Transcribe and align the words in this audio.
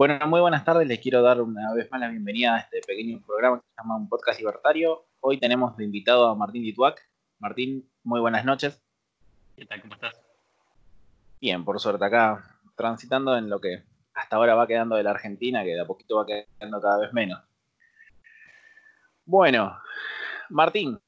Bueno, 0.00 0.18
muy 0.28 0.40
buenas 0.40 0.64
tardes. 0.64 0.88
Les 0.88 0.98
quiero 0.98 1.20
dar 1.20 1.42
una 1.42 1.74
vez 1.74 1.90
más 1.90 2.00
la 2.00 2.08
bienvenida 2.08 2.54
a 2.54 2.60
este 2.60 2.80
pequeño 2.80 3.20
programa 3.20 3.60
que 3.60 3.66
se 3.68 3.82
llama 3.82 3.96
Un 3.96 4.08
Podcast 4.08 4.38
Libertario. 4.38 5.04
Hoy 5.20 5.38
tenemos 5.38 5.76
de 5.76 5.84
invitado 5.84 6.26
a 6.26 6.34
Martín 6.34 6.62
Dituac. 6.62 7.06
Martín, 7.38 7.86
muy 8.02 8.18
buenas 8.18 8.46
noches. 8.46 8.82
¿Qué 9.54 9.66
tal? 9.66 9.82
¿Cómo 9.82 9.92
estás? 9.92 10.18
Bien, 11.38 11.66
por 11.66 11.78
suerte 11.78 12.02
acá, 12.02 12.42
transitando 12.76 13.36
en 13.36 13.50
lo 13.50 13.60
que 13.60 13.82
hasta 14.14 14.36
ahora 14.36 14.54
va 14.54 14.66
quedando 14.66 14.96
de 14.96 15.02
la 15.02 15.10
Argentina, 15.10 15.64
que 15.64 15.74
de 15.74 15.82
a 15.82 15.86
poquito 15.86 16.16
va 16.16 16.24
quedando 16.24 16.80
cada 16.80 17.00
vez 17.00 17.12
menos. 17.12 17.42
Bueno, 19.26 19.78
Martín, 20.48 20.98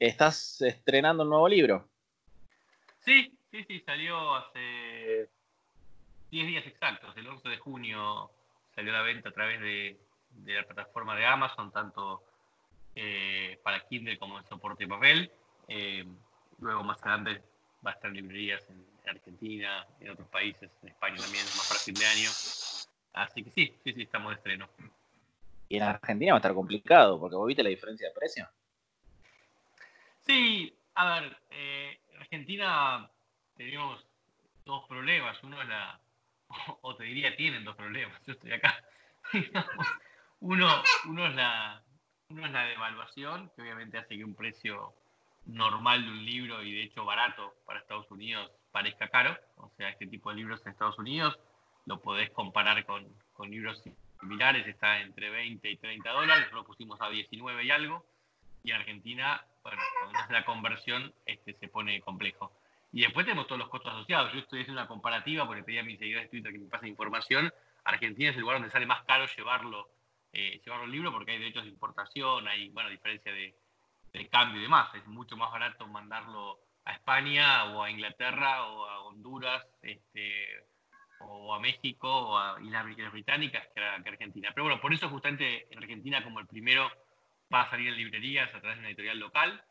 ¿estás 0.00 0.60
estrenando 0.62 1.22
un 1.22 1.30
nuevo 1.30 1.48
libro? 1.48 1.88
Sí, 3.04 3.38
sí, 3.52 3.62
sí, 3.68 3.78
salió 3.86 4.34
hace 4.34 5.30
10 6.32 6.46
días 6.46 6.66
exactos, 6.66 7.14
el 7.18 7.28
11 7.28 7.46
de 7.46 7.58
junio 7.58 8.30
salió 8.74 8.90
a 8.94 8.98
la 8.98 9.02
venta 9.02 9.28
a 9.28 9.32
través 9.32 9.60
de, 9.60 10.00
la 10.46 10.64
plataforma 10.64 11.14
de 11.14 11.26
Amazon, 11.26 11.70
tanto 11.70 12.24
eh, 12.94 13.60
para 13.62 13.86
Kindle 13.86 14.18
como 14.18 14.38
en 14.38 14.44
soporte 14.46 14.88
papel. 14.88 15.30
Eh, 15.68 16.06
luego 16.58 16.82
más 16.84 17.02
adelante 17.02 17.42
va 17.86 17.90
a 17.90 17.94
estar 17.94 18.08
en 18.08 18.16
librerías 18.16 18.66
en, 18.70 18.82
Argentina, 19.06 19.86
en 20.00 20.10
otros 20.10 20.26
países, 20.28 20.70
en 20.82 20.88
España 20.88 21.16
también, 21.16 21.44
más 21.44 21.68
para 21.68 21.80
fin 21.80 21.94
de 21.94 22.06
año. 22.06 22.30
Así 23.12 23.44
que 23.44 23.50
sí, 23.50 23.78
sí, 23.84 23.92
sí, 23.92 24.02
estamos 24.02 24.30
de 24.30 24.36
estreno. 24.36 24.70
Y 25.68 25.76
en 25.76 25.82
Argentina 25.82 26.32
va 26.32 26.36
a 26.36 26.38
estar 26.38 26.54
complicado, 26.54 27.20
porque 27.20 27.36
vos 27.36 27.46
viste 27.46 27.62
la 27.62 27.68
diferencia 27.68 28.08
de 28.08 28.14
precio. 28.14 28.48
Sí, 30.20 30.74
a 30.94 31.20
ver, 31.20 31.36
eh, 31.50 32.00
en 32.10 32.20
Argentina 32.20 33.10
tenemos 33.54 34.06
dos 34.64 34.86
problemas. 34.88 35.42
Uno 35.42 35.60
es 35.60 35.68
la, 35.68 36.00
o 36.82 36.96
te 36.96 37.04
diría 37.04 37.36
tienen 37.36 37.64
dos 37.64 37.76
problemas, 37.76 38.20
yo 38.26 38.32
estoy 38.32 38.52
acá. 38.52 38.74
uno, 40.40 40.68
uno, 41.06 41.26
es 41.26 41.34
la, 41.34 41.82
uno 42.28 42.46
es 42.46 42.52
la 42.52 42.64
devaluación, 42.64 43.50
que 43.54 43.62
obviamente 43.62 43.98
hace 43.98 44.16
que 44.16 44.24
un 44.24 44.34
precio 44.34 44.94
normal 45.46 46.04
de 46.04 46.10
un 46.10 46.24
libro 46.24 46.62
y 46.62 46.72
de 46.72 46.82
hecho 46.84 47.04
barato 47.04 47.54
para 47.66 47.80
Estados 47.80 48.10
Unidos 48.10 48.50
parezca 48.70 49.08
caro. 49.08 49.36
O 49.56 49.70
sea, 49.76 49.88
este 49.88 50.06
tipo 50.06 50.30
de 50.30 50.36
libros 50.36 50.60
en 50.64 50.72
Estados 50.72 50.98
Unidos 50.98 51.38
lo 51.86 52.00
podés 52.00 52.30
comparar 52.30 52.84
con, 52.84 53.06
con 53.32 53.50
libros 53.50 53.82
similares, 54.20 54.66
está 54.66 55.00
entre 55.00 55.30
20 55.30 55.68
y 55.68 55.76
30 55.76 56.10
dólares, 56.10 56.52
lo 56.52 56.64
pusimos 56.64 57.00
a 57.00 57.08
19 57.08 57.64
y 57.64 57.70
algo. 57.70 58.04
Y 58.64 58.70
Argentina, 58.70 59.44
bueno, 59.64 59.82
hace 60.14 60.32
la 60.32 60.44
conversión 60.44 61.12
este, 61.26 61.54
se 61.54 61.68
pone 61.68 62.00
complejo. 62.00 62.52
Y 62.92 63.00
después 63.00 63.24
tenemos 63.24 63.46
todos 63.46 63.58
los 63.58 63.70
costos 63.70 63.94
asociados. 63.94 64.32
Yo 64.32 64.40
estoy 64.40 64.60
haciendo 64.60 64.82
una 64.82 64.88
comparativa 64.88 65.46
porque 65.46 65.62
pedí 65.62 65.78
a 65.78 65.82
mis 65.82 65.98
seguidores 65.98 66.26
de 66.26 66.30
Twitter 66.30 66.52
que 66.52 66.58
me 66.58 66.68
pasen 66.68 66.88
información. 66.88 67.52
Argentina 67.84 68.30
es 68.30 68.36
el 68.36 68.42
lugar 68.42 68.56
donde 68.56 68.70
sale 68.70 68.84
más 68.84 69.02
caro 69.04 69.26
llevarlo, 69.34 69.88
eh, 70.32 70.60
llevarlo 70.62 70.84
el 70.84 70.92
libro 70.92 71.10
porque 71.10 71.32
hay 71.32 71.38
derechos 71.38 71.64
de 71.64 71.70
importación, 71.70 72.46
hay 72.46 72.68
bueno, 72.68 72.90
diferencia 72.90 73.32
de, 73.32 73.56
cambio 74.30 74.60
y 74.60 74.64
demás. 74.64 74.94
Es 74.94 75.06
mucho 75.06 75.38
más 75.38 75.50
barato 75.50 75.86
mandarlo 75.86 76.60
a 76.84 76.92
España 76.92 77.64
o 77.72 77.82
a 77.82 77.90
Inglaterra 77.90 78.66
o 78.66 78.84
a 78.84 79.00
Honduras 79.04 79.66
este, 79.80 80.48
o 81.20 81.54
a 81.54 81.60
México 81.60 82.08
o 82.08 82.36
a 82.36 82.60
Islas 82.62 82.84
Británicas 83.10 83.66
que, 83.74 83.80
a, 83.80 83.94
Argentina. 83.94 84.50
Pero 84.54 84.64
bueno, 84.64 84.80
por 84.82 84.92
eso 84.92 85.08
justamente 85.08 85.66
en 85.70 85.78
Argentina 85.78 86.22
como 86.22 86.40
el 86.40 86.46
primero 86.46 86.90
va 87.52 87.62
a 87.62 87.70
salir 87.70 87.88
en 87.88 87.96
librerías 87.96 88.54
a 88.54 88.60
través 88.60 88.76
de 88.76 88.80
una 88.80 88.88
editorial 88.88 89.18
local 89.18 89.64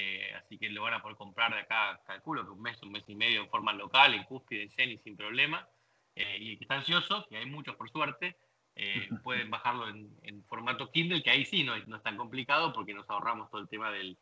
eh, 0.00 0.32
así 0.36 0.56
que 0.58 0.70
lo 0.70 0.82
van 0.82 0.94
a 0.94 1.02
poder 1.02 1.16
comprar 1.16 1.52
de 1.52 1.58
acá, 1.58 2.00
calculo 2.06 2.44
que 2.44 2.52
un 2.52 2.62
mes, 2.62 2.80
un 2.84 2.92
mes 2.92 3.02
y 3.08 3.16
medio 3.16 3.40
en 3.40 3.48
forma 3.48 3.72
local, 3.72 4.14
en 4.14 4.22
Cúspide, 4.22 4.62
en 4.62 4.70
Jenny, 4.70 4.96
sin 4.98 5.16
problema. 5.16 5.68
Eh, 6.14 6.38
y 6.38 6.50
el 6.52 6.58
que 6.58 6.64
está 6.64 6.76
ansioso, 6.76 7.26
que 7.28 7.36
hay 7.36 7.46
muchos 7.46 7.74
por 7.74 7.90
suerte, 7.90 8.36
eh, 8.76 9.08
pueden 9.24 9.50
bajarlo 9.50 9.88
en, 9.88 10.44
formato 10.44 10.92
Kindle, 10.92 11.20
que 11.20 11.30
ahí 11.30 11.44
sí 11.44 11.64
no, 11.64 11.76
no 11.86 11.96
es 11.96 12.02
tan 12.04 12.16
complicado 12.16 12.72
porque 12.72 12.94
nos 12.94 13.10
ahorramos 13.10 13.50
todo 13.50 13.60
el 13.60 13.68
tema 13.68 13.90
del, 13.90 14.16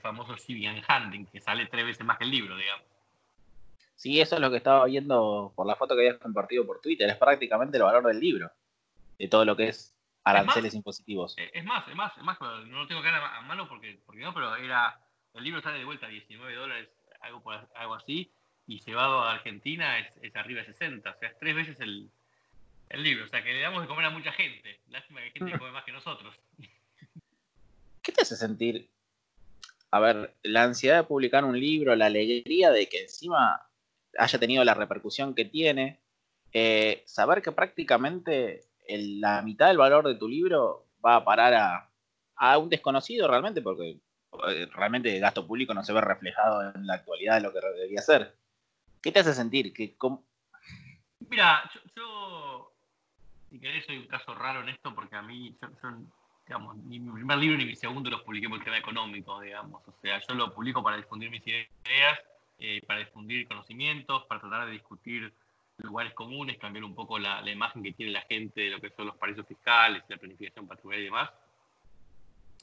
famoso 0.00 0.38
Civian 0.38 0.80
Handling, 0.88 1.26
que 1.26 1.42
sale 1.42 1.66
tres 1.66 1.84
veces 1.84 2.06
más 2.06 2.16
que 2.16 2.24
el 2.24 2.30
libro, 2.30 2.56
digamos. 2.56 2.86
Sí, 3.96 4.22
eso 4.22 4.36
es 4.36 4.40
lo 4.40 4.50
que 4.50 4.56
estaba 4.56 4.86
viendo 4.86 5.52
por 5.54 5.66
la 5.66 5.76
foto 5.76 5.94
que 5.94 6.00
habías 6.00 6.18
compartido 6.18 6.66
por 6.66 6.80
Twitter. 6.80 7.10
Es 7.10 7.16
prácticamente 7.16 7.76
el 7.76 7.82
valor 7.82 8.06
del 8.06 8.18
libro, 8.18 8.50
de 9.18 9.28
todo 9.28 9.44
lo 9.44 9.54
que 9.54 9.68
es 9.68 9.94
aranceles 10.24 10.72
impositivos. 10.72 11.36
Es 11.36 11.64
más, 11.66 11.86
es 11.88 11.94
más, 11.94 12.16
es 12.16 12.22
más, 12.22 12.40
no 12.40 12.78
lo 12.78 12.86
tengo 12.86 13.02
acá 13.02 13.36
a 13.36 13.42
mano 13.42 13.68
porque, 13.68 14.00
porque 14.06 14.22
no, 14.22 14.32
pero 14.32 14.56
era 14.56 14.98
el 15.34 15.44
libro 15.44 15.62
sale 15.62 15.78
de 15.78 15.84
vuelta 15.84 16.06
a 16.06 16.10
19 16.10 16.54
dólares, 16.54 16.88
algo, 17.20 17.42
algo 17.74 17.94
así, 17.94 18.30
y 18.66 18.80
llevado 18.80 19.20
a 19.20 19.32
Argentina 19.32 19.98
es, 19.98 20.36
arriba 20.36 20.60
de 20.60 20.66
60, 20.66 21.10
o 21.10 21.18
sea, 21.18 21.28
es 21.28 21.38
tres 21.38 21.54
veces 21.54 21.80
el, 21.80 22.10
libro, 23.02 23.24
o 23.24 23.28
sea, 23.28 23.42
que 23.42 23.52
le 23.52 23.60
damos 23.60 23.82
de 23.82 23.88
comer 23.88 24.06
a 24.06 24.10
mucha 24.10 24.32
gente. 24.32 24.80
Lástima 24.88 25.20
que 25.20 25.26
hay 25.26 25.32
gente 25.32 25.52
que 25.52 25.58
come 25.58 25.72
más 25.72 25.84
que 25.84 25.92
nosotros. 25.92 26.34
¿Qué 28.02 28.12
te 28.12 28.22
hace 28.22 28.36
sentir? 28.36 28.88
A 29.90 30.00
ver, 30.00 30.34
la 30.42 30.64
ansiedad 30.64 30.98
de 30.98 31.08
publicar 31.08 31.44
un 31.44 31.58
libro, 31.58 31.94
la 31.96 32.06
alegría 32.06 32.70
de 32.70 32.88
que 32.88 33.02
encima 33.02 33.68
haya 34.18 34.38
tenido 34.38 34.64
la 34.64 34.74
repercusión 34.74 35.34
que 35.34 35.44
tiene, 35.44 36.00
eh, 36.52 37.02
saber 37.06 37.42
que 37.42 37.52
prácticamente 37.52 38.64
la 38.88 39.42
mitad 39.42 39.68
del 39.68 39.78
valor 39.78 40.06
de 40.06 40.16
tu 40.16 40.28
libro 40.28 40.86
va 41.04 41.16
a 41.16 41.24
parar 41.24 41.54
a, 41.54 41.90
a 42.36 42.58
un 42.58 42.68
desconocido 42.68 43.28
realmente, 43.28 43.62
porque 43.62 43.98
realmente 44.72 45.14
el 45.14 45.20
gasto 45.20 45.46
público 45.46 45.74
no 45.74 45.84
se 45.84 45.92
ve 45.92 46.00
reflejado 46.00 46.72
en 46.74 46.86
la 46.86 46.94
actualidad 46.94 47.36
de 47.36 47.40
lo 47.42 47.52
que 47.52 47.60
debería 47.60 48.00
ser. 48.00 48.34
¿Qué 49.02 49.12
te 49.12 49.20
hace 49.20 49.34
sentir? 49.34 49.72
que 49.72 49.96
Mira, 51.28 51.70
yo, 51.96 52.72
si 53.48 53.58
querés, 53.58 53.84
soy 53.86 53.98
un 53.98 54.06
caso 54.06 54.34
raro 54.34 54.62
en 54.62 54.68
esto 54.68 54.94
porque 54.94 55.16
a 55.16 55.22
mí, 55.22 55.56
digamos, 56.46 56.76
ni 56.76 56.98
mi 56.98 57.12
primer 57.12 57.38
libro 57.38 57.58
ni 57.58 57.64
mi 57.64 57.76
segundo 57.76 58.10
los 58.10 58.22
publiqué 58.22 58.48
por 58.48 58.58
el 58.58 58.64
tema 58.64 58.78
económico, 58.78 59.40
digamos. 59.40 59.82
O 59.86 59.94
sea, 60.02 60.20
yo 60.26 60.34
lo 60.34 60.52
publico 60.54 60.82
para 60.82 60.96
difundir 60.96 61.30
mis 61.30 61.46
ideas, 61.46 62.18
eh, 62.58 62.82
para 62.86 63.00
difundir 63.00 63.48
conocimientos, 63.48 64.24
para 64.24 64.40
tratar 64.40 64.66
de 64.66 64.72
discutir 64.72 65.32
lugares 65.78 66.12
comunes, 66.12 66.58
cambiar 66.58 66.84
un 66.84 66.94
poco 66.94 67.18
la, 67.18 67.40
la, 67.40 67.50
imagen 67.50 67.82
que 67.82 67.92
tiene 67.92 68.12
la 68.12 68.20
gente 68.22 68.60
de 68.60 68.70
lo 68.70 68.80
que 68.80 68.90
son 68.90 69.06
los 69.06 69.16
paraísos 69.16 69.46
fiscales, 69.46 70.02
la 70.08 70.18
planificación 70.18 70.66
patrimonial 70.66 71.00
y 71.00 71.04
demás 71.06 71.30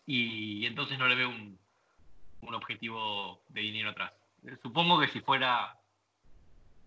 y 0.08 0.66
entonces 0.66 0.98
no 0.98 1.08
le 1.08 1.16
veo 1.16 1.30
un, 1.30 1.60
objetivo 2.54 3.44
de 3.50 3.60
dinero 3.60 3.90
atrás. 3.90 4.14
Supongo 4.62 5.00
que 5.02 5.10
si 5.10 5.20
fuera 5.20 5.78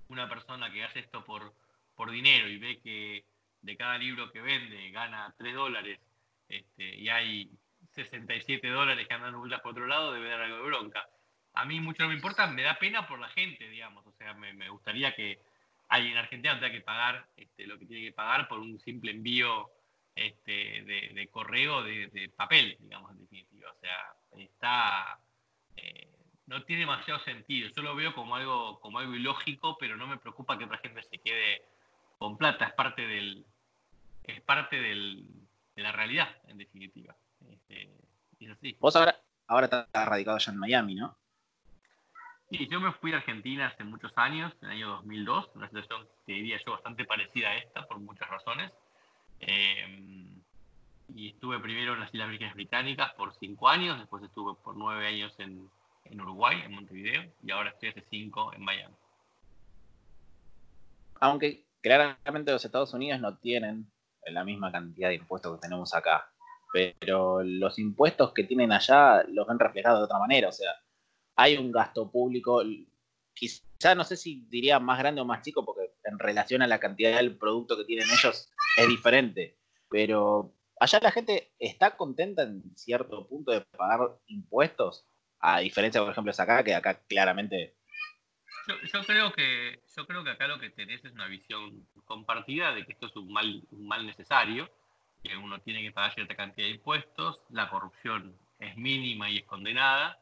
una 0.08 0.26
persona 0.26 0.72
que 0.72 0.82
hace 0.82 1.00
esto 1.00 1.22
por, 1.22 1.52
por 1.94 2.10
dinero 2.10 2.48
y 2.48 2.56
ve 2.56 2.80
que 2.80 3.24
de 3.60 3.76
cada 3.76 3.98
libro 3.98 4.32
que 4.32 4.40
vende 4.40 4.90
gana 4.90 5.34
3 5.36 5.54
dólares 5.54 6.00
este, 6.48 6.96
y 6.96 7.10
hay 7.10 7.50
67 7.94 8.66
dólares 8.68 9.06
que 9.06 9.12
andan 9.12 9.38
vueltas 9.38 9.60
por 9.60 9.72
otro 9.72 9.86
lado, 9.86 10.12
debe 10.12 10.30
dar 10.30 10.40
algo 10.40 10.56
de 10.56 10.62
bronca. 10.62 11.06
A 11.52 11.66
mí 11.66 11.78
mucho 11.78 12.02
no 12.04 12.08
me 12.08 12.14
importa, 12.14 12.46
me 12.46 12.62
da 12.62 12.78
pena 12.78 13.06
por 13.06 13.20
la 13.20 13.28
gente, 13.28 13.68
digamos. 13.68 14.06
O 14.06 14.12
sea, 14.12 14.32
me, 14.32 14.68
gustaría 14.70 15.14
que 15.14 15.40
alguien 15.88 16.12
en 16.12 16.18
Argentina 16.18 16.54
no 16.54 16.60
tenga 16.60 16.72
que 16.72 16.80
pagar 16.80 17.26
este, 17.36 17.66
lo 17.66 17.78
que 17.78 17.84
tiene 17.84 18.06
que 18.06 18.12
pagar 18.12 18.48
por 18.48 18.60
un 18.60 18.78
simple 18.80 19.10
envío 19.10 19.70
este, 20.14 20.82
de, 20.82 21.28
correo 21.30 21.82
de, 21.82 22.30
papel, 22.36 22.76
digamos, 22.80 23.12
en 23.12 23.18
definitiva. 23.20 23.70
O 23.70 23.80
sea, 23.80 24.14
está. 24.38 25.20
Eh, 25.76 26.08
no 26.46 26.64
tiene 26.64 26.80
demasiado 26.80 27.20
sentido. 27.20 27.70
Yo 27.74 27.82
lo 27.82 27.94
veo 27.94 28.14
como 28.14 28.34
algo, 28.36 28.80
como 28.80 28.98
algo 28.98 29.14
ilógico, 29.14 29.76
pero 29.78 29.96
no 29.96 30.06
me 30.06 30.18
preocupa 30.18 30.58
que 30.58 30.64
otra 30.64 30.78
gente 30.78 31.02
se 31.04 31.18
quede 31.18 31.62
con 32.18 32.36
plata. 32.36 32.66
Es 32.66 32.74
parte 32.74 33.06
del. 33.06 33.46
Es 34.24 34.40
parte 34.42 34.80
del, 34.80 35.26
de 35.74 35.82
la 35.82 35.92
realidad, 35.92 36.28
en 36.48 36.58
definitiva. 36.58 37.16
Este, 37.48 37.90
es 38.40 38.50
así. 38.50 38.76
Vos 38.80 38.96
ahora, 38.96 39.16
ahora 39.46 39.66
estás 39.66 39.86
radicado 39.92 40.36
allá 40.36 40.52
en 40.52 40.58
Miami, 40.58 40.94
¿no? 40.94 41.16
Sí, 42.50 42.66
yo 42.68 42.80
me 42.80 42.92
fui 42.94 43.12
a 43.12 43.18
Argentina 43.18 43.68
hace 43.68 43.84
muchos 43.84 44.12
años, 44.16 44.52
en 44.60 44.70
el 44.70 44.76
año 44.76 44.88
2002, 44.88 45.50
una 45.54 45.68
situación 45.68 46.08
que 46.26 46.32
diría 46.32 46.58
yo 46.64 46.72
bastante 46.72 47.04
parecida 47.04 47.50
a 47.50 47.56
esta 47.56 47.86
por 47.86 48.00
muchas 48.00 48.28
razones. 48.28 48.72
Em, 49.40 50.42
y 51.14 51.30
estuve 51.30 51.58
primero 51.58 51.94
en 51.94 52.00
las 52.00 52.12
Islas 52.14 52.30
Vírgenes 52.30 52.54
Británicas 52.54 53.12
por 53.14 53.34
cinco 53.34 53.68
años, 53.68 53.98
después 53.98 54.22
estuve 54.22 54.54
por 54.62 54.76
nueve 54.76 55.06
años 55.06 55.34
en, 55.38 55.68
en 56.04 56.20
Uruguay, 56.20 56.62
en 56.64 56.72
Montevideo, 56.72 57.24
y 57.42 57.50
ahora 57.50 57.70
estoy 57.70 57.90
hace 57.90 58.04
cinco 58.10 58.52
en 58.54 58.62
Miami. 58.62 58.94
Aunque 61.20 61.64
claramente 61.80 62.52
los 62.52 62.64
Estados 62.64 62.92
Unidos 62.94 63.20
no 63.20 63.36
tienen 63.38 63.90
la 64.26 64.44
misma 64.44 64.70
cantidad 64.70 65.08
de 65.08 65.16
impuestos 65.16 65.56
que 65.56 65.62
tenemos 65.62 65.94
acá, 65.94 66.30
pero 66.72 67.42
los 67.42 67.78
impuestos 67.78 68.32
que 68.32 68.44
tienen 68.44 68.72
allá 68.72 69.24
los 69.28 69.46
ven 69.46 69.58
reflejados 69.58 70.00
de 70.00 70.04
otra 70.04 70.18
manera, 70.18 70.48
o 70.48 70.52
sea, 70.52 70.70
hay 71.36 71.56
un 71.56 71.72
gasto 71.72 72.10
público, 72.10 72.62
quizá 73.34 73.94
no 73.94 74.04
sé 74.04 74.16
si 74.16 74.46
diría 74.48 74.78
más 74.78 74.98
grande 74.98 75.20
o 75.20 75.24
más 75.24 75.42
chico, 75.42 75.64
porque 75.64 75.94
en 76.04 76.18
relación 76.18 76.62
a 76.62 76.66
la 76.66 76.78
cantidad 76.78 77.16
del 77.16 77.36
producto 77.36 77.76
que 77.76 77.84
tienen 77.84 78.06
ellos 78.10 78.50
es 78.76 78.88
diferente, 78.88 79.56
pero 79.88 80.52
allá 80.78 81.00
la 81.02 81.10
gente 81.10 81.52
está 81.58 81.96
contenta 81.96 82.42
en 82.42 82.62
cierto 82.76 83.26
punto 83.26 83.52
de 83.52 83.60
pagar 83.60 84.18
impuestos, 84.26 85.04
a 85.40 85.60
diferencia, 85.60 86.00
por 86.00 86.10
ejemplo, 86.10 86.32
de 86.32 86.42
acá, 86.42 86.62
que 86.62 86.74
acá 86.74 87.00
claramente 87.08 87.74
yo, 88.92 89.04
creo 89.04 89.32
que, 89.32 89.80
yo 89.96 90.06
creo 90.06 90.24
que 90.24 90.30
acá 90.30 90.46
lo 90.46 90.58
que 90.58 90.70
tenés 90.70 91.04
es 91.04 91.12
una 91.12 91.26
visión 91.26 91.86
compartida 92.04 92.72
de 92.72 92.84
que 92.84 92.92
esto 92.92 93.06
es 93.06 93.16
un 93.16 93.32
mal, 93.32 93.62
un 93.70 93.86
mal 93.86 94.06
necesario, 94.06 94.70
que 95.22 95.36
uno 95.36 95.60
tiene 95.60 95.82
que 95.82 95.92
pagar 95.92 96.14
cierta 96.14 96.34
cantidad 96.34 96.66
de 96.66 96.74
impuestos, 96.74 97.40
la 97.50 97.68
corrupción 97.68 98.36
es 98.58 98.76
mínima 98.76 99.30
y 99.30 99.38
es 99.38 99.44
condenada. 99.44 100.18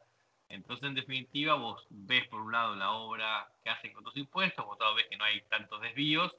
Entonces, 0.48 0.88
en 0.88 0.94
definitiva, 0.94 1.54
vos 1.54 1.86
ves 1.90 2.26
por 2.28 2.40
un 2.40 2.52
lado 2.52 2.74
la 2.74 2.92
obra 2.92 3.48
que 3.62 3.70
hacen 3.70 3.92
con 3.92 4.04
tus 4.04 4.16
impuestos, 4.16 4.64
por 4.64 4.74
otro 4.74 4.86
lado 4.86 4.96
ves 4.96 5.06
que 5.10 5.16
no 5.16 5.24
hay 5.24 5.42
tantos 5.42 5.80
desvíos, 5.82 6.34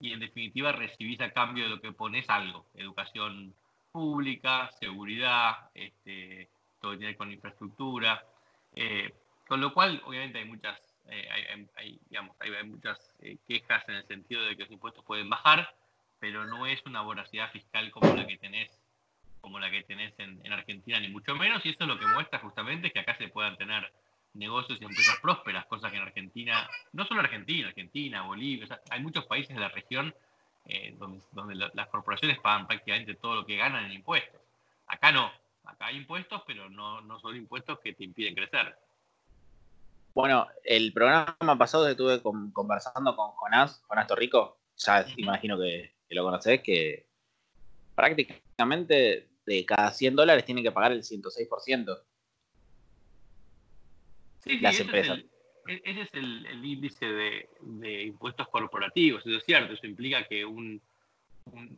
y 0.00 0.12
en 0.12 0.20
definitiva 0.20 0.72
recibís 0.72 1.20
a 1.20 1.30
cambio 1.30 1.64
de 1.64 1.70
lo 1.70 1.80
que 1.80 1.92
pones 1.92 2.28
algo, 2.28 2.66
educación 2.74 3.54
pública, 3.92 4.70
seguridad, 4.80 5.70
este, 5.74 6.48
todo 6.80 6.96
tiene 6.96 7.16
con 7.16 7.30
infraestructura, 7.30 8.24
eh, 8.74 9.12
con 9.46 9.60
lo 9.60 9.74
cual 9.74 10.02
obviamente 10.06 10.38
hay 10.38 10.46
muchas, 10.46 10.80
eh, 11.10 11.28
hay, 11.76 12.00
digamos, 12.08 12.34
hay, 12.40 12.50
muchas 12.64 12.98
eh, 13.20 13.36
quejas 13.46 13.86
en 13.88 13.96
el 13.96 14.06
sentido 14.06 14.42
de 14.42 14.56
que 14.56 14.62
los 14.62 14.72
impuestos 14.72 15.04
pueden 15.04 15.28
bajar, 15.28 15.74
pero 16.18 16.46
no 16.46 16.66
es 16.66 16.80
una 16.86 17.02
voracidad 17.02 17.50
fiscal 17.52 17.90
como 17.90 18.14
la 18.14 18.26
que 18.26 18.38
tenés 18.38 18.70
como 19.40 19.58
la 19.58 19.70
que 19.70 19.82
tenés 19.84 20.12
en, 20.18 20.38
en 20.44 20.52
Argentina, 20.52 21.00
ni 21.00 21.08
mucho 21.08 21.34
menos, 21.34 21.64
y 21.64 21.70
eso 21.70 21.78
es 21.80 21.88
lo 21.88 21.98
que 21.98 22.06
muestra 22.06 22.40
justamente 22.40 22.90
que 22.90 23.00
acá 23.00 23.16
se 23.16 23.28
puedan 23.28 23.56
tener 23.56 23.90
negocios 24.34 24.78
y 24.80 24.84
empresas 24.84 25.18
prósperas, 25.20 25.66
cosas 25.66 25.90
que 25.90 25.96
en 25.96 26.04
Argentina, 26.04 26.68
no 26.92 27.04
solo 27.04 27.20
Argentina, 27.20 27.68
Argentina, 27.68 28.22
Bolivia, 28.22 28.80
hay 28.90 29.00
muchos 29.00 29.26
países 29.26 29.54
de 29.54 29.60
la 29.60 29.68
región 29.68 30.14
eh, 30.66 30.94
donde, 30.98 31.20
donde 31.32 31.54
las 31.54 31.88
corporaciones 31.88 32.38
pagan 32.38 32.66
prácticamente 32.66 33.14
todo 33.14 33.36
lo 33.36 33.46
que 33.46 33.56
ganan 33.56 33.86
en 33.86 33.92
impuestos. 33.92 34.40
Acá 34.86 35.12
no, 35.12 35.30
acá 35.64 35.86
hay 35.86 35.96
impuestos, 35.96 36.42
pero 36.46 36.68
no, 36.68 37.00
no 37.00 37.18
son 37.20 37.36
impuestos 37.36 37.78
que 37.80 37.92
te 37.92 38.04
impiden 38.04 38.34
crecer. 38.34 38.76
Bueno, 40.14 40.48
el 40.64 40.92
programa 40.92 41.58
pasado 41.58 41.88
estuve 41.88 42.20
conversando 42.20 43.14
con 43.14 43.30
Jonás, 43.32 43.82
Jonás 43.86 44.06
Torrico, 44.06 44.58
ya 44.76 45.06
imagino 45.16 45.58
que, 45.58 45.94
que, 46.08 46.14
lo 46.14 46.24
conocés, 46.24 46.60
que 46.62 47.06
prácticamente 47.94 49.28
de 49.46 49.64
cada 49.64 49.90
100 49.92 50.16
dólares 50.16 50.44
tienen 50.44 50.64
que 50.64 50.72
pagar 50.72 50.92
el 50.92 51.02
106%. 51.02 52.00
Sí, 54.40 54.58
las 54.58 54.78
empresas. 54.80 55.18
E, 55.66 55.82
ese 55.84 56.02
es 56.02 56.14
el, 56.14 56.64
índice 56.64 57.06
de, 57.06 58.02
impuestos 58.04 58.48
corporativos, 58.48 59.24
eso 59.26 59.36
es 59.36 59.44
cierto, 59.44 59.74
eso 59.74 59.86
implica 59.86 60.24
que 60.24 60.44
un, 60.44 60.80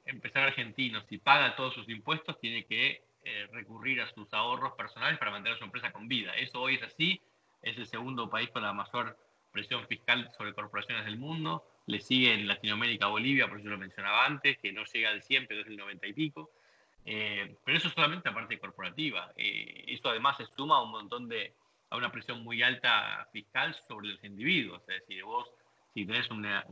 empresario 0.07 0.49
argentino, 0.49 1.03
si 1.09 1.19
paga 1.19 1.57
todos 1.57 1.75
sus 1.75 1.89
impuestos, 1.89 2.39
tiene 2.41 2.65
que 2.65 3.05
eh, 3.25 3.47
recurrir 3.53 4.01
a 4.01 4.13
sus 4.13 4.33
ahorros 4.33 4.75
personales 4.75 5.19
para 5.19 5.31
mantener 5.31 5.59
su 5.59 5.65
empresa 5.65 5.93
con 5.93 6.09
vida. 6.09 6.35
Eso 6.35 6.61
hoy 6.61 6.75
es 6.75 6.83
así, 6.83 7.21
es 7.63 7.77
el 7.79 7.87
segundo 7.87 8.29
país 8.29 8.51
con 8.51 8.63
la 8.63 8.73
mayor 8.73 9.17
presión 9.51 9.87
fiscal 9.87 10.31
sobre 10.37 10.55
corporaciones 10.55 11.05
del 11.05 11.19
mundo, 11.19 11.65
le 11.87 12.01
sigue 12.01 12.33
en 12.33 12.49
Latinoamérica 12.49 13.07
Bolivia, 13.07 13.49
por 13.49 13.61
eso 13.61 13.69
lo 13.69 13.79
mencionaba 13.79 14.27
antes, 14.27 14.59
que 14.59 14.73
no 14.73 14.85
llega 14.85 15.11
al 15.11 15.23
100, 15.23 15.47
pero 15.47 15.61
es 15.63 15.67
el 15.67 15.77
90 15.77 16.07
y 16.07 16.13
pico. 16.13 16.51
Eh, 17.05 17.57
pero 17.65 17.77
eso 17.77 17.89
es 17.89 17.95
solamente 17.95 18.29
la 18.29 18.35
parte 18.35 18.59
corporativa. 18.59 19.33
Eh, 19.37 19.85
eso 19.89 20.09
además 20.09 20.37
se 20.37 20.47
suma 20.57 20.77
a 20.77 20.83
un 20.83 20.91
montón 20.91 21.29
de, 21.29 21.55
a 21.93 21.97
una 21.97 22.11
presión 22.11 22.43
muy 22.43 22.63
alta 22.63 23.29
fiscal 23.33 23.77
sobre 23.87 24.09
los 24.09 24.25
individuos. 24.25 24.81
Es 24.89 25.01
decir, 25.01 25.23
vos, 25.25 25.47
si 25.93 26.07
tenés 26.07 26.31
una, 26.31 26.65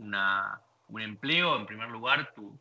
un 0.89 1.01
empleo, 1.03 1.57
en 1.57 1.67
primer 1.67 1.91
lugar, 1.91 2.33
tu, 2.35 2.59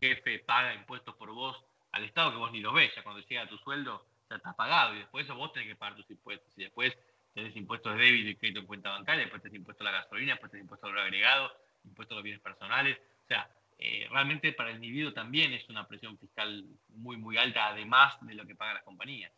jefe 0.00 0.40
paga 0.40 0.74
impuestos 0.74 1.14
por 1.14 1.30
vos 1.30 1.56
al 1.92 2.02
Estado 2.02 2.32
que 2.32 2.38
vos 2.38 2.50
ni 2.50 2.58
lo 2.58 2.72
ves. 2.72 2.92
Ya 2.96 3.04
cuando 3.04 3.22
llega 3.22 3.46
tu 3.46 3.56
sueldo, 3.58 4.04
ya 4.28 4.36
está 4.36 4.52
pagado. 4.54 4.96
Y 4.96 4.98
después 4.98 5.24
eso 5.24 5.36
vos 5.36 5.52
tenés 5.52 5.68
que 5.68 5.76
pagar 5.76 5.94
tus 5.94 6.10
impuestos. 6.10 6.52
Y 6.56 6.64
después 6.64 6.98
tenés 7.32 7.54
impuestos 7.54 7.96
de 7.96 8.02
débito 8.02 8.30
y 8.30 8.34
crédito 8.34 8.60
en 8.60 8.66
cuenta 8.66 8.90
bancaria, 8.90 9.20
después 9.20 9.42
tenés 9.42 9.58
impuestos 9.58 9.86
a 9.86 9.90
la 9.92 9.98
gasolina, 10.00 10.32
después 10.32 10.50
tenés 10.50 10.64
impuestos 10.64 10.88
al 10.88 10.94
valor 10.94 11.06
agregado, 11.06 11.52
impuestos 11.84 12.14
a 12.14 12.16
los 12.16 12.24
bienes 12.24 12.42
personales. 12.42 12.98
O 13.24 13.28
sea, 13.28 13.48
eh, 13.78 14.08
realmente 14.10 14.52
para 14.52 14.70
el 14.70 14.76
individuo 14.76 15.12
también 15.12 15.52
es 15.52 15.68
una 15.68 15.86
presión 15.86 16.18
fiscal 16.18 16.64
muy, 16.88 17.16
muy 17.16 17.36
alta, 17.36 17.68
además 17.68 18.18
de 18.22 18.34
lo 18.34 18.44
que 18.44 18.56
pagan 18.56 18.74
las 18.74 18.84
compañías. 18.84 19.30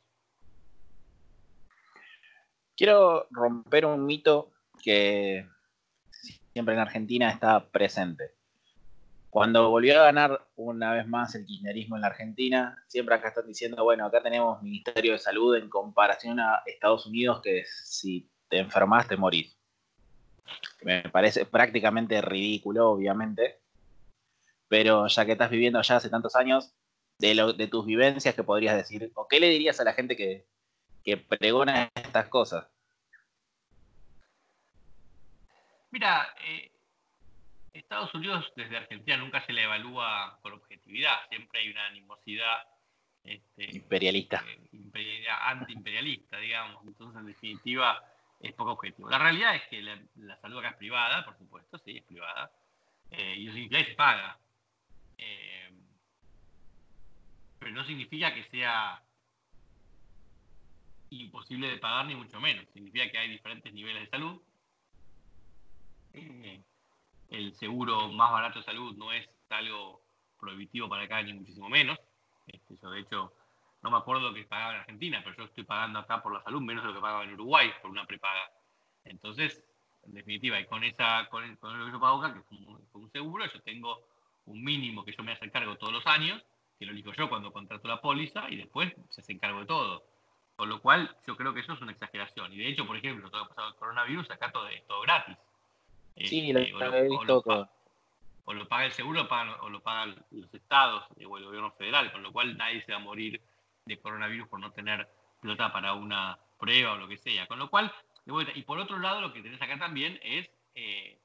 Quiero 2.76 3.26
romper 3.30 3.86
un 3.86 4.06
mito 4.06 4.50
que 4.82 5.46
siempre 6.52 6.74
en 6.74 6.80
Argentina 6.80 7.30
está 7.30 7.66
presente. 7.66 8.34
Cuando 9.30 9.70
volvió 9.70 9.98
a 9.98 10.04
ganar 10.04 10.46
una 10.56 10.92
vez 10.92 11.06
más 11.06 11.34
el 11.34 11.46
kirchnerismo 11.46 11.96
en 11.96 12.02
la 12.02 12.08
Argentina, 12.08 12.84
siempre 12.86 13.14
acá 13.14 13.28
están 13.28 13.46
diciendo, 13.46 13.82
bueno, 13.82 14.04
acá 14.04 14.22
tenemos 14.22 14.62
Ministerio 14.62 15.12
de 15.12 15.18
Salud 15.18 15.56
en 15.56 15.70
comparación 15.70 16.38
a 16.38 16.62
Estados 16.66 17.06
Unidos, 17.06 17.40
que 17.42 17.64
si 17.64 18.28
te 18.48 18.58
enfermas 18.58 19.08
te 19.08 19.16
morís. 19.16 19.56
Me 20.82 21.08
parece 21.08 21.46
prácticamente 21.46 22.20
ridículo, 22.20 22.90
obviamente, 22.90 23.60
pero 24.68 25.06
ya 25.06 25.24
que 25.24 25.32
estás 25.32 25.50
viviendo 25.50 25.78
allá 25.78 25.96
hace 25.96 26.10
tantos 26.10 26.36
años, 26.36 26.74
de, 27.18 27.54
de 27.56 27.66
tus 27.68 27.86
vivencias, 27.86 28.34
¿qué 28.34 28.42
podrías 28.42 28.76
decir? 28.76 29.10
¿O 29.14 29.28
qué 29.28 29.40
le 29.40 29.48
dirías 29.48 29.80
a 29.80 29.84
la 29.84 29.94
gente 29.94 30.16
que, 30.16 30.44
que 31.02 31.16
pregona 31.16 31.90
estas 31.94 32.28
cosas? 32.28 32.66
Mira, 35.90 36.34
eh, 36.46 36.72
Estados 37.74 38.14
Unidos 38.14 38.50
desde 38.56 38.78
Argentina 38.78 39.18
nunca 39.18 39.44
se 39.44 39.52
le 39.52 39.64
evalúa 39.64 40.38
por 40.42 40.54
objetividad, 40.54 41.28
siempre 41.28 41.60
hay 41.60 41.70
una 41.70 41.86
animosidad 41.86 42.66
este, 43.22 43.76
imperialista. 43.76 44.42
Eh, 44.94 45.26
antiimperialista, 45.28 46.38
digamos. 46.38 46.84
Entonces, 46.86 47.20
en 47.20 47.26
definitiva, 47.26 48.02
es 48.40 48.52
poco 48.54 48.72
objetivo. 48.72 49.10
La 49.10 49.18
realidad 49.18 49.54
es 49.54 49.62
que 49.68 49.82
la, 49.82 50.36
salud 50.40 50.58
acá 50.58 50.70
es 50.70 50.76
privada, 50.76 51.24
por 51.24 51.36
supuesto, 51.36 51.78
sí, 51.78 51.98
es 51.98 52.04
privada. 52.04 52.50
Eh, 53.10 53.34
y 53.36 53.48
eso 53.48 53.84
se 53.84 53.94
paga. 53.94 54.38
pero 57.58 57.70
no 57.72 57.84
significa 57.84 58.34
que 58.34 58.44
sea 58.44 59.00
imposible 61.20 61.68
de 61.68 61.78
pagar, 61.78 62.06
ni 62.06 62.14
mucho 62.14 62.40
menos. 62.40 62.66
Significa 62.72 63.10
que 63.10 63.18
hay 63.18 63.28
diferentes 63.28 63.72
niveles 63.72 64.02
de 64.02 64.10
salud. 64.10 64.40
Eh, 66.14 66.62
el 67.30 67.54
seguro 67.54 68.08
más 68.12 68.30
barato 68.32 68.58
de 68.58 68.64
salud 68.64 68.96
no 68.96 69.12
es 69.12 69.28
algo 69.50 70.02
prohibitivo 70.38 70.88
para 70.88 71.04
acá, 71.04 71.22
ni 71.22 71.32
muchísimo 71.32 71.68
menos. 71.68 71.98
Este, 72.46 72.76
yo, 72.82 72.90
de 72.90 73.00
hecho, 73.00 73.32
no 73.82 73.90
me 73.90 73.96
acuerdo 73.96 74.28
lo 74.28 74.34
que 74.34 74.44
pagaba 74.44 74.74
en 74.74 74.80
Argentina, 74.80 75.20
pero 75.22 75.36
yo 75.36 75.44
estoy 75.44 75.64
pagando 75.64 75.98
acá 75.98 76.22
por 76.22 76.32
la 76.32 76.42
salud 76.42 76.60
menos 76.60 76.84
de 76.84 76.88
lo 76.88 76.94
que 76.94 77.00
pagaba 77.00 77.24
en 77.24 77.34
Uruguay 77.34 77.70
por 77.80 77.90
una 77.90 78.06
prepaga. 78.06 78.50
Entonces, 79.04 79.64
en 80.04 80.14
definitiva, 80.14 80.60
y 80.60 80.66
con, 80.66 80.84
esa, 80.84 81.28
con, 81.30 81.48
lo 81.48 81.86
que 81.86 81.92
yo 81.92 82.00
pago 82.00 82.22
acá, 82.22 82.34
que 82.34 82.40
es 82.40 82.46
un, 82.94 83.10
seguro, 83.10 83.44
yo 83.46 83.60
tengo 83.62 84.06
un 84.46 84.62
mínimo 84.62 85.04
que 85.04 85.12
yo 85.12 85.22
me 85.22 85.32
hace 85.32 85.50
cargo 85.50 85.76
todos 85.76 85.92
los 85.92 86.06
años, 86.06 86.44
que 86.78 86.86
lo 86.86 86.92
elijo 86.92 87.12
yo 87.12 87.28
cuando 87.28 87.52
contrato 87.52 87.88
la 87.88 88.00
póliza, 88.00 88.50
y 88.50 88.56
después 88.56 88.92
se 89.10 89.20
hace 89.20 89.38
cargo 89.38 89.60
de 89.60 89.66
todo. 89.66 90.04
Con 90.62 90.68
lo 90.68 90.80
cual, 90.80 91.12
yo 91.26 91.36
creo 91.36 91.52
que 91.52 91.58
eso 91.58 91.72
es 91.72 91.80
una 91.80 91.90
exageración. 91.90 92.52
Y 92.52 92.58
de 92.58 92.68
hecho, 92.68 92.86
por 92.86 92.96
ejemplo, 92.96 93.28
todo 93.28 93.40
lo 93.40 93.48
pasado 93.48 93.70
el 93.70 93.74
coronavirus, 93.74 94.30
acá 94.30 94.52
todo 94.52 94.68
es 94.68 94.86
todo 94.86 95.00
gratis. 95.00 95.36
Sí, 96.16 96.52
lo, 96.52 96.60
este, 96.60 96.84
he 96.84 97.08
visto 97.08 97.42
todo. 97.42 97.68
O 98.44 98.54
lo 98.54 98.68
paga 98.68 98.84
el 98.84 98.92
seguro 98.92 99.28
o 99.62 99.68
lo 99.68 99.82
pagan 99.82 100.24
los 100.30 100.54
estados 100.54 101.04
o 101.26 101.36
el 101.36 101.46
gobierno 101.46 101.72
federal, 101.72 102.12
con 102.12 102.22
lo 102.22 102.30
cual 102.30 102.56
nadie 102.56 102.80
se 102.82 102.92
va 102.92 102.98
a 102.98 103.00
morir 103.00 103.42
de 103.86 103.98
coronavirus 103.98 104.46
por 104.46 104.60
no 104.60 104.70
tener 104.70 105.08
plata 105.40 105.72
para 105.72 105.94
una 105.94 106.38
prueba 106.60 106.92
o 106.92 106.96
lo 106.96 107.08
que 107.08 107.18
sea. 107.18 107.48
Con 107.48 107.58
lo 107.58 107.68
cual, 107.68 107.92
y 108.54 108.62
por 108.62 108.78
otro 108.78 109.00
lado, 109.00 109.20
lo 109.20 109.32
que 109.32 109.42
tenés 109.42 109.60
acá 109.60 109.80
también 109.80 110.20
es 110.22 110.48
eh, 110.76 111.18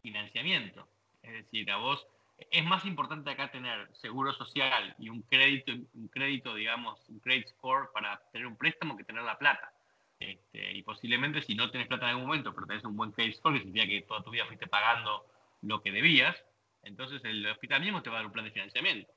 financiamiento. 0.00 0.88
Es 1.22 1.32
decir, 1.34 1.70
a 1.70 1.76
vos 1.76 2.06
es 2.50 2.64
más 2.64 2.84
importante 2.84 3.30
acá 3.30 3.50
tener 3.50 3.88
seguro 3.94 4.32
social 4.32 4.94
y 4.98 5.08
un 5.08 5.22
crédito, 5.22 5.72
un 5.94 6.08
crédito, 6.08 6.54
digamos, 6.54 7.00
un 7.08 7.18
credit 7.20 7.48
score 7.48 7.90
para 7.92 8.20
tener 8.32 8.46
un 8.46 8.56
préstamo 8.56 8.96
que 8.96 9.04
tener 9.04 9.22
la 9.22 9.38
plata. 9.38 9.72
Este, 10.20 10.72
y 10.72 10.82
posiblemente 10.82 11.42
si 11.42 11.54
no 11.54 11.70
tenés 11.70 11.88
plata 11.88 12.06
en 12.06 12.10
algún 12.10 12.26
momento, 12.26 12.54
pero 12.54 12.66
tenés 12.66 12.84
un 12.84 12.96
buen 12.96 13.12
credit 13.12 13.36
score, 13.36 13.54
que 13.54 13.60
significa 13.60 13.86
que 13.86 14.02
toda 14.02 14.22
tu 14.22 14.30
vida 14.30 14.46
fuiste 14.46 14.66
pagando 14.66 15.26
lo 15.62 15.82
que 15.82 15.92
debías, 15.92 16.36
entonces 16.82 17.22
el 17.24 17.44
hospital 17.46 17.82
mismo 17.82 18.02
te 18.02 18.10
va 18.10 18.16
a 18.16 18.18
dar 18.20 18.26
un 18.26 18.32
plan 18.32 18.44
de 18.44 18.52
financiamiento. 18.52 19.12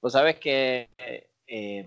Vos 0.00 0.12
sabés 0.12 0.38
que 0.38 0.88
eh, 1.46 1.84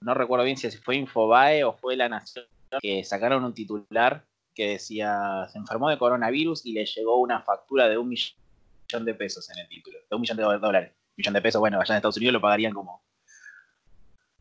no 0.00 0.14
recuerdo 0.14 0.44
bien 0.44 0.56
si 0.56 0.70
fue 0.70 0.96
Infobae 0.96 1.64
o 1.64 1.72
fue 1.72 1.96
La 1.96 2.08
Nación 2.08 2.46
que 2.80 3.02
sacaron 3.04 3.44
un 3.44 3.54
titular 3.54 4.24
que 4.54 4.70
decía 4.70 5.46
se 5.50 5.58
enfermó 5.58 5.88
de 5.88 5.98
coronavirus 5.98 6.64
y 6.66 6.72
le 6.72 6.84
llegó 6.84 7.20
una 7.20 7.40
factura 7.42 7.88
de 7.88 7.98
un 7.98 8.08
millón 8.08 8.45
millón 8.86 9.04
de 9.04 9.14
pesos 9.14 9.48
en 9.50 9.58
el 9.58 9.68
título, 9.68 9.98
de 9.98 10.14
un 10.14 10.20
millón 10.20 10.36
de 10.36 10.42
dólares. 10.42 10.90
Un 10.92 11.14
millón 11.16 11.34
de 11.34 11.42
pesos, 11.42 11.60
bueno, 11.60 11.80
allá 11.80 11.94
en 11.94 11.96
Estados 11.96 12.16
Unidos 12.16 12.34
lo 12.34 12.40
pagarían 12.40 12.72
como, 12.72 13.02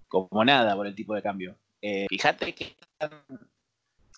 como 0.07 0.45
nada 0.45 0.75
por 0.75 0.87
el 0.87 0.95
tipo 0.95 1.15
de 1.15 1.21
cambio. 1.21 1.57
Eh, 1.81 2.07
fíjate 2.09 2.53
que 2.53 2.75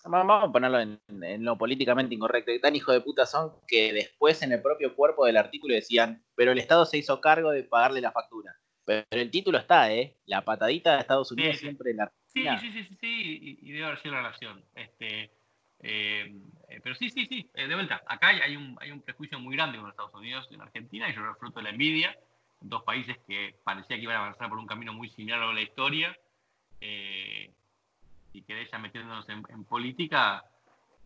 vamos 0.04 0.44
a 0.44 0.52
ponerlo 0.52 0.80
en, 0.80 1.44
lo 1.44 1.58
políticamente 1.58 2.14
incorrecto, 2.14 2.52
tan 2.60 2.74
hijo 2.76 2.92
de 2.92 3.00
puta 3.00 3.26
son 3.26 3.52
que 3.66 3.92
después 3.92 4.42
en 4.42 4.52
el 4.52 4.62
propio 4.62 4.94
cuerpo 4.94 5.26
del 5.26 5.36
artículo 5.36 5.74
decían, 5.74 6.24
pero 6.34 6.52
el 6.52 6.58
Estado 6.58 6.86
se 6.86 6.98
hizo 6.98 7.20
cargo 7.20 7.50
de 7.50 7.64
pagarle 7.64 8.00
la 8.00 8.12
factura. 8.12 8.56
Pero 8.84 9.04
el 9.10 9.30
título 9.30 9.58
está, 9.58 9.92
¿eh? 9.92 10.16
La 10.24 10.42
patadita 10.42 10.94
de 10.94 11.00
Estados 11.00 11.30
Unidos 11.30 11.58
siempre 11.58 11.90
en 11.90 11.98
la 11.98 12.04
Argentina. 12.04 12.58
Sí, 12.58 12.72
sí, 12.72 12.84
sí, 12.84 12.96
sí, 13.00 13.58
y, 13.60 13.72
debe 13.72 13.84
haber 13.84 14.00
sido 14.00 14.14
la 14.14 14.22
relación. 14.22 14.64
Este, 14.74 15.30
Eh, 15.80 16.34
eh, 16.68 16.80
pero 16.82 16.94
sí, 16.94 17.10
sí, 17.10 17.26
sí, 17.26 17.48
de 17.54 17.74
vuelta, 17.74 18.02
acá 18.06 18.28
hay 18.28 18.56
un, 18.56 18.76
hay 18.80 18.90
un 18.90 19.00
prejuicio 19.00 19.38
muy 19.38 19.54
grande 19.56 19.78
con 19.78 19.88
Estados 19.88 20.14
Unidos 20.14 20.48
en 20.50 20.60
Argentina 20.60 21.08
y 21.08 21.14
yo 21.14 21.34
fruto 21.36 21.60
de 21.60 21.64
la 21.64 21.70
envidia. 21.70 22.16
Dos 22.60 22.82
países 22.82 23.16
que 23.26 23.54
parecía 23.62 23.96
que 23.96 24.02
iban 24.02 24.16
a 24.16 24.20
avanzar 24.20 24.48
por 24.48 24.58
un 24.58 24.66
camino 24.66 24.92
muy 24.92 25.08
similar 25.10 25.42
a 25.42 25.52
la 25.52 25.60
historia. 25.60 26.16
y 26.80 28.42
que 28.42 28.68
ya 28.70 28.78
metiéndonos 28.78 29.28
en, 29.28 29.42
en 29.48 29.64
política, 29.64 30.44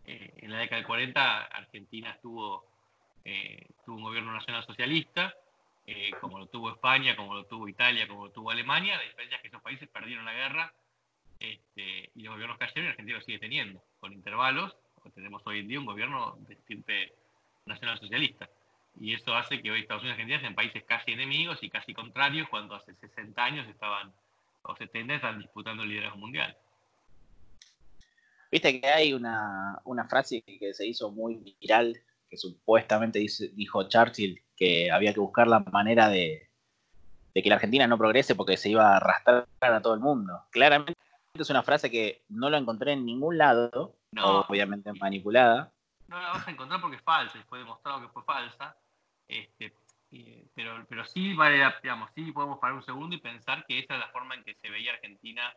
en 0.05 0.51
la 0.51 0.59
década 0.59 0.77
del 0.77 0.87
40 0.87 1.43
Argentina 1.45 2.11
estuvo, 2.11 2.65
tuvo 3.85 3.95
un 3.95 4.03
gobierno 4.03 4.33
nacional 4.33 4.65
socialista 4.65 5.33
eh, 5.85 6.11
como 6.21 6.39
lo 6.39 6.47
tuvo 6.47 6.71
España, 6.71 7.15
como 7.15 7.33
lo 7.33 7.45
tuvo 7.45 7.67
Italia, 7.67 8.07
como 8.07 8.27
lo 8.27 8.31
tuvo 8.31 8.51
Alemania. 8.51 8.95
La 8.95 9.03
diferencia 9.03 9.35
es 9.35 9.41
que 9.41 9.47
esos 9.49 9.61
países 9.61 9.89
perdieron 9.89 10.25
la 10.25 10.33
guerra 10.33 10.73
este, 11.43 12.11
y 12.15 12.23
los 12.23 12.35
gobiernos 12.35 12.57
cayeron 12.57 12.85
y 12.85 12.89
Argentina 12.89 13.17
lo 13.17 13.23
sigue 13.23 13.39
teniendo, 13.39 13.83
con 13.99 14.13
intervalos. 14.13 14.75
Tenemos 15.13 15.41
hoy 15.45 15.59
en 15.59 15.67
día 15.67 15.79
un 15.79 15.85
gobierno 15.85 16.37
de 16.47 16.55
tipo 16.55 16.91
nacional 17.65 17.99
socialista. 17.99 18.49
Y 18.99 19.13
eso 19.13 19.35
hace 19.35 19.61
que 19.61 19.69
hoy 19.69 19.81
Estados 19.81 20.03
Unidos 20.03 20.17
y 20.17 20.21
Argentina 20.21 20.39
sean 20.39 20.55
países 20.55 20.83
casi 20.85 21.11
enemigos 21.11 21.59
y 21.61 21.69
casi 21.69 21.93
contrarios 21.93 22.47
cuando 22.47 22.75
hace 22.75 22.93
60 22.95 23.43
años 23.43 23.67
estaban, 23.67 24.13
o 24.61 24.75
70 24.75 25.15
estaban 25.15 25.39
disputando 25.39 25.83
el 25.83 25.89
liderazgo 25.89 26.17
mundial. 26.17 26.55
Viste 28.49 28.79
que 28.79 28.87
hay 28.87 29.13
una, 29.13 29.81
una 29.83 30.07
frase 30.07 30.43
que 30.43 30.73
se 30.73 30.87
hizo 30.87 31.11
muy 31.11 31.55
viral, 31.59 31.99
que 32.29 32.37
supuestamente 32.37 33.19
dijo 33.53 33.89
Churchill, 33.89 34.41
que 34.55 34.91
había 34.91 35.13
que 35.13 35.19
buscar 35.19 35.47
la 35.47 35.59
manera 35.59 36.07
de, 36.07 36.49
que 37.33 37.49
la 37.49 37.55
Argentina 37.55 37.87
no 37.87 37.97
progrese 37.97 38.35
porque 38.35 38.55
se 38.55 38.69
iba 38.69 38.93
a 38.93 38.97
arrastrar 38.97 39.47
a 39.59 39.81
todo 39.81 39.95
el 39.95 39.99
mundo. 39.99 40.39
Claramente 40.51 40.93
es 41.41 41.49
una 41.49 41.63
frase 41.63 41.89
que 41.89 42.21
no 42.29 42.49
la 42.49 42.59
encontré 42.59 42.91
en 42.91 43.05
ningún 43.05 43.39
lado, 43.39 43.95
obviamente 44.15 44.93
manipulada. 44.93 45.71
No 46.07 46.21
la 46.21 46.29
vas 46.29 46.47
a 46.47 46.51
encontrar 46.51 46.79
porque 46.79 46.97
es 46.97 47.01
falsa, 47.01 47.39
y 47.39 47.43
fue 47.43 47.57
demostrado 47.57 48.01
que 48.01 48.09
fue 48.09 48.23
falsa. 48.23 48.77
Este, 49.27 49.73
pero, 50.53 50.85
pero 50.87 51.03
sí 51.05 51.33
vale, 51.33 51.55
digamos, 51.81 52.11
sí 52.13 52.31
podemos 52.31 52.59
parar 52.59 52.75
un 52.75 52.83
segundo 52.83 53.15
y 53.15 53.19
pensar 53.19 53.65
que 53.65 53.79
esa 53.79 53.95
es 53.95 53.99
la 53.99 54.09
forma 54.09 54.35
en 54.35 54.43
que 54.43 54.53
se 54.61 54.69
veía 54.69 54.93
Argentina 54.93 55.51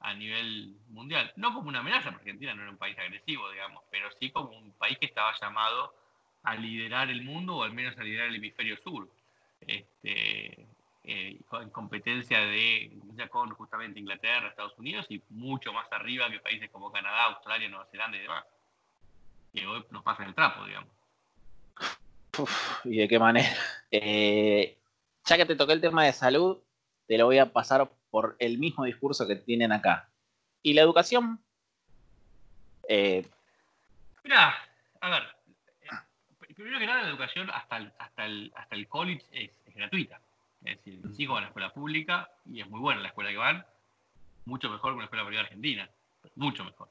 a 0.00 0.14
nivel 0.14 0.76
mundial. 0.88 1.32
No 1.36 1.54
como 1.54 1.68
una 1.68 1.78
amenaza, 1.78 2.10
porque 2.10 2.30
Argentina 2.30 2.54
no 2.54 2.62
era 2.62 2.72
un 2.72 2.78
país 2.78 2.98
agresivo, 2.98 3.48
digamos, 3.50 3.84
pero 3.88 4.08
sí 4.18 4.30
como 4.30 4.50
un 4.50 4.72
país 4.72 4.98
que 4.98 5.06
estaba 5.06 5.32
llamado 5.40 5.94
a 6.42 6.56
liderar 6.56 7.08
el 7.08 7.22
mundo 7.22 7.58
o 7.58 7.62
al 7.62 7.72
menos 7.72 7.96
a 7.98 8.02
liderar 8.02 8.28
el 8.28 8.36
hemisferio 8.36 8.76
sur. 8.78 9.08
Este, 9.60 10.66
eh, 11.04 11.40
en 11.52 11.70
competencia 11.70 12.40
de 12.40 12.92
ya 13.14 13.28
con 13.28 13.50
justamente 13.50 13.98
Inglaterra, 13.98 14.48
Estados 14.48 14.78
Unidos 14.78 15.06
y 15.08 15.22
mucho 15.30 15.72
más 15.72 15.90
arriba 15.92 16.30
que 16.30 16.40
países 16.40 16.70
como 16.70 16.92
Canadá, 16.92 17.24
Australia, 17.24 17.68
Nueva 17.68 17.86
Zelanda 17.90 18.16
y 18.16 18.20
demás. 18.20 18.44
Que 19.52 19.66
hoy 19.66 19.84
nos 19.90 20.02
pasan 20.02 20.28
el 20.28 20.34
trapo, 20.34 20.64
digamos. 20.64 20.90
¿Y 22.84 22.98
de 22.98 23.08
qué 23.08 23.18
manera? 23.18 23.48
Eh, 23.90 24.78
ya 25.24 25.36
que 25.36 25.46
te 25.46 25.56
toqué 25.56 25.72
el 25.72 25.80
tema 25.80 26.04
de 26.04 26.12
salud, 26.12 26.58
te 27.06 27.18
lo 27.18 27.26
voy 27.26 27.38
a 27.38 27.52
pasar 27.52 27.90
por 28.10 28.36
el 28.38 28.58
mismo 28.58 28.84
discurso 28.84 29.26
que 29.26 29.36
tienen 29.36 29.72
acá. 29.72 30.08
¿Y 30.62 30.74
la 30.74 30.82
educación? 30.82 31.40
Eh, 32.88 33.26
Mira, 34.22 34.54
a 35.00 35.10
ver, 35.10 35.22
primero 36.54 36.78
que 36.78 36.86
nada, 36.86 37.02
la 37.02 37.08
educación 37.08 37.50
hasta 37.50 37.78
el, 37.78 37.92
hasta 37.98 38.26
el, 38.26 38.52
hasta 38.54 38.74
el 38.74 38.86
college 38.88 39.24
es, 39.32 39.50
gratuita. 39.74 40.20
Es 40.64 40.76
decir, 40.76 41.00
mis 41.02 41.18
hijos 41.18 41.34
van 41.34 41.44
a 41.44 41.46
la 41.46 41.48
escuela 41.48 41.72
pública 41.72 42.30
y 42.46 42.60
es 42.60 42.68
muy 42.68 42.80
buena 42.80 43.00
la 43.00 43.08
escuela 43.08 43.30
que 43.30 43.36
van, 43.36 43.64
mucho 44.44 44.70
mejor 44.70 44.92
que 44.92 44.96
una 44.96 45.04
escuela 45.04 45.26
privada 45.26 45.46
argentina, 45.46 45.90
mucho 46.36 46.64
mejor. 46.64 46.88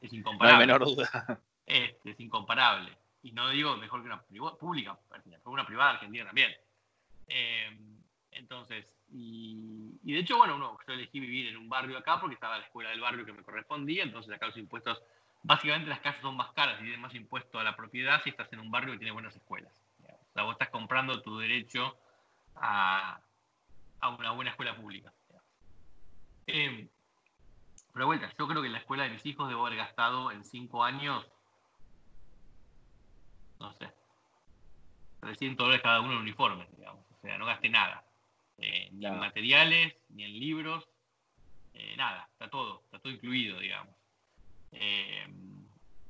es 0.00 0.12
incomparable. 0.12 0.52
No 0.52 0.60
hay 0.60 0.66
menor 0.66 0.84
duda. 0.84 1.40
Este, 1.64 2.10
es 2.10 2.20
incomparable. 2.20 2.96
Y 3.22 3.32
no 3.32 3.48
digo 3.48 3.76
mejor 3.76 4.02
que 4.02 4.08
una 4.08 4.20
pública, 4.20 4.98
pero 5.08 5.38
una 5.46 5.64
privada 5.64 5.92
argentina 5.92 6.26
también. 6.26 6.50
Eh, 7.28 7.78
entonces, 8.32 8.84
y, 9.10 9.98
y, 10.02 10.12
de 10.12 10.18
hecho, 10.18 10.36
bueno, 10.36 10.56
uno, 10.56 10.76
yo 10.86 10.92
elegí 10.92 11.20
vivir 11.20 11.48
en 11.48 11.56
un 11.56 11.68
barrio 11.68 11.96
acá 11.96 12.20
porque 12.20 12.34
estaba 12.34 12.58
la 12.58 12.64
escuela 12.64 12.90
del 12.90 13.00
barrio 13.00 13.24
que 13.24 13.32
me 13.32 13.42
correspondía, 13.42 14.02
entonces 14.02 14.34
acá 14.34 14.46
los 14.46 14.56
impuestos 14.56 15.00
básicamente 15.42 15.88
las 15.88 16.00
casas 16.00 16.22
son 16.22 16.36
más 16.36 16.52
caras 16.52 16.78
y 16.80 16.82
tienen 16.82 17.00
más 17.00 17.14
impuesto 17.14 17.58
a 17.58 17.64
la 17.64 17.76
propiedad 17.76 18.22
si 18.22 18.30
estás 18.30 18.52
en 18.52 18.60
un 18.60 18.70
barrio 18.70 18.92
que 18.92 18.98
tiene 18.98 19.12
buenas 19.12 19.34
escuelas. 19.34 19.72
O 20.00 20.32
sea, 20.32 20.44
vos 20.44 20.52
estás 20.52 20.70
comprando 20.70 21.20
tu 21.20 21.38
derecho 21.38 21.96
a, 22.62 23.20
una 24.18 24.30
buena 24.30 24.50
escuela 24.50 24.76
pública. 24.76 25.12
Eh, 26.46 26.88
pero 27.92 28.06
vuelta, 28.06 28.32
yo 28.38 28.48
creo 28.48 28.62
que 28.62 28.68
en 28.68 28.72
la 28.72 28.78
escuela 28.78 29.04
de 29.04 29.10
mis 29.10 29.26
hijos 29.26 29.48
debo 29.48 29.66
haber 29.66 29.78
gastado 29.78 30.30
en 30.30 30.44
cinco 30.44 30.82
años, 30.82 31.26
no 33.60 33.72
sé, 33.74 33.92
300 35.20 35.64
dólares 35.64 35.82
cada 35.82 36.00
uno 36.00 36.12
en 36.12 36.18
uniformes, 36.18 36.68
digamos. 36.76 37.04
O 37.10 37.20
sea, 37.20 37.36
no 37.38 37.46
gasté 37.46 37.68
nada. 37.68 38.04
Eh, 38.58 38.88
ni 38.92 39.06
en 39.06 39.18
materiales, 39.18 39.94
ni 40.10 40.24
en 40.24 40.38
libros, 40.38 40.88
eh, 41.74 41.94
nada, 41.96 42.28
está 42.32 42.48
todo, 42.48 42.82
está 42.84 42.98
todo 42.98 43.12
incluido, 43.12 43.58
digamos. 43.58 43.94
Eh, 44.72 45.26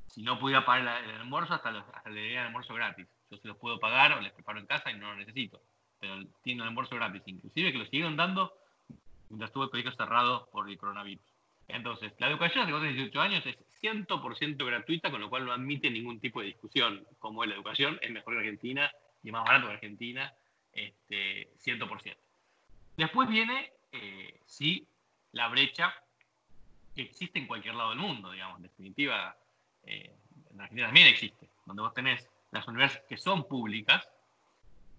si 0.06 0.23
no 0.23 0.38
pudiera 0.38 0.64
pagar 0.64 1.04
el, 1.04 1.11
almuerzo, 1.16 1.54
hasta, 1.54 1.71
hasta 1.71 2.11
le 2.11 2.21
daría 2.23 2.40
el 2.40 2.47
almuerzo 2.47 2.75
gratis. 2.75 3.09
Yo 3.30 3.38
se 3.38 3.49
los 3.49 3.56
puedo 3.56 3.80
pagar 3.80 4.12
o 4.12 4.21
les 4.21 4.32
preparo 4.32 4.59
en 4.61 4.66
casa 4.66 4.90
y 4.90 4.99
no 4.99 5.09
lo 5.09 5.16
necesito. 5.16 5.62
Pero 6.02 6.16
tiene 6.42 6.62
el 6.62 6.68
almuerzo 6.68 6.97
gratis, 6.97 7.23
inclusive 7.26 7.71
que 7.71 7.78
lo 7.78 7.85
siguieron 7.85 8.16
dando 8.16 8.52
mientras 9.28 9.50
estuve 9.50 9.66
el 9.66 9.71
colegio 9.71 9.92
cerrado 9.92 10.49
por 10.50 10.68
el 10.68 10.76
coronavirus. 10.76 11.25
Entonces, 11.68 12.12
la 12.18 12.26
educación 12.26 12.66
de 12.66 12.92
18 12.92 13.21
años 13.21 13.47
es 13.47 13.56
100% 13.80 14.66
gratuita, 14.66 15.12
con 15.12 15.21
lo 15.21 15.30
cual 15.30 15.44
no 15.44 15.52
admite 15.52 15.88
ningún 15.90 16.18
tipo 16.18 16.40
de 16.40 16.49
discusión. 16.49 17.06
Como 17.21 17.44
es 17.44 17.50
la 17.50 17.54
educación, 17.54 18.00
es 18.02 18.11
mejor 18.11 18.35
que 18.35 18.40
Argentina 18.40 18.90
y 19.23 19.30
más 19.30 19.44
barato 19.44 19.68
que 19.68 19.75
Argentina, 19.75 20.35
este, 20.73 21.52
100%. 21.64 22.16
Después 22.97 23.28
viene, 23.28 23.73
eh, 23.92 24.40
sí, 24.44 24.85
la 25.30 25.47
brecha 25.49 25.94
que 26.97 27.02
existe 27.02 27.38
en 27.38 27.47
cualquier 27.47 27.76
lado 27.76 27.90
del 27.90 28.00
mundo, 28.00 28.32
digamos. 28.32 28.56
En 28.56 28.64
definitiva, 28.64 29.37
eh, 29.85 30.12
en 30.50 30.61
Argentina 30.61 30.88
también 30.88 31.06
existe, 31.06 31.49
donde 31.64 31.82
vos 31.82 31.94
tenés 31.94 32.28
las 32.50 32.66
universidades 32.66 33.09
que 33.09 33.16
son 33.16 33.47
públicas 33.47 34.06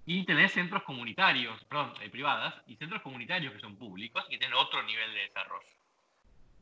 y 0.06 0.26
tenés 0.26 0.52
centros 0.52 0.84
comunitarios, 0.84 1.64
perdón, 1.66 1.94
eh, 2.02 2.10
privadas, 2.10 2.56
y 2.68 2.76
centros 2.76 3.02
comunitarios 3.02 3.54
que 3.54 3.60
son 3.60 3.78
públicos 3.78 4.26
y 4.28 4.32
que 4.32 4.38
tienen 4.38 4.58
otro 4.58 4.84
nivel 4.84 5.14
de 5.14 5.22
desarrollo. 5.22 5.68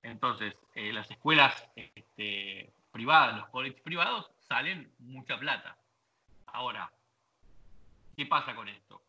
Entonces, 0.03 0.55
eh, 0.75 0.93
las 0.93 1.10
escuelas 1.10 1.67
este, 1.75 2.71
privadas, 2.91 3.38
los 3.38 3.50
colegios 3.50 3.81
privados, 3.81 4.29
salen 4.48 4.91
mucha 5.00 5.38
plata. 5.38 5.77
Ahora, 6.48 6.91
¿qué 8.15 8.25
pasa 8.25 8.55
con 8.55 8.67
esto? 8.67 9.01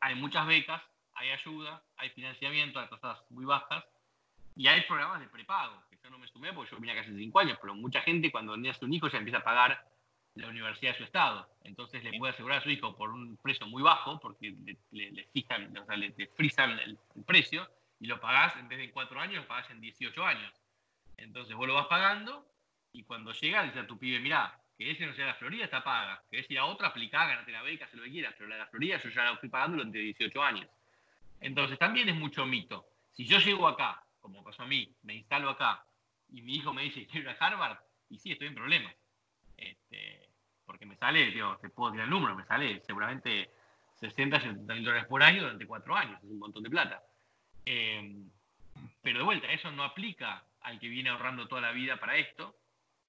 hay 0.00 0.14
muchas 0.14 0.46
becas, 0.46 0.80
hay 1.14 1.30
ayuda, 1.30 1.82
hay 1.96 2.10
financiamiento 2.10 2.78
a 2.78 2.88
tasas 2.88 3.18
muy 3.28 3.44
bajas, 3.44 3.84
y 4.54 4.66
hay 4.66 4.82
programas 4.82 5.20
de 5.20 5.26
prepago, 5.28 5.82
que 5.90 5.98
yo 6.02 6.10
no 6.10 6.18
me 6.18 6.28
sumé 6.28 6.52
porque 6.52 6.70
yo 6.70 6.78
vine 6.78 6.92
acá 6.92 7.02
hace 7.02 7.16
cinco 7.16 7.40
años, 7.40 7.58
pero 7.60 7.74
mucha 7.74 8.00
gente 8.02 8.30
cuando 8.30 8.56
nace 8.56 8.84
un 8.84 8.92
hijo 8.92 9.08
ya 9.08 9.18
empieza 9.18 9.38
a 9.38 9.44
pagar 9.44 9.91
la 10.34 10.48
universidad 10.48 10.92
de 10.92 10.98
su 10.98 11.04
estado. 11.04 11.48
Entonces 11.64 12.02
le 12.02 12.18
puede 12.18 12.32
asegurar 12.32 12.58
a 12.58 12.62
su 12.62 12.70
hijo 12.70 12.96
por 12.96 13.10
un 13.10 13.36
precio 13.36 13.66
muy 13.66 13.82
bajo, 13.82 14.18
porque 14.20 14.54
le, 14.90 15.28
fijan, 15.32 15.76
o 15.76 15.84
sea, 15.84 15.96
le, 15.96 16.12
frisan 16.36 16.78
el, 16.78 16.98
precio, 17.26 17.68
y 18.00 18.06
lo 18.06 18.20
pagás 18.20 18.56
en 18.56 18.68
vez 18.68 18.78
de 18.78 18.84
en 18.84 18.90
cuatro 18.92 19.20
años, 19.20 19.42
lo 19.42 19.48
pagás 19.48 19.70
en 19.70 19.80
18 19.80 20.24
años. 20.24 20.52
Entonces 21.16 21.54
vos 21.54 21.66
lo 21.66 21.74
vas 21.74 21.86
pagando, 21.86 22.46
y 22.92 23.04
cuando 23.04 23.32
llega, 23.32 23.62
dice 23.62 23.80
a 23.80 23.86
tu 23.86 23.98
pibe, 23.98 24.20
mirá, 24.20 24.58
que 24.76 24.90
ese 24.90 25.06
no 25.06 25.14
sea 25.14 25.26
la 25.26 25.34
Florida, 25.34 25.64
está 25.64 25.84
paga. 25.84 26.22
Que 26.30 26.40
ese 26.40 26.54
ir 26.54 26.58
a 26.58 26.64
otra, 26.64 26.88
aplicá, 26.88 27.26
ganate 27.26 27.52
la 27.52 27.62
beca, 27.62 27.84
haz 27.84 27.94
lo 27.94 28.02
que 28.02 28.10
quieras, 28.10 28.34
pero 28.36 28.48
la 28.48 28.56
de 28.56 28.60
la 28.62 28.66
Florida 28.66 28.98
yo 28.98 29.10
ya 29.10 29.24
la 29.24 29.36
fui 29.36 29.48
pagando 29.48 29.76
durante 29.76 29.98
18 29.98 30.42
años. 30.42 30.68
Entonces 31.40 31.78
también 31.78 32.08
es 32.08 32.16
mucho 32.16 32.46
mito. 32.46 32.86
Si 33.12 33.26
yo 33.26 33.38
llego 33.38 33.68
acá 33.68 34.02
como 34.22 34.42
pasó 34.42 34.62
a 34.62 34.66
mí, 34.66 34.96
me 35.02 35.14
instalo 35.14 35.50
acá 35.50 35.84
y 36.30 36.40
mi 36.40 36.54
hijo 36.54 36.72
me 36.72 36.84
dice 36.84 37.06
quiero 37.06 37.30
ir 37.30 37.36
a 37.36 37.44
Harvard, 37.46 37.78
y 38.08 38.18
sí, 38.18 38.32
estoy 38.32 38.48
en 38.48 38.54
problemas. 38.54 38.94
Este, 39.62 40.28
porque 40.64 40.86
me 40.86 40.96
sale, 40.96 41.30
digo, 41.30 41.56
te 41.58 41.70
puedo 41.70 41.92
tirar 41.92 42.06
el 42.06 42.10
número, 42.10 42.34
me 42.34 42.44
sale 42.44 42.82
seguramente 42.86 43.50
60, 44.00 44.40
70 44.40 44.74
mil 44.74 44.84
dólares 44.84 45.06
por 45.06 45.22
año 45.22 45.42
durante 45.42 45.66
cuatro 45.66 45.96
años, 45.96 46.18
es 46.22 46.30
un 46.30 46.38
montón 46.38 46.62
de 46.62 46.70
plata. 46.70 47.02
Em, 47.64 48.30
pero 49.02 49.18
de 49.18 49.24
vuelta, 49.24 49.52
eso 49.52 49.70
no 49.70 49.84
aplica 49.84 50.44
al 50.62 50.78
que 50.78 50.88
viene 50.88 51.10
ahorrando 51.10 51.46
toda 51.46 51.60
la 51.60 51.72
vida 51.72 51.98
para 51.98 52.16
esto, 52.16 52.56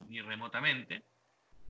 ni 0.08 0.22
remotamente. 0.22 1.04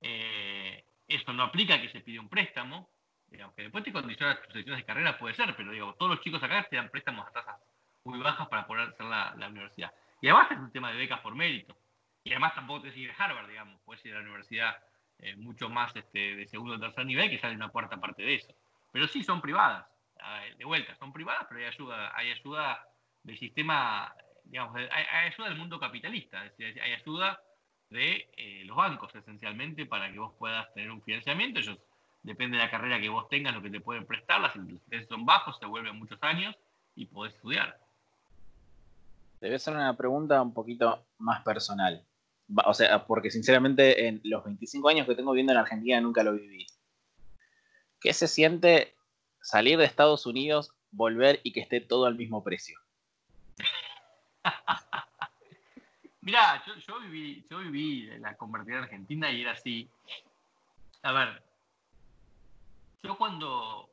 Eh, 0.02 0.84
eso 1.08 1.32
no 1.32 1.44
aplica 1.44 1.74
a 1.74 1.80
que 1.80 1.90
se 1.90 2.00
pide 2.00 2.18
un 2.18 2.28
préstamo, 2.28 2.90
digamos, 3.28 3.54
que 3.54 3.62
después 3.62 3.84
te 3.84 3.92
condiciona 3.92 4.36
tus 4.36 4.52
selecciones 4.52 4.82
de 4.82 4.86
carrera, 4.86 5.18
puede 5.18 5.34
ser, 5.34 5.54
pero 5.56 5.72
digo, 5.72 5.94
todos 5.94 6.16
los 6.16 6.20
chicos 6.20 6.42
acá 6.42 6.66
te 6.68 6.76
dan 6.76 6.90
préstamos 6.90 7.26
a 7.26 7.32
tasas 7.32 7.60
muy 8.04 8.18
bajas 8.18 8.48
para 8.48 8.66
poder 8.66 8.88
hacer 8.88 9.06
la, 9.06 9.48
universidad. 9.48 9.92
Y 10.20 10.28
además 10.28 10.50
es 10.50 10.58
un 10.58 10.72
tema 10.72 10.90
de 10.92 10.98
becas 10.98 11.20
por 11.20 11.34
mérito. 11.34 11.76
Y 12.24 12.30
además 12.30 12.54
tampoco 12.54 12.82
te 12.82 13.10
a 13.10 13.14
Harvard, 13.24 13.48
digamos, 13.48 13.80
puedes 13.84 14.04
ir 14.06 14.12
a 14.12 14.16
la 14.16 14.22
universidad 14.22 14.76
eh, 15.18 15.36
mucho 15.36 15.68
más 15.68 15.94
este, 15.94 16.36
de 16.36 16.46
segundo 16.48 16.74
o 16.74 16.80
tercer 16.80 17.04
nivel 17.04 17.30
que 17.30 17.38
sale 17.38 17.54
una 17.54 17.68
cuarta 17.68 18.00
parte 18.00 18.22
de 18.22 18.36
eso. 18.36 18.54
Pero 18.90 19.06
sí 19.06 19.22
son 19.22 19.40
privadas, 19.40 19.86
de 20.56 20.64
vuelta, 20.64 20.94
son 20.96 21.12
privadas, 21.12 21.46
pero 21.48 21.60
hay 21.60 21.66
ayuda, 21.66 22.16
hay 22.16 22.30
ayuda 22.30 22.88
del 23.22 23.38
sistema, 23.38 24.14
digamos, 24.44 24.74
hay, 24.76 25.30
ayuda 25.30 25.48
del 25.48 25.58
mundo 25.58 25.78
capitalista, 25.78 26.44
es 26.46 26.56
decir, 26.56 26.80
hay 26.80 26.92
ayuda 26.92 27.40
de 27.90 28.28
eh, 28.36 28.62
los 28.64 28.76
bancos, 28.76 29.14
esencialmente, 29.14 29.86
para 29.86 30.10
que 30.10 30.18
vos 30.18 30.32
puedas 30.38 30.72
tener 30.74 30.90
un 30.90 31.02
financiamiento. 31.02 31.60
Ellos, 31.60 31.78
depende 32.22 32.56
de 32.56 32.64
la 32.64 32.70
carrera 32.70 33.00
que 33.00 33.08
vos 33.08 33.28
tengas, 33.28 33.54
lo 33.54 33.62
que 33.62 33.70
te 33.70 33.80
pueden 33.80 34.06
prestar. 34.06 34.40
Las 34.40 34.56
intereses 34.56 35.08
son 35.08 35.24
bajos, 35.24 35.58
se 35.58 35.66
vuelven 35.66 35.98
muchos 35.98 36.20
años 36.22 36.56
y 36.96 37.06
podés 37.06 37.34
estudiar. 37.34 37.78
Debe 39.40 39.58
ser 39.58 39.74
una 39.74 39.94
pregunta 39.94 40.40
un 40.40 40.54
poquito 40.54 41.04
más 41.18 41.42
personal. 41.44 42.02
O 42.64 42.74
sea, 42.74 43.06
porque 43.06 43.30
sinceramente 43.30 44.06
en 44.06 44.20
los 44.24 44.44
25 44.44 44.88
años 44.88 45.06
que 45.06 45.14
tengo 45.14 45.32
viviendo 45.32 45.52
en 45.52 45.58
Argentina 45.58 46.00
nunca 46.00 46.22
lo 46.22 46.34
viví. 46.34 46.66
¿Qué 48.00 48.12
se 48.12 48.28
siente 48.28 48.94
salir 49.40 49.78
de 49.78 49.84
Estados 49.84 50.26
Unidos, 50.26 50.74
volver 50.90 51.40
y 51.42 51.52
que 51.52 51.60
esté 51.60 51.80
todo 51.80 52.06
al 52.06 52.16
mismo 52.16 52.44
precio? 52.44 52.78
Mirá, 56.20 56.62
yo, 56.86 57.00
viví, 57.00 57.44
yo 57.50 57.58
viví 57.58 58.06
la 58.18 58.36
convertida 58.36 58.78
en 58.78 58.84
Argentina 58.84 59.30
y 59.30 59.42
era 59.42 59.52
así. 59.52 59.90
A 61.02 61.12
ver, 61.12 61.42
yo 63.02 63.16
cuando, 63.16 63.90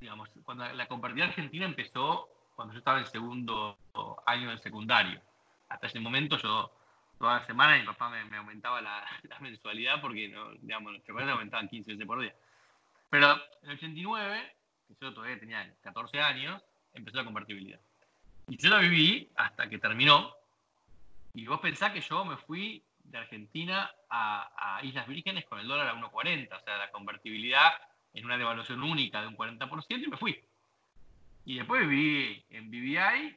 digamos, 0.00 0.28
cuando 0.44 0.70
la 0.70 0.86
convertida 0.86 1.24
argentina 1.24 1.64
empezó 1.64 2.28
cuando 2.54 2.74
yo 2.74 2.78
estaba 2.78 2.98
en 2.98 3.06
segundo 3.06 3.78
año 4.26 4.50
del 4.50 4.60
secundario. 4.60 5.20
Hasta 5.68 5.86
ese 5.86 6.00
momento 6.00 6.36
yo 6.36 6.72
toda 7.18 7.40
la 7.40 7.46
semana 7.46 7.76
mi 7.76 7.84
papá 7.84 8.08
me, 8.10 8.36
aumentaba 8.36 8.80
la, 8.80 9.06
mensualidad 9.40 10.00
porque, 10.00 10.28
no, 10.28 10.52
digamos, 10.54 10.92
los 10.92 11.04
chocolates 11.04 11.32
aumentaban 11.32 11.68
15 11.68 11.92
veces 11.92 12.06
por 12.06 12.20
día. 12.20 12.34
Pero 13.10 13.32
en 13.62 13.70
el 13.70 13.76
89, 13.76 14.56
que 14.86 14.96
yo 15.00 15.14
todavía 15.14 15.38
tenía 15.38 15.74
14 15.82 16.20
años, 16.20 16.62
empezó 16.92 17.18
la 17.18 17.24
convertibilidad. 17.24 17.80
Y 18.48 18.56
yo 18.56 18.70
la 18.70 18.78
viví 18.78 19.30
hasta 19.36 19.68
que 19.68 19.78
terminó, 19.78 20.34
y 21.34 21.46
vos 21.46 21.60
pensás 21.60 21.92
que 21.92 22.00
yo 22.00 22.24
me 22.24 22.36
fui 22.36 22.82
de 23.04 23.18
Argentina 23.18 23.90
a, 24.10 24.80
Islas 24.82 25.06
Vírgenes 25.06 25.44
con 25.46 25.58
el 25.58 25.68
dólar 25.68 25.88
a 25.88 25.94
1.40, 25.94 26.56
o 26.56 26.64
sea, 26.64 26.78
la 26.78 26.90
convertibilidad 26.90 27.72
en 28.14 28.24
una 28.24 28.38
devaluación 28.38 28.82
única 28.82 29.20
de 29.20 29.28
un 29.28 29.36
40% 29.36 29.86
y 29.88 30.06
me 30.08 30.16
fui. 30.16 30.40
Y 31.44 31.56
después 31.56 31.86
viví 31.88 32.44
en 32.50 32.70
BBI, 32.70 33.36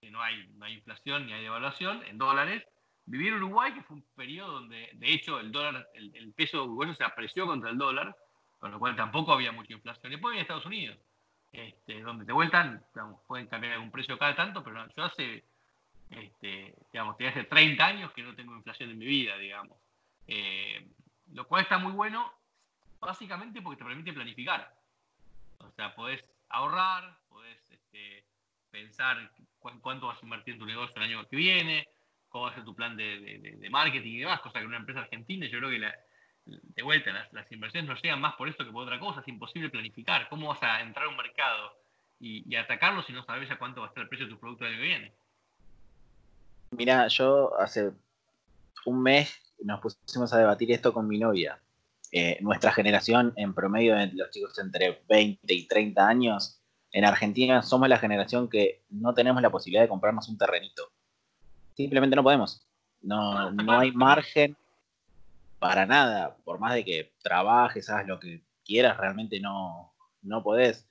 que 0.00 0.10
no 0.10 0.22
hay, 0.22 0.46
no 0.56 0.64
hay 0.64 0.74
inflación 0.74 1.26
ni 1.26 1.32
hay 1.32 1.42
devaluación, 1.42 2.04
en 2.04 2.18
dólares. 2.18 2.64
Viví 3.06 3.28
en 3.28 3.34
Uruguay, 3.34 3.72
que 3.72 3.82
fue 3.82 3.96
un 3.96 4.04
periodo 4.14 4.52
donde, 4.52 4.90
de 4.94 5.12
hecho, 5.12 5.38
el 5.38 5.52
dólar, 5.52 5.88
el, 5.94 6.32
peso 6.32 6.64
uruguayo 6.64 6.94
se 6.94 7.04
apreció 7.04 7.46
contra 7.46 7.70
el 7.70 7.78
dólar, 7.78 8.16
con 8.58 8.70
lo 8.70 8.78
cual 8.78 8.96
tampoco 8.96 9.32
había 9.32 9.52
mucha 9.52 9.72
inflación. 9.72 10.10
Después 10.10 10.34
en 10.34 10.40
Estados 10.42 10.66
Unidos, 10.66 10.98
este, 11.52 12.00
donde 12.02 12.24
te 12.24 12.32
vueltan, 12.32 12.84
pueden 13.26 13.46
cambiar 13.46 13.74
algún 13.74 13.90
precio 13.90 14.18
cada 14.18 14.34
tanto, 14.34 14.62
pero 14.64 14.86
yo 14.94 15.04
hace 15.04 15.44
este, 16.10 16.74
digamos, 16.92 17.16
hace 17.20 17.44
30 17.44 17.84
años 17.84 18.12
que 18.12 18.22
no 18.22 18.34
tengo 18.34 18.54
inflación 18.54 18.90
en 18.90 18.98
mi 18.98 19.06
vida, 19.06 19.36
digamos. 19.36 19.76
Eh, 20.26 20.86
lo 21.32 21.46
cual 21.46 21.62
está 21.62 21.78
muy 21.78 21.92
bueno, 21.92 22.32
básicamente 23.00 23.60
porque 23.62 23.78
te 23.78 23.84
permite 23.84 24.12
planificar. 24.12 24.74
O 25.58 25.70
sea, 25.72 25.94
podés 25.94 26.22
ahorrar, 26.48 27.18
podés 27.28 27.58
este, 27.70 28.24
pensar 28.70 29.30
cuánto 29.58 30.06
vas 30.06 30.22
a 30.22 30.24
invertir 30.24 30.54
en 30.54 30.60
tu 30.60 30.66
negocio 30.66 30.94
el 30.96 31.02
año 31.02 31.26
que 31.28 31.36
viene, 31.36 31.88
cómo 32.28 32.44
va 32.44 32.50
a 32.50 32.54
ser 32.54 32.64
tu 32.64 32.74
plan 32.74 32.96
de, 32.96 33.68
marketing 33.70 34.12
y 34.12 34.18
demás, 34.20 34.40
cosa 34.40 34.58
que 34.58 34.60
en 34.60 34.68
una 34.68 34.78
empresa 34.78 35.00
argentina 35.00 35.46
yo 35.46 35.58
creo 35.58 35.70
que 35.70 35.80
de 36.46 36.82
vuelta 36.82 37.28
las, 37.32 37.50
inversiones 37.50 37.88
no 37.88 38.00
llegan 38.00 38.20
más 38.20 38.34
por 38.36 38.48
esto 38.48 38.64
que 38.64 38.70
por 38.70 38.84
otra 38.84 39.00
cosa, 39.00 39.20
es 39.20 39.28
imposible 39.28 39.70
planificar. 39.70 40.28
¿Cómo 40.28 40.48
vas 40.48 40.62
a 40.62 40.80
entrar 40.80 41.06
a 41.06 41.08
un 41.08 41.16
mercado 41.16 41.72
y, 42.20 42.54
atacarlo 42.54 43.02
si 43.02 43.12
no 43.12 43.24
sabes 43.24 43.48
ya 43.48 43.58
cuánto 43.58 43.80
va 43.80 43.86
a 43.86 43.90
estar 43.90 44.02
el 44.02 44.08
precio 44.08 44.26
de 44.26 44.32
tu 44.32 44.38
producto 44.38 44.64
el 44.64 44.72
año 44.72 44.80
que 44.80 44.88
viene? 44.88 45.12
Mira, 46.70 47.08
yo 47.08 47.58
hace 47.58 47.92
un 48.84 49.02
mes 49.02 49.42
nos 49.62 49.80
pusimos 49.80 50.32
a 50.32 50.38
debatir 50.38 50.70
esto 50.70 50.92
con 50.92 51.08
mi 51.08 51.18
novia. 51.18 51.60
Eh, 52.12 52.38
nuestra 52.40 52.72
generación, 52.72 53.32
en 53.36 53.54
promedio 53.54 53.96
de 53.96 54.10
los 54.12 54.30
chicos 54.30 54.58
entre 54.58 55.02
20 55.08 55.52
y 55.52 55.66
30 55.66 56.06
años, 56.06 56.60
en 56.92 57.04
Argentina 57.04 57.62
somos 57.62 57.88
la 57.88 57.98
generación 57.98 58.48
que 58.48 58.84
no 58.90 59.12
tenemos 59.12 59.42
la 59.42 59.50
posibilidad 59.50 59.82
de 59.82 59.88
comprarnos 59.88 60.28
un 60.28 60.38
terrenito. 60.38 60.92
Simplemente 61.76 62.16
no 62.16 62.22
podemos. 62.22 62.66
No, 63.02 63.50
no 63.50 63.78
hay 63.78 63.92
margen 63.92 64.56
para 65.58 65.86
nada. 65.86 66.36
Por 66.44 66.58
más 66.58 66.74
de 66.74 66.84
que 66.84 67.12
trabajes, 67.22 67.90
hagas 67.90 68.06
lo 68.06 68.18
que 68.18 68.42
quieras, 68.64 68.96
realmente 68.96 69.38
no, 69.40 69.92
no 70.22 70.42
podés. 70.42 70.88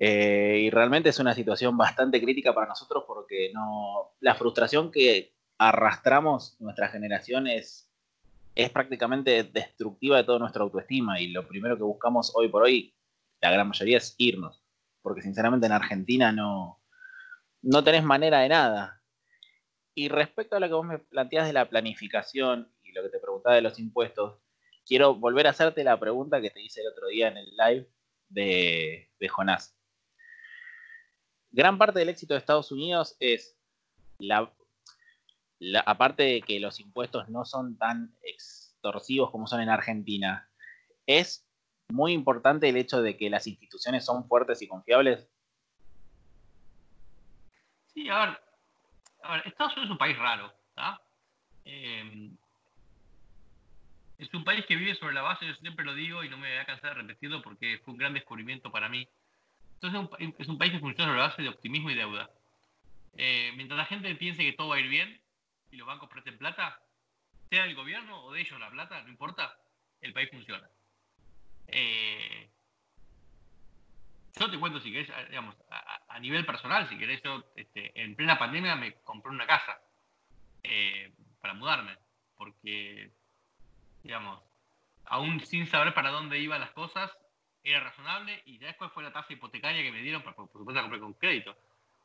Eh, 0.00 0.62
y 0.64 0.70
realmente 0.70 1.08
es 1.08 1.18
una 1.18 1.34
situación 1.34 1.76
bastante 1.76 2.20
crítica 2.20 2.54
para 2.54 2.68
nosotros 2.68 3.04
porque 3.06 3.50
no, 3.54 4.12
la 4.20 4.34
frustración 4.34 4.90
que 4.90 5.34
arrastramos 5.58 6.56
nuestra 6.60 6.88
generación 6.88 7.46
es, 7.46 7.84
prácticamente 8.72 9.44
destructiva 9.44 10.16
de 10.16 10.24
toda 10.24 10.40
nuestra 10.40 10.64
autoestima 10.64 11.20
y 11.20 11.28
lo 11.28 11.46
primero 11.46 11.76
que 11.76 11.84
buscamos 11.84 12.32
hoy 12.34 12.48
por 12.48 12.64
hoy, 12.64 12.92
la 13.40 13.52
gran 13.52 13.68
mayoría, 13.68 13.98
es 13.98 14.16
irnos. 14.18 14.64
Porque 15.00 15.22
sinceramente 15.22 15.66
en 15.66 15.72
Argentina 15.72 16.32
no, 16.32 16.80
no 17.62 17.84
tenés 17.84 18.02
manera 18.02 18.40
de 18.40 18.48
nada. 18.48 18.97
Y 19.98 20.08
respecto 20.08 20.56
a 20.56 20.60
lo 20.60 20.68
que 20.68 20.74
vos 20.74 20.86
me 20.86 20.98
planteas 20.98 21.46
de 21.46 21.52
la 21.52 21.68
planificación 21.68 22.72
y 22.82 22.92
lo 22.92 23.02
que 23.02 23.08
te 23.08 23.18
preguntaba 23.18 23.56
de 23.56 23.62
los 23.62 23.78
impuestos, 23.78 24.40
quiero 24.86 25.14
volver 25.14 25.46
a 25.46 25.50
hacerte 25.50 25.82
la 25.82 25.98
pregunta 25.98 26.40
que 26.40 26.50
te 26.50 26.62
hice 26.62 26.82
el 26.82 26.88
otro 26.88 27.08
día 27.08 27.28
en 27.28 27.36
el 27.38 27.50
live 27.56 27.88
de, 28.28 29.10
de 29.18 29.28
Jonás 29.28 29.78
gran 31.50 31.78
parte 31.78 31.98
del 31.98 32.08
éxito 32.08 32.34
de 32.34 32.38
Estados 32.38 32.72
Unidos 32.72 33.16
es 33.20 33.56
la, 34.18 34.52
aparte 35.86 36.22
de 36.22 36.42
que 36.42 36.60
los 36.60 36.80
impuestos 36.80 37.28
no 37.28 37.44
son 37.44 37.76
tan 37.78 38.14
extorsivos 38.22 39.30
como 39.30 39.46
son 39.46 39.60
en 39.60 39.68
Argentina, 39.68 40.50
es 41.06 41.46
muy 41.88 42.12
importante 42.12 42.68
el 42.68 42.76
hecho 42.76 43.00
de 43.00 43.16
que 43.16 43.30
las 43.30 43.46
instituciones 43.46 44.04
son 44.04 44.28
fuertes 44.28 44.60
y 44.62 44.68
confiables. 44.68 45.28
Sí, 47.94 48.08
a 48.10 48.38
Estados 49.44 49.72
Unidos 49.72 49.84
es 49.84 49.90
un 49.90 49.98
país 49.98 50.18
raro, 50.18 50.52
eh, 51.64 52.30
es 54.18 54.34
un 54.34 54.44
país 54.44 54.64
que 54.66 54.76
vive 54.76 54.94
sobre 54.94 55.14
la 55.14 55.22
base, 55.22 55.46
yo 55.46 55.54
siempre 55.54 55.84
lo 55.84 55.94
digo 55.94 56.24
y 56.24 56.28
no 56.28 56.38
me 56.38 56.48
voy 56.48 56.58
a 56.58 56.66
cansar 56.66 56.94
de 56.94 57.02
repetirlo 57.02 57.42
porque 57.42 57.80
fue 57.84 57.92
un 57.92 57.98
gran 57.98 58.14
descubrimiento 58.14 58.70
para 58.70 58.88
mí 58.88 59.08
entonces 59.80 60.34
es 60.38 60.48
un 60.48 60.58
país 60.58 60.72
que 60.72 60.80
funciona 60.80 61.10
sobre 61.10 61.20
la 61.20 61.28
base 61.28 61.42
de 61.42 61.48
optimismo 61.48 61.90
y 61.90 61.94
deuda. 61.94 62.28
Eh, 63.16 63.52
mientras 63.56 63.78
la 63.78 63.84
gente 63.84 64.12
piense 64.16 64.42
que 64.42 64.52
todo 64.52 64.68
va 64.68 64.76
a 64.76 64.80
ir 64.80 64.88
bien 64.88 65.20
y 65.70 65.76
los 65.76 65.86
bancos 65.86 66.08
presten 66.08 66.36
plata, 66.36 66.80
sea 67.48 67.62
del 67.62 67.76
gobierno 67.76 68.24
o 68.24 68.32
de 68.32 68.40
ellos 68.40 68.58
la 68.58 68.70
plata, 68.70 69.02
no 69.02 69.08
importa, 69.08 69.56
el 70.00 70.12
país 70.12 70.30
funciona. 70.30 70.68
Eh, 71.68 72.50
yo 74.38 74.50
te 74.50 74.58
cuento 74.58 74.80
si 74.80 74.92
querés, 74.92 75.10
digamos, 75.28 75.56
a, 75.70 76.18
nivel 76.20 76.44
personal, 76.44 76.88
si 76.88 76.98
querés, 76.98 77.22
yo 77.22 77.44
este, 77.54 77.92
en 78.00 78.16
plena 78.16 78.38
pandemia 78.38 78.74
me 78.76 78.94
compré 79.02 79.30
una 79.30 79.46
casa 79.46 79.80
eh, 80.62 81.12
para 81.40 81.54
mudarme, 81.54 81.96
porque, 82.36 83.12
digamos, 84.02 84.42
aún 85.04 85.40
sin 85.40 85.66
saber 85.66 85.94
para 85.94 86.10
dónde 86.10 86.38
iban 86.38 86.60
las 86.60 86.72
cosas, 86.72 87.10
era 87.62 87.80
razonable 87.80 88.42
y 88.46 88.58
ya 88.58 88.76
cuál 88.76 88.90
fue 88.90 89.02
la 89.02 89.12
tasa 89.12 89.32
hipotecaria 89.32 89.82
que 89.82 89.92
me 89.92 90.02
dieron, 90.02 90.22
por, 90.22 90.34
supuesto 90.34 90.72
la 90.72 90.82
compré 90.82 91.00
con 91.00 91.14
crédito, 91.14 91.56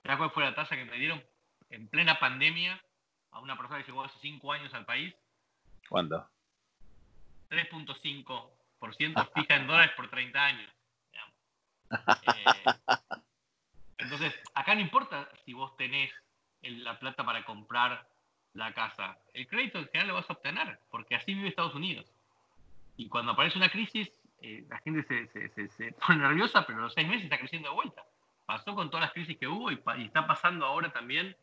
ya 0.03 0.17
cuál 0.17 0.31
fue 0.31 0.43
la 0.43 0.55
tasa 0.55 0.75
que 0.75 0.85
me 0.85 0.97
dieron 0.97 1.23
en 1.69 1.87
plena 1.87 2.19
pandemia 2.19 2.79
a 3.31 3.39
una 3.39 3.57
persona 3.57 3.79
que 3.79 3.85
llegó 3.87 4.03
hace 4.03 4.19
5 4.19 4.51
años 4.51 4.73
al 4.73 4.85
país. 4.85 5.15
¿Cuándo? 5.89 6.27
3.5% 7.49 9.31
fija 9.33 9.55
en 9.55 9.67
dólares 9.67 9.91
por 9.95 10.09
30 10.09 10.45
años. 10.45 10.71
Eh, 11.93 12.71
entonces, 13.97 14.33
acá 14.53 14.75
no 14.75 14.81
importa 14.81 15.29
si 15.45 15.53
vos 15.53 15.75
tenés 15.77 16.11
la 16.61 16.99
plata 16.99 17.25
para 17.25 17.43
comprar 17.45 18.07
la 18.53 18.73
casa. 18.73 19.17
El 19.33 19.47
crédito 19.47 19.79
en 19.79 19.87
general 19.87 20.07
lo 20.09 20.13
vas 20.15 20.29
a 20.29 20.33
obtener, 20.33 20.79
porque 20.89 21.15
así 21.15 21.33
vive 21.33 21.49
Estados 21.49 21.75
Unidos. 21.75 22.05
Y 22.95 23.09
cuando 23.09 23.31
aparece 23.31 23.57
una 23.57 23.69
crisis, 23.69 24.11
eh, 24.41 24.65
la 24.69 24.77
gente 24.79 25.03
se, 25.07 25.91
pone 25.93 26.19
nerviosa, 26.19 26.65
pero 26.65 26.79
los 26.79 26.93
seis 26.93 27.07
meses 27.07 27.23
está 27.23 27.39
creciendo 27.39 27.69
de 27.69 27.75
vuelta. 27.75 28.03
Pasó 28.45 28.75
con 28.75 28.89
todas 28.89 29.05
las 29.05 29.13
crisis 29.13 29.37
que 29.37 29.47
hubo 29.47 29.71
y, 29.71 29.81
está 30.05 30.27
pasando 30.27 30.65
ahora 30.65 30.91
también 30.91 31.35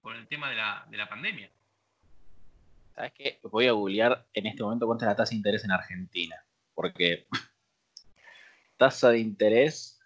con 0.00 0.16
el 0.16 0.26
tema 0.28 0.48
de 0.48 0.56
la, 0.56 1.08
pandemia. 1.08 1.50
¿Sabes 2.94 3.12
qué? 3.12 3.40
Voy 3.42 3.66
a 3.66 3.72
googlear 3.72 4.26
en 4.32 4.46
este 4.46 4.62
momento 4.62 4.86
cuánta 4.86 5.04
es 5.04 5.08
la 5.08 5.16
tasa 5.16 5.30
de 5.30 5.36
interés 5.36 5.64
en 5.64 5.72
Argentina. 5.72 6.36
Porque 6.74 7.26
tasa 8.78 9.10
de 9.10 9.18
interés 9.18 10.00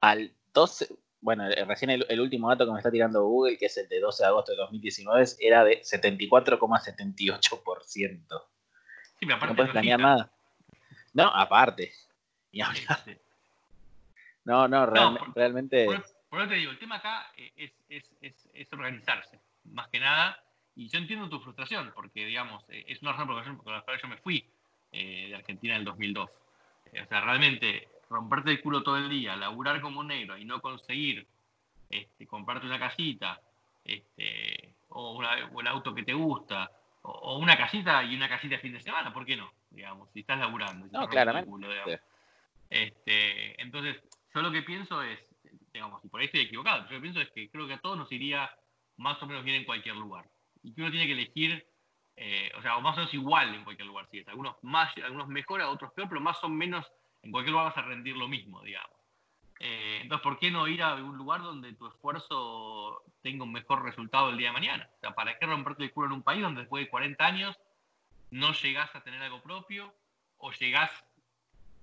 al 0.00 0.32
12, 0.52 0.88
bueno, 1.20 1.48
eh, 1.48 1.64
recién 1.64 1.90
el, 1.90 2.20
último 2.20 2.50
dato 2.50 2.66
que 2.66 2.72
me 2.72 2.78
está 2.78 2.90
tirando 2.90 3.24
Google, 3.24 3.56
que 3.56 3.64
es 3.66 3.76
el 3.78 3.88
de 3.88 4.00
12 4.00 4.22
de 4.22 4.28
agosto 4.28 4.52
de 4.52 4.58
2019, 4.58 5.24
era 5.40 5.64
de 5.64 5.80
74,78%. 5.82 8.42
Sí, 9.18 9.24
no 9.26 9.38
puedes 9.38 9.70
planear 9.70 9.98
nada. 9.98 10.30
No, 11.14 11.28
aparte. 11.28 11.90
No, 14.44 14.68
no, 14.68 14.86
realmente. 15.34 15.86
Por, 16.28 16.40
eso 16.40 16.48
te 16.48 16.56
digo, 16.56 16.70
el 16.70 16.78
tema 16.78 16.96
acá 16.96 17.32
es, 17.36 17.72
organizarse, 18.72 19.40
más 19.64 19.88
que 19.88 19.98
nada, 19.98 20.42
Y 20.74 20.88
yo 20.88 20.98
entiendo 20.98 21.26
tu 21.28 21.40
frustración, 21.40 21.92
porque, 21.94 22.26
digamos, 22.26 22.64
eh, 22.68 22.84
es 22.86 23.00
una 23.02 23.12
razón 23.12 23.58
por 23.58 23.72
la 23.72 23.82
cual 23.82 24.00
yo 24.00 24.08
me 24.08 24.16
fui 24.18 24.48
eh, 24.92 25.28
de 25.28 25.34
Argentina 25.34 25.74
en 25.74 25.80
el 25.80 25.86
2002. 25.86 26.30
O 27.02 27.06
sea, 27.06 27.20
realmente 27.20 27.88
romperte 28.08 28.50
el 28.50 28.62
culo 28.62 28.82
todo 28.82 28.96
el 28.96 29.08
día, 29.08 29.36
laburar 29.36 29.80
como 29.80 30.00
un 30.00 30.08
negro 30.08 30.36
y 30.36 30.44
no 30.44 30.60
conseguir 30.60 31.26
este, 31.90 32.26
comprarte 32.26 32.66
una 32.66 32.78
casita 32.78 33.40
este, 33.84 34.74
o, 34.88 35.20
el 35.60 35.66
auto 35.66 35.94
que 35.94 36.02
te 36.02 36.12
gusta 36.12 36.70
o, 37.02 37.38
una 37.38 37.56
casita 37.56 38.02
y 38.04 38.16
una 38.16 38.28
casita 38.28 38.56
de 38.56 38.60
fin 38.60 38.72
de 38.72 38.80
semana, 38.80 39.12
¿por 39.12 39.24
qué 39.24 39.36
no? 39.36 39.52
Digamos, 39.70 40.10
si 40.12 40.20
estás 40.20 40.38
laburando. 40.38 40.86
no, 40.90 41.08
claramente. 41.08 42.00
este, 42.70 43.60
entonces, 43.60 43.96
yo 44.34 44.42
lo 44.42 44.50
que 44.50 44.62
pienso 44.62 45.02
es, 45.02 45.18
digamos, 45.72 46.04
y 46.04 46.08
por 46.08 46.20
ahí 46.20 46.26
estoy 46.26 46.42
equivocado, 46.42 46.84
pero 46.84 46.96
yo 46.96 47.02
pienso 47.02 47.20
es 47.20 47.30
que 47.30 47.48
creo 47.50 47.66
que 47.66 47.74
a 47.74 47.80
todos 47.80 47.96
nos 47.96 48.10
iría 48.10 48.50
más 48.96 49.22
o 49.22 49.26
menos 49.26 49.44
bien 49.44 49.58
en 49.58 49.64
cualquier 49.64 49.96
lugar. 49.96 50.26
Y 50.62 50.74
que 50.74 50.80
uno 50.80 50.90
tiene 50.90 51.06
que 51.06 51.12
elegir, 51.12 51.66
eh, 52.16 52.50
o 52.56 52.62
sea, 52.62 52.78
más 52.78 52.94
o 52.94 53.00
menos 53.00 53.14
igual 53.14 53.54
en 53.54 53.64
cualquier 53.64 53.86
lugar, 53.86 54.06
sí, 54.10 54.24
algunos 54.26 54.56
más, 54.62 54.96
algunos 54.96 55.28
mejor, 55.28 55.60
otros 55.62 55.92
peor, 55.92 56.08
pero 56.08 56.20
más 56.20 56.42
o 56.42 56.48
menos 56.48 56.90
en 57.22 57.30
cualquier 57.30 57.52
lugar 57.52 57.66
vas 57.66 57.76
a 57.76 57.82
rendir 57.82 58.16
lo 58.16 58.28
mismo, 58.28 58.62
digamos. 58.62 58.96
Eh, 59.58 60.00
entonces, 60.02 60.22
¿por 60.22 60.38
qué 60.38 60.50
no 60.50 60.68
ir 60.68 60.82
a 60.82 60.94
un 60.94 61.16
lugar 61.16 61.42
donde 61.42 61.72
tu 61.74 61.86
esfuerzo 61.86 63.02
tenga 63.22 63.44
un 63.44 63.52
mejor 63.52 63.82
resultado 63.82 64.30
el 64.30 64.38
día 64.38 64.48
de 64.48 64.54
mañana? 64.54 64.88
O 64.96 65.00
sea, 65.00 65.14
¿para 65.14 65.38
qué 65.38 65.46
romperte 65.46 65.84
el 65.84 65.92
culo 65.92 66.08
en 66.08 66.12
un 66.12 66.22
país 66.22 66.42
donde 66.42 66.62
después 66.62 66.84
de 66.84 66.90
40 66.90 67.24
años 67.24 67.58
no 68.30 68.52
llegás 68.52 68.94
a 68.94 69.02
tener 69.02 69.22
algo 69.22 69.42
propio 69.42 69.94
o 70.38 70.52
llegás 70.52 70.90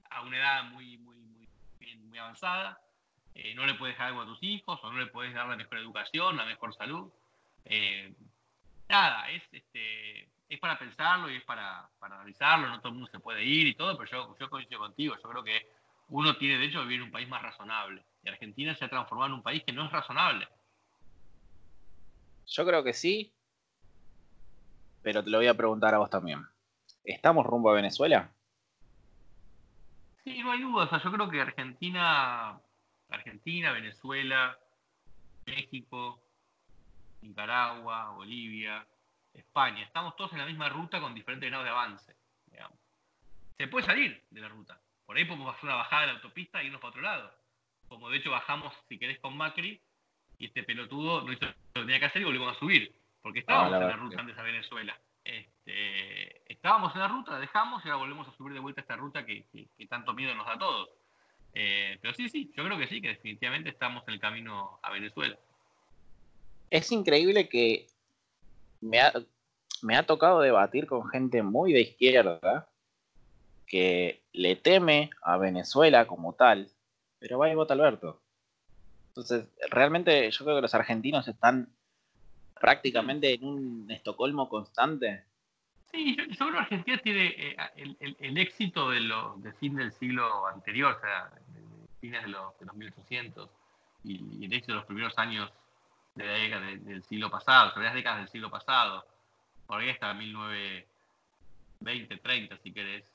a 0.10 0.22
una 0.22 0.38
edad 0.38 0.64
muy, 0.66 0.98
muy, 0.98 1.18
muy, 1.18 2.18
avanzada? 2.18 2.80
Eh, 3.34 3.56
no 3.56 3.66
le 3.66 3.74
puedes 3.74 3.96
dejar 3.96 4.10
algo 4.10 4.22
a 4.22 4.26
tus 4.26 4.42
hijos 4.44 4.80
o 4.84 4.92
no 4.92 5.00
le 5.00 5.08
puedes 5.08 5.34
dar 5.34 5.48
la 5.48 5.56
mejor 5.56 5.80
educación, 5.80 6.38
la 6.38 6.46
mejor 6.46 6.76
salud. 6.76 7.12
Nada, 8.94 9.30
es, 9.32 9.44
este, 9.52 10.30
es 10.48 10.60
para 10.60 10.78
pensarlo 10.78 11.30
y 11.30 11.38
es 11.38 11.44
para, 11.44 11.90
para, 12.00 12.16
analizarlo, 12.16 12.70
no 12.70 12.78
todo 12.80 12.90
el 12.90 12.96
mundo 12.96 13.10
se 13.12 13.20
puede 13.20 13.44
ir 13.44 13.68
y 13.68 13.76
todo, 13.76 13.98
pero 13.98 14.10
yo, 14.12 14.38
yo 14.40 14.50
coincido 14.50 14.80
contigo, 14.80 15.16
yo 15.16 15.30
creo 15.30 15.44
que 15.44 15.68
uno 16.10 16.38
tiene 16.38 16.60
derecho 16.60 16.80
a 16.80 16.84
vivir 16.84 16.98
en 16.98 17.06
un 17.06 17.12
país 17.12 17.28
más 17.28 17.42
razonable. 17.42 18.06
Y 18.24 18.30
Argentina 18.30 18.76
se 18.76 18.86
ha 18.86 18.90
transformado 18.90 19.30
en 19.30 19.34
un 19.34 19.44
país 19.44 19.64
que 19.66 19.74
no 19.74 19.86
es 19.86 19.92
razonable. 19.92 20.48
Yo 22.46 22.66
creo 22.66 22.84
que 22.84 22.94
sí, 22.94 23.34
pero 25.02 25.24
te 25.24 25.30
lo 25.32 25.40
voy 25.40 25.48
a 25.48 25.58
preguntar 25.58 25.96
a 25.96 25.98
vos 25.98 26.10
también. 26.10 26.46
¿Estamos 27.04 27.46
rumbo 27.46 27.72
a 27.72 27.76
Venezuela? 27.76 28.32
Sí, 30.24 30.42
no 30.44 30.52
hay 30.52 30.62
duda. 30.62 31.02
yo 31.04 31.12
creo 31.12 31.30
que 31.30 31.42
Argentina, 31.42 32.60
Argentina, 33.10 33.72
Venezuela, 33.72 34.58
México, 35.46 36.23
Nicaragua, 37.24 38.12
Bolivia, 38.12 38.86
España, 39.34 39.84
estamos 39.84 40.16
todos 40.16 40.34
en 40.34 40.40
la 40.40 40.46
misma 40.46 40.70
ruta 40.70 41.00
con 41.00 41.14
diferentes 41.14 41.50
grados 41.50 41.66
de 41.66 41.72
avance. 41.72 42.16
Se 43.58 43.68
puede 43.68 43.86
salir 43.86 44.22
de 44.30 44.42
la 44.42 44.50
ruta. 44.50 44.80
Por 45.06 45.16
ahí 45.16 45.26
podemos 45.26 45.56
hacer 45.56 45.66
una 45.66 45.76
bajada 45.76 46.02
de 46.02 46.08
la 46.08 46.14
autopista 46.14 46.62
e 46.62 46.66
irnos 46.66 46.82
para 46.82 46.90
otro 46.90 47.02
lado. 47.02 47.34
Como 47.88 48.10
de 48.10 48.18
hecho 48.18 48.32
bajamos, 48.32 48.74
si 48.90 48.98
querés, 48.98 49.20
con 49.20 49.38
Macri, 49.38 49.80
y 50.38 50.46
este 50.46 50.64
pelotudo 50.64 51.22
no 51.22 51.32
hizo 51.32 51.46
lo 51.46 51.54
que 51.54 51.80
tenía 51.82 52.00
que 52.00 52.06
hacer 52.06 52.22
y 52.22 52.26
volvimos 52.26 52.56
a 52.56 52.60
subir. 52.60 52.94
Porque 53.22 53.40
estábamos 53.40 53.74
ah, 53.74 53.78
en 53.78 53.88
la 53.88 53.96
ruta 53.96 54.20
antes 54.20 54.38
a 54.38 54.44
Venezuela. 54.44 55.00
Este, 55.24 56.52
estábamos 56.52 56.94
en 56.96 57.02
la 57.02 57.08
ruta, 57.08 57.32
la 57.32 57.40
dejamos 57.40 57.86
y 57.86 57.90
ahora 57.90 58.00
volvemos 58.00 58.28
a 58.28 58.36
subir 58.36 58.54
de 58.54 58.60
vuelta 58.60 58.82
esta 58.82 58.98
ruta 58.98 59.26
que, 59.26 59.46
tanto 59.88 60.14
miedo 60.14 60.36
nos 60.36 60.46
da 60.46 60.54
a 60.54 60.60
todos. 60.60 60.90
Eh, 61.54 61.98
pero 62.02 62.14
sí, 62.14 62.28
sí, 62.28 62.52
yo 62.56 62.66
creo 62.66 62.78
que 62.78 62.88
sí, 62.88 63.02
que 63.02 63.10
definitivamente 63.10 63.70
estamos 63.70 64.04
en 64.08 64.16
el 64.16 64.20
camino 64.20 64.80
a 64.82 64.92
Venezuela. 64.92 65.38
Es 66.74 66.92
increíble 66.92 67.50
que 67.50 67.86
me 68.82 69.00
ha, 69.00 70.06
tocado 70.08 70.42
debatir 70.42 70.88
con 70.88 71.08
gente 71.08 71.44
muy 71.44 71.72
de 71.72 71.82
izquierda 71.82 72.68
que 73.68 74.24
le 74.34 74.56
teme 74.56 75.12
a 75.22 75.38
Venezuela 75.38 76.08
como 76.08 76.34
tal, 76.34 76.72
pero 77.20 77.38
va 77.38 77.52
y 77.52 77.54
vota 77.54 77.76
Alberto. 77.76 78.24
Entonces, 79.10 79.46
realmente 79.70 80.32
yo 80.32 80.46
creo 80.46 80.58
que 80.58 80.64
los 80.64 80.74
argentinos 80.74 81.28
están 81.28 81.70
prácticamente 82.60 83.36
en 83.36 83.44
un 83.44 83.92
Estocolmo 83.92 84.50
constante. 84.50 85.26
Sí, 85.92 86.18
yo, 86.18 86.26
creo 86.26 86.54
que 86.54 86.58
Argentina 86.58 86.98
tiene 87.04 87.28
eh, 87.38 87.56
el, 88.20 88.38
éxito 88.40 88.90
de 88.90 89.00
lo, 89.00 89.36
de 89.38 89.54
fin 89.54 89.76
del 89.76 89.92
siglo 89.92 90.48
anterior, 90.48 90.96
o 90.98 91.00
sea, 91.00 91.32
fines 92.02 92.24
de 92.24 92.30
los, 92.30 92.58
de 92.58 92.66
1800, 92.66 93.48
y, 94.06 94.44
el 94.44 94.54
éxito 94.54 94.72
de 94.72 94.78
los 94.78 94.86
primeros 94.88 95.16
años 95.20 95.54
de 96.16 96.26
la 96.26 96.34
década 96.34 96.68
del 96.68 97.04
siglo 97.04 97.30
pasado, 97.30 97.72
sobre 97.72 97.86
las 97.86 97.96
décadas 97.96 98.20
del 98.20 98.30
siglo 98.30 98.50
pasado, 98.50 99.06
por 99.66 99.82
ahí 99.82 99.90
hasta 99.90 100.14
1920, 100.14 102.18
30, 102.18 102.58
si 102.58 102.74
querés, 102.74 103.06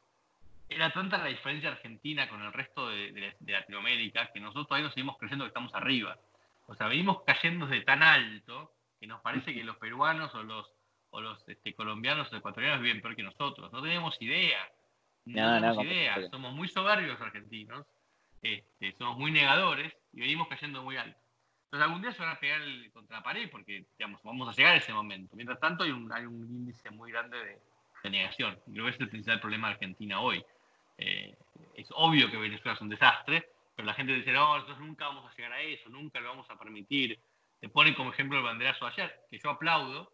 era 0.68 0.92
tanta 0.92 1.18
la 1.18 1.26
diferencia 1.26 1.70
argentina 1.70 2.28
con 2.28 2.42
el 2.42 2.52
resto 2.52 2.88
de, 2.88 3.34
Latinoamérica 3.46 4.30
que 4.32 4.40
nosotros 4.40 4.68
todavía 4.68 4.84
nos 4.84 4.94
seguimos 4.94 5.16
creyendo 5.16 5.44
que 5.44 5.48
estamos 5.48 5.74
arriba. 5.74 6.18
O 6.66 6.74
sea, 6.74 6.88
venimos 6.88 7.22
cayendo 7.26 7.66
desde 7.66 7.84
tan 7.84 8.02
alto 8.02 8.74
que 9.00 9.06
nos 9.06 9.20
parece 9.22 9.54
que 9.54 9.64
los 9.64 9.76
peruanos 9.76 10.34
o 10.34 10.42
los, 10.42 10.70
o 11.10 11.20
los 11.20 11.48
este, 11.48 11.74
colombianos 11.74 12.30
o 12.32 12.36
ecuatorianos 12.36 12.82
viven 12.82 13.00
peor 13.00 13.16
que 13.16 13.22
nosotros. 13.22 13.72
No 13.72 13.80
tenemos 13.80 14.20
idea. 14.20 14.70
No, 15.24 15.54
tenemos 15.54 15.84
idea. 15.84 16.28
Somos 16.30 16.52
muy 16.52 16.68
soberbios 16.68 17.20
argentinos, 17.20 17.86
este, 18.42 18.92
somos 18.92 19.16
muy 19.16 19.30
negadores 19.30 19.94
y 20.12 20.20
venimos 20.20 20.48
cayendo 20.48 20.82
muy 20.82 20.96
alto. 20.96 21.18
Entonces 21.68 21.86
algún 21.86 22.00
día 22.00 22.12
se 22.12 22.22
van 22.22 22.34
a 22.34 22.40
pegar 22.40 22.62
el, 22.62 22.90
contra 22.92 23.18
la 23.18 23.22
pared 23.22 23.50
porque 23.50 23.84
digamos, 23.98 24.22
vamos 24.22 24.48
a 24.48 24.52
llegar 24.52 24.72
a 24.72 24.78
ese 24.78 24.92
momento. 24.92 25.36
Mientras 25.36 25.60
tanto 25.60 25.84
hay 25.84 25.90
un, 25.90 26.10
índice 26.48 26.90
muy 26.90 27.12
grande 27.12 27.36
de, 27.36 27.58
de 28.02 28.10
negación. 28.10 28.58
Creo 28.72 28.86
que 28.86 28.90
es 28.90 29.00
el 29.00 29.08
principal 29.10 29.40
problema 29.40 29.68
de 29.68 29.74
Argentina 29.74 30.20
hoy. 30.20 30.42
Eh, 30.96 31.36
es 31.74 31.86
obvio 31.94 32.30
que 32.30 32.38
Venezuela 32.38 32.72
es 32.72 32.80
un 32.80 32.88
desastre, 32.88 33.50
pero 33.76 33.84
la 33.84 33.94
gente 33.94 34.14
dice, 34.14 34.32
no, 34.32 34.54
nosotros 34.54 34.80
nunca 34.80 35.08
vamos 35.08 35.30
a 35.30 35.36
llegar 35.36 35.52
a 35.52 35.60
eso, 35.60 35.90
nunca 35.90 36.20
lo 36.20 36.30
vamos 36.30 36.48
a 36.48 36.58
permitir. 36.58 37.20
Te 37.60 37.68
ponen 37.68 37.94
como 37.94 38.12
ejemplo 38.12 38.38
el 38.38 38.44
banderazo 38.44 38.86
de 38.86 38.92
ayer, 38.92 39.20
que 39.30 39.38
yo 39.38 39.50
aplaudo, 39.50 40.10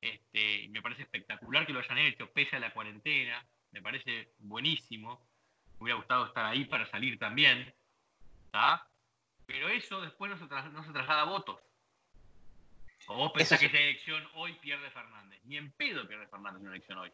este, 0.00 0.68
me 0.70 0.82
parece 0.82 1.02
espectacular 1.02 1.66
que 1.66 1.72
lo 1.72 1.80
hayan 1.80 1.98
hecho, 1.98 2.30
pese 2.30 2.56
a 2.56 2.60
la 2.60 2.72
cuarentena, 2.72 3.44
me 3.72 3.82
parece 3.82 4.32
buenísimo. 4.38 5.26
Me 5.78 5.84
hubiera 5.84 5.96
gustado 5.96 6.26
estar 6.26 6.44
ahí 6.44 6.64
para 6.64 6.86
salir 6.86 7.18
también. 7.18 7.72
Pero 9.52 9.68
eso 9.68 10.00
después 10.00 10.30
no 10.30 10.38
se, 10.38 10.46
no 10.70 10.82
se 10.82 10.92
traslada 10.92 11.22
a 11.22 11.26
votos. 11.26 11.60
O 13.08 13.16
vos 13.16 13.32
pensás 13.32 13.60
que 13.60 13.66
esa 13.66 13.76
elección 13.76 14.26
hoy 14.34 14.54
pierde 14.54 14.90
Fernández. 14.90 15.40
Ni 15.44 15.58
en 15.58 15.70
pedo 15.72 16.08
pierde 16.08 16.26
Fernández 16.28 16.62
una 16.62 16.70
elección 16.70 16.98
hoy. 16.98 17.12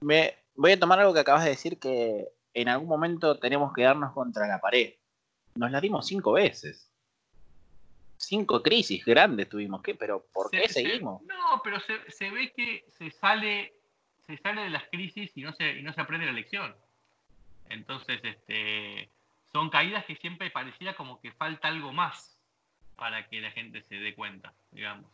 Me, 0.00 0.36
voy 0.54 0.72
a 0.72 0.78
tomar 0.78 1.00
algo 1.00 1.12
que 1.12 1.18
acabas 1.18 1.42
de 1.42 1.50
decir 1.50 1.80
que 1.80 2.28
en 2.54 2.68
algún 2.68 2.88
momento 2.88 3.40
tenemos 3.40 3.72
que 3.72 3.82
darnos 3.82 4.12
contra 4.12 4.46
la 4.46 4.60
pared. 4.60 4.94
Nos 5.56 5.72
la 5.72 5.80
dimos 5.80 6.06
cinco 6.06 6.32
veces. 6.32 6.88
Cinco 8.18 8.62
crisis 8.62 9.04
grandes 9.04 9.48
tuvimos, 9.48 9.82
¿qué? 9.82 9.96
Pero 9.96 10.24
¿por 10.32 10.48
qué 10.48 10.68
seguimos? 10.68 11.22
no, 11.22 11.60
pero 11.64 11.80
se, 11.80 12.30
ve 12.30 12.52
que 12.52 12.84
se 12.86 13.10
sale, 13.10 13.74
se 14.28 14.36
sale 14.36 14.62
de 14.62 14.70
las 14.70 14.84
crisis 14.90 15.32
y 15.34 15.42
no 15.42 15.52
se, 15.54 15.72
y 15.72 15.82
no 15.82 15.92
se 15.92 16.00
aprende 16.00 16.26
la 16.26 16.32
lección. 16.32 16.72
Entonces, 17.68 18.20
este, 18.22 19.10
son 19.52 19.70
caídas 19.70 20.04
que 20.04 20.16
siempre 20.16 20.50
pareciera 20.50 20.94
como 20.94 21.20
que 21.20 21.32
falta 21.32 21.68
algo 21.68 21.92
más 21.92 22.38
para 22.96 23.28
que 23.28 23.40
la 23.40 23.50
gente 23.50 23.82
se 23.82 23.96
dé 23.96 24.14
cuenta, 24.14 24.54
digamos. 24.70 25.10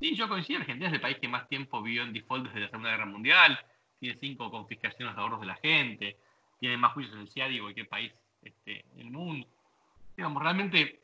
Sí, 0.00 0.14
yo 0.14 0.28
coincido, 0.28 0.60
Argentina 0.60 0.88
es 0.88 0.94
el 0.94 1.00
país 1.00 1.18
que 1.18 1.28
más 1.28 1.48
tiempo 1.48 1.82
vivió 1.82 2.02
en 2.02 2.12
default 2.12 2.46
desde 2.46 2.60
la 2.60 2.68
Segunda 2.68 2.90
Guerra 2.90 3.06
Mundial, 3.06 3.58
tiene 3.98 4.18
cinco 4.18 4.50
confiscaciones 4.50 5.14
de 5.14 5.20
ahorros 5.20 5.40
de 5.40 5.46
la 5.46 5.56
gente, 5.56 6.18
tiene 6.60 6.76
más 6.76 6.92
juicios 6.92 7.14
en 7.16 7.22
el 7.22 7.28
CIADI 7.28 7.54
que 7.56 7.62
cualquier 7.62 7.88
país 7.88 8.12
este, 8.42 8.84
en 8.92 9.00
el 9.00 9.10
mundo. 9.10 9.46
Digamos, 10.16 10.42
realmente, 10.42 11.00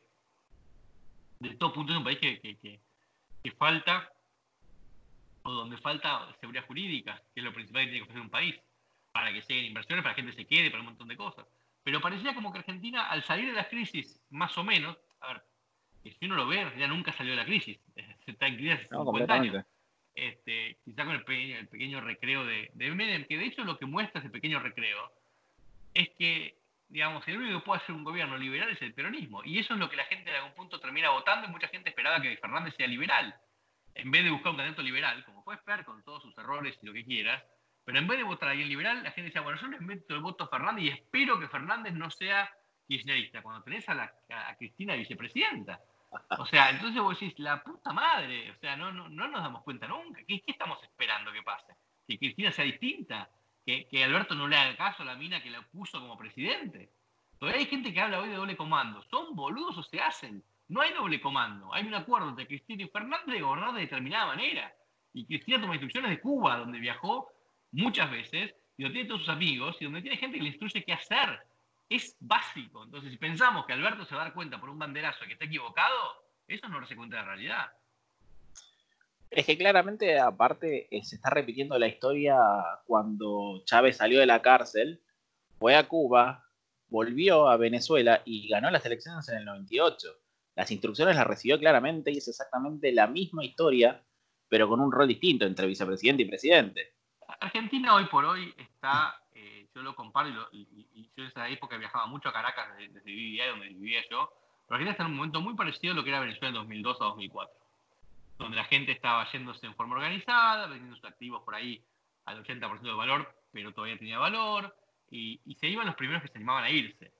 de 1.39 1.55
todo 1.55 1.73
punto 1.73 1.91
es 1.91 1.97
un 1.97 2.03
país 2.03 2.19
que, 2.19 2.79
falta, 3.57 4.11
o 5.43 5.51
donde 5.51 5.77
falta 5.77 6.33
seguridad 6.39 6.65
jurídica, 6.65 7.21
que 7.33 7.41
es 7.41 7.43
lo 7.43 7.53
principal 7.53 7.83
que 7.83 7.91
tiene 7.91 7.99
que 7.99 8.03
ofrecer 8.03 8.21
un 8.21 8.29
país, 8.29 8.55
para 9.11 9.31
que 9.31 9.41
lleguen 9.41 9.65
inversiones, 9.65 10.03
para 10.03 10.15
que 10.15 10.21
la 10.21 10.27
gente 10.27 10.43
se 10.43 10.47
quede, 10.47 10.69
para 10.69 10.81
un 10.81 10.87
montón 10.87 11.07
de 11.07 11.17
cosas. 11.17 11.45
Pero 11.85 12.01
parecía 12.01 12.35
como 12.35 12.51
que 12.51 12.59
Argentina, 12.59 13.07
al 13.09 13.23
salir 13.23 13.45
de 13.45 13.53
la 13.53 13.69
crisis, 13.69 14.19
más 14.29 14.57
o 14.57 14.65
menos, 14.65 14.97
a 15.21 15.29
ver, 15.29 15.43
si 16.03 16.25
uno 16.25 16.35
lo 16.35 16.47
ve, 16.47 16.59
Argentina 16.59 16.87
nunca 16.87 17.13
salió 17.13 17.31
de 17.31 17.37
la 17.37 17.45
crisis, 17.45 17.79
está 18.25 18.47
en 18.47 18.55
crisis 18.57 18.73
hace 18.73 18.89
50 18.89 19.33
años 19.33 19.65
este, 20.15 20.77
quizá 20.83 21.05
con 21.05 21.15
el 21.15 21.23
pequeño, 21.23 21.57
el 21.57 21.67
pequeño 21.67 22.01
recreo 22.01 22.45
de, 22.45 22.71
de 22.73 22.91
Menem, 22.91 23.25
que 23.25 23.37
de 23.37 23.45
hecho 23.45 23.63
lo 23.63 23.77
que 23.77 23.85
muestra 23.85 24.21
ese 24.21 24.29
pequeño 24.29 24.59
recreo 24.59 25.11
es 25.93 26.09
que, 26.17 26.57
digamos, 26.87 27.27
el 27.27 27.37
único 27.37 27.59
que 27.59 27.65
puede 27.65 27.81
hacer 27.81 27.93
un 27.93 28.03
gobierno 28.03 28.37
liberal 28.37 28.69
es 28.69 28.81
el 28.81 28.93
peronismo. 28.93 29.43
Y 29.43 29.59
eso 29.59 29.73
es 29.73 29.79
lo 29.79 29.89
que 29.89 29.97
la 29.97 30.05
gente 30.05 30.29
en 30.29 30.37
algún 30.37 30.53
punto 30.53 30.79
termina 30.79 31.09
votando 31.09 31.47
y 31.47 31.51
mucha 31.51 31.67
gente 31.67 31.89
esperaba 31.89 32.21
que 32.21 32.37
Fernández 32.37 32.75
sea 32.75 32.87
liberal. 32.87 33.35
En 33.93 34.11
vez 34.11 34.23
de 34.23 34.31
buscar 34.31 34.51
un 34.51 34.57
candidato 34.57 34.81
liberal, 34.81 35.23
como 35.25 35.43
fue 35.43 35.55
Esper, 35.55 35.85
con 35.85 36.03
todos 36.03 36.23
sus 36.23 36.37
errores 36.37 36.77
y 36.81 36.85
lo 36.85 36.93
que 36.93 37.05
quieras, 37.05 37.43
pero 37.85 37.99
en 37.99 38.07
vez 38.07 38.17
de 38.17 38.23
votar 38.23 38.49
a 38.49 38.51
alguien 38.51 38.67
liberal, 38.67 39.03
la 39.03 39.11
gente 39.11 39.29
decía, 39.29 39.41
bueno, 39.41 39.59
yo 39.61 39.67
le 39.67 39.79
meto 39.79 40.15
el 40.15 40.21
voto 40.21 40.45
a 40.45 40.47
Fernández 40.47 40.85
y 40.85 40.89
espero 40.89 41.39
que 41.39 41.47
Fernández 41.47 41.93
no 41.93 42.09
sea 42.09 42.49
kirchnerista. 42.87 43.43
Cuando 43.43 43.63
tenés 43.63 43.87
a, 43.89 44.11
a 44.29 44.55
Cristina 44.57 44.95
vicepresidenta. 44.95 45.79
O 46.39 46.45
sea, 46.45 46.69
entonces 46.69 47.01
vos 47.01 47.19
decís, 47.19 47.37
la 47.39 47.61
puta 47.61 47.93
madre, 47.93 48.51
o 48.51 48.55
sea, 48.55 48.75
no, 48.75 48.91
no, 48.91 49.09
no 49.09 49.27
nos 49.27 49.43
damos 49.43 49.63
cuenta 49.63 49.87
nunca. 49.87 50.21
¿Qué, 50.27 50.41
¿Qué, 50.41 50.51
estamos 50.51 50.81
esperando 50.81 51.31
que 51.31 51.43
pase? 51.43 51.75
Que 52.07 52.17
Cristina 52.17 52.51
sea 52.51 52.65
distinta, 52.65 53.29
que, 53.65 53.87
que, 53.87 54.03
Alberto 54.03 54.33
no 54.33 54.47
le 54.47 54.55
haga 54.55 54.75
caso 54.77 55.03
a 55.03 55.05
la 55.05 55.15
mina 55.15 55.43
que 55.43 55.49
la 55.49 55.61
puso 55.61 55.99
como 55.99 56.17
presidente. 56.17 56.91
Todavía 57.37 57.61
hay 57.61 57.67
gente 57.67 57.93
que 57.93 58.01
habla 58.01 58.21
hoy 58.21 58.29
de 58.29 58.35
doble 58.35 58.57
comando. 58.57 59.03
¿Son 59.03 59.35
boludos 59.35 59.77
o 59.77 59.83
se 59.83 59.99
hacen? 59.99 60.43
No 60.69 60.81
hay 60.81 60.93
doble 60.93 61.21
comando. 61.21 61.73
Hay 61.73 61.85
un 61.85 61.93
acuerdo 61.93 62.29
entre 62.29 62.47
Cristina 62.47 62.83
y 62.83 62.87
Fernández 62.87 63.35
de 63.35 63.41
gobernar 63.41 63.73
de 63.73 63.81
determinada 63.81 64.27
manera. 64.27 64.73
Y 65.13 65.25
Cristina 65.25 65.61
toma 65.61 65.75
instrucciones 65.75 66.11
de 66.11 66.19
Cuba, 66.19 66.57
donde 66.57 66.79
viajó 66.79 67.29
muchas 67.75 68.09
veces, 68.09 68.55
y 68.77 68.83
donde 68.83 68.95
tiene 68.95 69.09
todos 69.09 69.21
sus 69.21 69.29
amigos, 69.29 69.75
y 69.79 69.85
donde 69.85 70.01
tiene 70.01 70.17
gente 70.17 70.37
que 70.37 70.43
le 70.43 70.49
instruye 70.49 70.83
qué 70.83 70.93
hacer. 70.93 71.39
Es 71.89 72.15
básico. 72.19 72.83
Entonces, 72.83 73.11
si 73.11 73.17
pensamos 73.17 73.65
que 73.65 73.73
Alberto 73.73 74.05
se 74.05 74.15
va 74.15 74.21
a 74.21 74.25
dar 74.25 74.33
cuenta 74.33 74.59
por 74.59 74.69
un 74.69 74.79
banderazo 74.79 75.21
de 75.21 75.27
que 75.27 75.33
está 75.33 75.45
equivocado, 75.45 76.25
eso 76.47 76.67
no 76.67 76.85
se 76.87 76.95
cuenta 76.95 77.17
de 77.17 77.23
realidad. 77.23 77.67
Es 79.29 79.45
que 79.45 79.57
claramente, 79.57 80.19
aparte, 80.19 80.87
eh, 80.89 81.03
se 81.03 81.17
está 81.17 81.29
repitiendo 81.29 81.77
la 81.77 81.87
historia 81.87 82.37
cuando 82.85 83.61
Chávez 83.65 83.97
salió 83.97 84.19
de 84.19 84.25
la 84.25 84.41
cárcel, 84.41 85.01
fue 85.59 85.75
a 85.75 85.87
Cuba, 85.87 86.45
volvió 86.87 87.49
a 87.49 87.57
Venezuela 87.57 88.21
y 88.25 88.47
ganó 88.47 88.71
las 88.71 88.85
elecciones 88.85 89.27
en 89.29 89.37
el 89.37 89.45
98. 89.45 90.07
Las 90.55 90.71
instrucciones 90.71 91.15
las 91.15 91.27
recibió 91.27 91.59
claramente 91.59 92.11
y 92.11 92.17
es 92.17 92.27
exactamente 92.27 92.91
la 92.93 93.07
misma 93.07 93.43
historia, 93.43 94.01
pero 94.47 94.69
con 94.69 94.79
un 94.79 94.91
rol 94.91 95.07
distinto 95.07 95.45
entre 95.45 95.67
vicepresidente 95.67 96.23
y 96.23 96.27
presidente. 96.27 96.95
Argentina 97.39 97.93
hoy 97.95 98.05
por 98.05 98.25
hoy 98.25 98.53
está, 98.57 99.21
eh, 99.33 99.67
yo 99.73 99.81
lo 99.81 99.95
comparo 99.95 100.29
y, 100.51 101.09
yo 101.15 101.23
en 101.23 101.29
esa 101.29 101.47
época 101.49 101.77
viajaba 101.77 102.07
mucho 102.07 102.29
a 102.29 102.33
Caracas 102.33 102.77
desde, 102.77 102.99
desde 102.99 103.47
donde 103.47 103.69
vivía 103.69 104.01
yo, 104.09 104.31
pero 104.67 104.75
Argentina 104.75 104.91
está 104.91 105.03
en 105.03 105.11
un 105.11 105.17
momento 105.17 105.41
muy 105.41 105.55
parecido 105.55 105.93
a 105.93 105.95
lo 105.95 106.03
que 106.03 106.09
era 106.09 106.19
Venezuela 106.19 106.49
en 106.49 106.55
2002 106.55 107.01
a 107.01 107.05
2004, 107.05 107.55
donde 108.37 108.57
la 108.57 108.65
gente 108.65 108.91
estaba 108.91 109.29
yéndose 109.31 109.65
en 109.65 109.75
forma 109.75 109.95
organizada, 109.95 110.67
vendiendo 110.67 110.95
sus 110.95 111.05
activos 111.05 111.43
por 111.43 111.55
ahí 111.55 111.83
al 112.25 112.43
80% 112.43 112.81
de 112.81 112.93
valor, 112.93 113.33
pero 113.51 113.71
todavía 113.71 113.97
tenía 113.97 114.19
valor, 114.19 114.75
y, 115.09 115.39
se 115.59 115.67
iban 115.67 115.85
los 115.85 115.95
primeros 115.95 116.21
que 116.21 116.29
se 116.29 116.37
animaban 116.37 116.63
a 116.63 116.69
irse. 116.69 117.11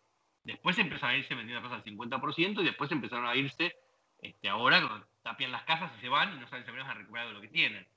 Después 0.44 0.78
empezaron 0.78 1.16
a 1.16 1.18
irse 1.18 1.34
vendiendo 1.34 1.62
cosas 1.62 1.84
al 1.84 1.94
50% 1.94 2.62
y 2.62 2.66
después 2.66 2.92
empezaron 2.92 3.26
a 3.26 3.36
irse 3.36 3.76
este, 4.22 4.50
ahora 4.50 5.06
tapian 5.22 5.52
las 5.52 5.64
casas 5.64 5.92
y 5.98 6.02
se 6.02 6.10
van 6.10 6.36
y 6.36 6.40
no 6.40 6.48
saben 6.48 6.66
si 6.66 6.72
van 6.72 6.82
a 6.82 6.94
recuperar 6.94 7.28
lo 7.28 7.42
que 7.42 7.48
tienen. 7.48 7.88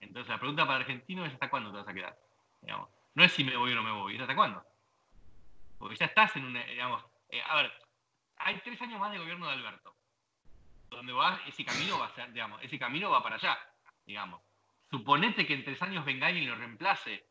Entonces 0.00 0.28
la 0.28 0.38
pregunta 0.38 0.64
para 0.64 0.76
el 0.76 0.82
argentino 0.82 1.24
es 1.24 1.32
¿hasta 1.32 1.50
cuándo 1.50 1.70
te 1.70 1.78
vas 1.78 1.88
a 1.88 1.94
quedar? 1.94 2.16
Digamos. 2.60 2.88
No 3.14 3.24
es 3.24 3.32
si 3.32 3.44
me 3.44 3.56
voy 3.56 3.72
o 3.72 3.74
no 3.74 3.82
me 3.82 3.92
voy, 3.92 4.14
es 4.14 4.20
hasta 4.20 4.36
cuándo. 4.36 4.62
Porque 5.78 5.96
ya 5.96 6.06
estás 6.06 6.34
en 6.36 6.44
un, 6.44 6.54
digamos, 6.54 7.02
eh, 7.30 7.40
a 7.46 7.56
ver, 7.56 7.72
hay 8.36 8.60
tres 8.60 8.80
años 8.82 9.00
más 9.00 9.12
de 9.12 9.18
gobierno 9.18 9.46
de 9.46 9.54
Alberto. 9.54 9.94
Donde 10.90 11.12
va, 11.12 11.40
ese 11.46 11.64
camino 11.64 11.98
va 11.98 12.06
a 12.06 12.14
ser, 12.14 12.32
digamos, 12.32 12.62
ese 12.62 12.78
camino 12.78 13.10
va 13.10 13.22
para 13.22 13.36
allá, 13.36 13.58
digamos. 14.06 14.40
Suponete 14.90 15.46
que 15.46 15.54
en 15.54 15.64
tres 15.64 15.80
años 15.82 16.04
venga 16.04 16.26
alguien 16.26 16.44
y 16.44 16.48
lo 16.48 16.54
reemplace 16.54 17.26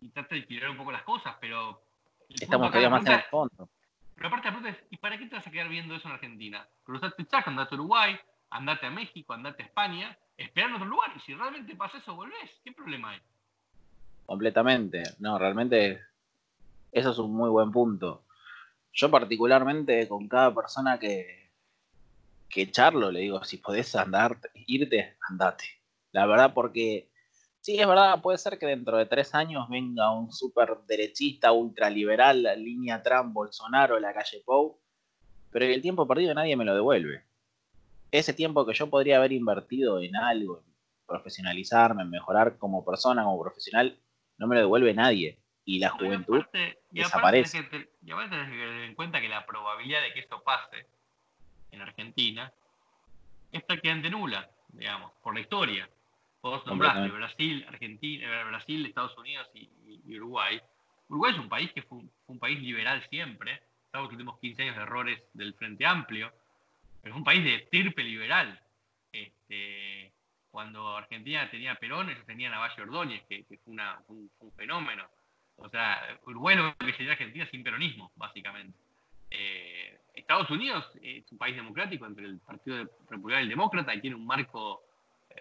y 0.00 0.10
trate 0.10 0.34
de 0.34 0.40
equilibrar 0.42 0.70
un 0.70 0.76
poco 0.76 0.92
las 0.92 1.02
cosas, 1.02 1.36
pero... 1.40 1.82
Estamos 2.28 2.68
todavía 2.68 2.90
más 2.90 3.04
en 3.06 3.12
el 3.12 3.22
fondo. 3.22 3.68
Pero 4.14 4.28
aparte 4.28 4.48
la 4.48 4.56
pregunta 4.56 4.78
es, 4.78 4.86
¿y 4.90 4.98
para 4.98 5.18
qué 5.18 5.26
te 5.26 5.34
vas 5.34 5.46
a 5.46 5.50
quedar 5.50 5.68
viendo 5.68 5.94
eso 5.94 6.06
en 6.08 6.14
Argentina? 6.14 6.68
Cruzate 6.84 7.22
el 7.22 7.28
chaco, 7.28 7.50
andate 7.50 7.74
a 7.74 7.78
Uruguay, 7.78 8.20
andate 8.50 8.86
a 8.86 8.90
México, 8.90 9.32
andate 9.32 9.62
a 9.62 9.66
España, 9.66 10.18
esperar 10.42 10.70
en 10.70 10.76
otro 10.76 10.88
lugar. 10.88 11.10
Y 11.16 11.20
si 11.20 11.34
realmente 11.34 11.74
pasa 11.76 11.98
eso, 11.98 12.14
volvés. 12.14 12.50
¿Qué 12.64 12.72
problema 12.72 13.10
hay? 13.10 13.20
Completamente. 14.26 15.02
No, 15.18 15.38
realmente 15.38 16.00
eso 16.92 17.10
es 17.10 17.18
un 17.18 17.32
muy 17.32 17.50
buen 17.50 17.72
punto. 17.72 18.24
Yo 18.92 19.10
particularmente 19.10 20.08
con 20.08 20.28
cada 20.28 20.54
persona 20.54 20.98
que, 20.98 21.52
que 22.48 22.70
charlo 22.70 23.10
le 23.10 23.20
digo, 23.20 23.44
si 23.44 23.58
podés 23.58 23.94
andar, 23.94 24.38
irte, 24.66 25.16
andate. 25.28 25.64
La 26.12 26.26
verdad 26.26 26.52
porque 26.54 27.10
Sí, 27.62 27.78
es 27.78 27.86
verdad, 27.86 28.22
puede 28.22 28.38
ser 28.38 28.58
que 28.58 28.64
dentro 28.64 28.96
de 28.96 29.04
tres 29.04 29.34
años 29.34 29.68
venga 29.68 30.10
un 30.10 30.32
súper 30.32 30.78
derechista, 30.86 31.52
ultraliberal, 31.52 32.42
la 32.42 32.56
línea 32.56 33.02
Trump, 33.02 33.34
Bolsonaro, 33.34 34.00
la 34.00 34.14
calle 34.14 34.42
Pou, 34.46 34.80
pero 35.50 35.66
el 35.66 35.82
tiempo 35.82 36.08
perdido 36.08 36.32
nadie 36.32 36.56
me 36.56 36.64
lo 36.64 36.74
devuelve. 36.74 37.22
Ese 38.10 38.34
tiempo 38.34 38.66
que 38.66 38.74
yo 38.74 38.90
podría 38.90 39.18
haber 39.18 39.32
invertido 39.32 40.00
en 40.00 40.16
algo, 40.16 40.58
en 40.58 40.72
profesionalizarme, 41.06 42.02
en 42.02 42.10
mejorar 42.10 42.58
como 42.58 42.84
persona, 42.84 43.24
como 43.24 43.42
profesional, 43.42 43.98
no 44.38 44.46
me 44.46 44.56
lo 44.56 44.62
devuelve 44.62 44.94
nadie. 44.94 45.38
Y 45.64 45.78
la 45.78 45.90
juventud 45.90 46.42
desaparece. 46.90 47.58
y 48.02 48.10
aparte 48.10 48.30
tenés 48.30 48.48
que 48.48 48.56
tener 48.56 48.84
en 48.84 48.94
cuenta 48.94 49.20
que 49.20 49.28
la 49.28 49.46
probabilidad 49.46 50.02
de 50.02 50.12
que 50.12 50.20
esto 50.20 50.42
pase 50.42 50.86
en 51.70 51.82
Argentina 51.82 52.52
es 53.52 53.62
prácticamente 53.62 54.10
nula, 54.10 54.48
digamos, 54.68 55.12
por 55.22 55.34
la 55.34 55.40
historia. 55.40 55.88
Vos 56.42 56.64
nombraste 56.66 57.08
Brasil, 57.08 57.64
Argentina, 57.68 58.24
eh, 58.24 58.44
Brasil, 58.44 58.86
Estados 58.86 59.16
Unidos 59.18 59.46
y, 59.54 59.68
Uruguay. 60.16 60.60
Uruguay 61.08 61.32
es 61.34 61.38
un 61.38 61.48
país 61.48 61.70
que 61.72 61.82
fue 61.82 61.98
un, 62.26 62.38
país 62.38 62.60
liberal 62.60 63.04
siempre, 63.10 63.62
salvo 63.92 64.08
que 64.08 64.14
tuvimos 64.14 64.38
15 64.40 64.62
años 64.62 64.76
de 64.76 64.82
errores 64.82 65.22
del 65.34 65.54
Frente 65.54 65.84
Amplio, 65.84 66.32
pero 67.02 67.14
es 67.14 67.18
un 67.18 67.24
país 67.24 67.44
de 67.44 67.56
estirpe 67.56 68.02
liberal. 68.02 68.60
Este, 69.12 70.12
cuando 70.50 70.96
Argentina 70.96 71.50
tenía 71.50 71.74
Perón, 71.76 72.10
ellos 72.10 72.26
tenían 72.26 72.54
a 72.54 72.58
Valle 72.58 72.82
Ordóñez, 72.82 73.22
que, 73.28 73.44
fue, 73.44 73.58
un, 73.66 74.30
fenómeno. 74.56 75.08
O 75.56 75.68
sea, 75.68 76.18
Uruguay 76.26 76.56
lo 76.56 76.76
que 76.76 76.92
sería 76.92 77.12
Argentina 77.12 77.46
sin 77.50 77.62
peronismo, 77.62 78.12
básicamente. 78.16 78.78
Eh, 79.30 79.98
Estados 80.14 80.50
Unidos 80.50 80.84
es 81.02 81.30
un 81.30 81.38
país 81.38 81.54
democrático 81.54 82.06
entre 82.06 82.26
el 82.26 82.38
Partido 82.40 82.88
Republicano 83.08 83.40
y 83.40 83.44
el 83.44 83.48
Demócrata 83.48 83.94
y 83.94 84.00
tiene 84.00 84.16
un 84.16 84.26
marco 84.26 84.82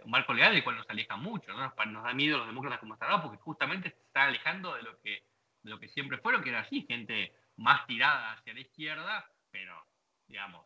un 0.04 0.12
marco 0.12 0.34
legal 0.34 0.54
del 0.54 0.64
cual 0.64 0.78
nos 0.78 0.90
aleja 0.90 1.16
mucho, 1.18 1.52
¿no? 1.52 1.60
nos, 1.60 2.04
da 2.04 2.14
miedo 2.14 2.38
los 2.38 2.48
demócratas 2.48 2.80
como 2.80 2.94
están 2.94 3.22
porque 3.22 3.38
justamente 3.38 3.90
se 3.90 3.98
está 3.98 4.26
alejando 4.26 4.76
de 4.76 4.84
lo 4.84 5.00
que, 5.02 5.24
de 5.64 5.70
lo 5.70 5.80
que 5.80 5.90
siempre 5.90 6.20
fueron, 6.20 6.44
que 6.44 6.50
era 6.50 6.60
así, 6.60 6.86
gente 6.88 7.34
más 7.58 7.86
tirada 7.88 8.34
hacia 8.34 8.54
la 8.54 8.60
izquierda, 8.62 9.30
pero, 9.52 9.84
digamos, 10.28 10.66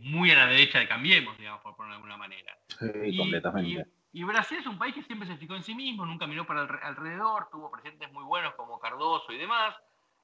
muy 0.00 0.30
a 0.30 0.36
la 0.36 0.46
derecha 0.46 0.78
de 0.78 0.88
Cambiemos, 0.88 1.36
digamos, 1.38 1.60
por 1.62 1.76
ponerlo 1.76 1.94
de 1.94 1.96
alguna 1.96 2.16
manera. 2.16 2.56
Sí, 2.68 2.86
y, 3.04 3.16
completamente. 3.16 3.86
Y, 4.12 4.24
Brasil 4.24 4.58
es 4.58 4.66
un 4.66 4.78
país 4.78 4.94
que 4.94 5.02
siempre 5.02 5.28
se 5.28 5.36
fijó 5.36 5.54
en 5.54 5.62
sí 5.62 5.74
mismo, 5.74 6.06
nunca 6.06 6.26
miró 6.26 6.46
para 6.46 6.62
alrededor, 6.62 7.48
tuvo 7.50 7.70
presidentes 7.70 8.12
muy 8.12 8.24
buenos 8.24 8.54
como 8.54 8.78
Cardoso 8.78 9.32
y 9.32 9.38
demás. 9.38 9.74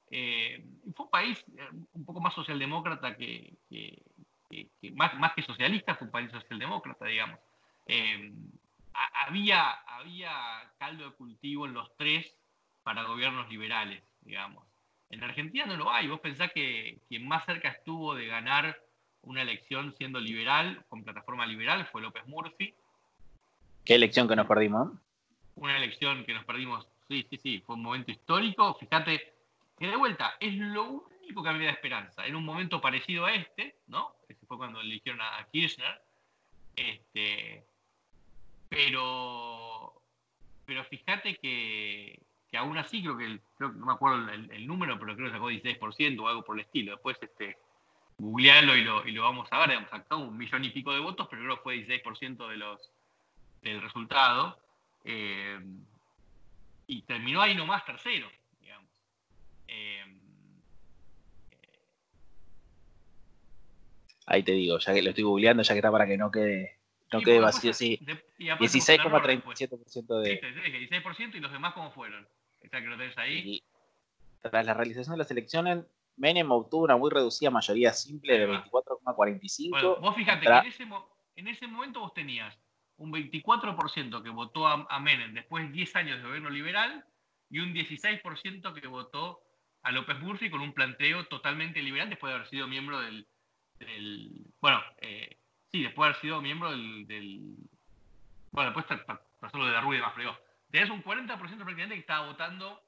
Eh, 0.09 0.63
fue 0.95 1.05
un 1.05 1.11
país 1.11 1.43
eh, 1.57 1.69
un 1.93 2.05
poco 2.05 2.19
más 2.19 2.33
socialdemócrata 2.33 3.15
que, 3.17 3.53
que, 3.69 4.01
que, 4.49 4.91
más, 4.91 5.17
más 5.19 5.33
que 5.33 5.41
socialista, 5.41 5.95
fue 5.95 6.07
un 6.07 6.11
país 6.11 6.31
socialdemócrata, 6.31 7.05
digamos. 7.05 7.39
Eh, 7.87 8.31
había, 8.93 9.71
había 9.71 10.71
caldo 10.77 11.05
de 11.05 11.15
cultivo 11.15 11.65
en 11.65 11.73
los 11.73 11.95
tres 11.97 12.35
para 12.83 13.03
gobiernos 13.03 13.49
liberales, 13.49 14.03
digamos. 14.21 14.65
En 15.09 15.23
Argentina 15.23 15.65
no 15.65 15.77
lo 15.77 15.91
hay. 15.91 16.07
Vos 16.07 16.19
pensás 16.19 16.51
que 16.51 17.01
quien 17.07 17.27
más 17.27 17.45
cerca 17.45 17.69
estuvo 17.69 18.15
de 18.15 18.27
ganar 18.27 18.77
una 19.23 19.41
elección 19.41 19.93
siendo 19.97 20.19
liberal, 20.19 20.83
con 20.89 21.03
plataforma 21.03 21.45
liberal, 21.45 21.87
fue 21.91 22.01
López 22.01 22.25
Murphy. 22.27 22.73
¿Qué 23.85 23.95
elección 23.95 24.27
que 24.27 24.35
nos 24.35 24.47
perdimos? 24.47 24.91
Una 25.55 25.77
elección 25.77 26.25
que 26.25 26.33
nos 26.33 26.45
perdimos, 26.45 26.87
sí, 27.07 27.25
sí, 27.29 27.37
sí, 27.37 27.63
fue 27.65 27.75
un 27.75 27.83
momento 27.83 28.11
histórico. 28.11 28.75
Fíjate 28.75 29.33
que 29.77 29.87
de 29.87 29.95
vuelta 29.95 30.35
es 30.39 30.55
lo 30.55 31.05
único 31.21 31.43
que 31.43 31.49
a 31.49 31.53
mí 31.53 31.59
me 31.59 31.65
da 31.65 31.71
esperanza. 31.71 32.25
En 32.25 32.35
un 32.35 32.45
momento 32.45 32.81
parecido 32.81 33.25
a 33.25 33.33
este, 33.33 33.77
¿no? 33.87 34.15
Ese 34.27 34.45
fue 34.45 34.57
cuando 34.57 34.81
eligieron 34.81 35.21
a 35.21 35.47
Kirchner. 35.51 36.01
Este, 36.75 37.63
pero, 38.69 40.01
pero 40.65 40.83
fíjate 40.85 41.37
que, 41.37 42.19
que 42.49 42.57
aún 42.57 42.77
así 42.77 43.01
creo 43.01 43.17
que, 43.17 43.39
creo, 43.57 43.71
no 43.71 43.85
me 43.85 43.93
acuerdo 43.93 44.31
el, 44.31 44.67
número, 44.67 44.97
pero 44.99 45.15
creo 45.15 45.27
que 45.27 45.33
sacó 45.33 45.51
16% 45.51 46.19
o 46.19 46.27
algo 46.27 46.43
por 46.43 46.57
el 46.57 46.65
estilo. 46.65 46.93
Después 46.93 47.17
este, 47.21 47.57
googlealo 48.17 48.75
y 48.75 48.83
lo, 48.83 49.07
y 49.07 49.11
lo 49.11 49.23
vamos 49.23 49.47
a 49.51 49.59
ver. 49.59 49.71
Hemos 49.71 49.89
sacado 49.89 50.21
un 50.21 50.37
millón 50.37 50.63
y 50.65 50.69
pico 50.69 50.93
de 50.93 50.99
votos, 50.99 51.27
pero 51.29 51.43
creo 51.43 51.55
que 51.57 51.63
fue 51.63 51.75
16% 51.75 52.47
de 52.49 52.57
los, 52.57 52.91
del 53.61 53.81
resultado. 53.81 54.57
Eh, 55.03 55.59
y 56.87 57.01
terminó 57.03 57.41
ahí 57.41 57.55
nomás 57.55 57.85
tercero, 57.85 58.29
digamos. 58.61 58.89
Eh, 59.67 60.03
ahí 64.25 64.43
te 64.43 64.51
digo, 64.53 64.79
ya 64.79 64.93
que 64.93 65.01
lo 65.01 65.09
estoy 65.09 65.23
googleando, 65.23 65.63
ya 65.63 65.73
que 65.73 65.79
está 65.79 65.91
para 65.91 66.05
que 66.05 66.17
no 66.17 66.31
quede 66.31 66.77
no 67.13 67.21
quede 67.21 67.39
vacío, 67.39 67.73
sí. 67.73 67.99
16,37% 68.39 70.19
de. 70.19 70.41
16% 70.41 71.35
y 71.35 71.39
los 71.39 71.51
demás, 71.51 71.73
¿cómo 71.73 71.91
fueron? 71.91 72.27
Esa 72.61 72.81
que 72.81 72.87
lo 72.87 72.97
tenés 72.97 73.17
ahí. 73.17 73.63
tras 74.41 74.65
la 74.65 74.73
realización 74.73 75.13
de 75.13 75.19
las 75.19 75.29
elecciones, 75.31 75.85
Menem 76.15 76.51
obtuvo 76.51 76.83
una 76.83 76.97
muy 76.97 77.09
reducida 77.09 77.49
mayoría 77.49 77.93
simple 77.93 78.37
de 78.37 78.47
24,45. 78.47 79.69
Bueno, 79.69 79.95
vos 79.97 80.15
fíjate 80.15 80.45
que 80.45 80.51
en 80.51 80.65
ese, 80.65 80.87
en 81.35 81.47
ese 81.47 81.67
momento 81.67 81.99
vos 81.99 82.13
tenías 82.13 82.57
un 82.97 83.11
24% 83.11 84.23
que 84.23 84.29
votó 84.29 84.67
a, 84.67 84.99
Menem 84.99 85.33
después 85.33 85.65
de 85.65 85.71
10 85.71 85.95
años 85.95 86.17
de 86.17 86.27
gobierno 86.27 86.49
liberal 86.49 87.05
y 87.49 87.59
un 87.59 87.73
16% 87.73 88.73
que 88.73 88.87
votó 88.87 89.41
a 89.81 89.91
López 89.91 90.19
Murphy 90.19 90.49
con 90.49 90.61
un 90.61 90.73
planteo 90.73 91.25
totalmente 91.25 91.81
liberal 91.81 92.09
después 92.09 92.31
de 92.31 92.35
haber 92.35 92.49
sido 92.49 92.67
miembro 92.67 92.99
del, 92.99 93.27
bueno, 94.61 94.81
eh, 95.01 95.37
sí, 95.71 95.83
después 95.83 96.05
de 96.05 96.09
haber 96.09 96.21
sido 96.21 96.41
miembro 96.41 96.71
del, 96.71 97.57
bueno, 98.51 98.71
después 98.71 99.01
pasó 99.39 99.57
lo 99.57 99.65
de 99.65 99.73
la 99.73 99.81
Rubia 99.81 99.97
y 99.97 99.99
demás, 99.99 100.13
pero 100.15 100.37
tenés 100.69 100.89
un 100.89 101.03
40% 101.03 101.37
prácticamente 101.37 101.95
que 101.95 102.01
estaba 102.01 102.27
votando 102.27 102.81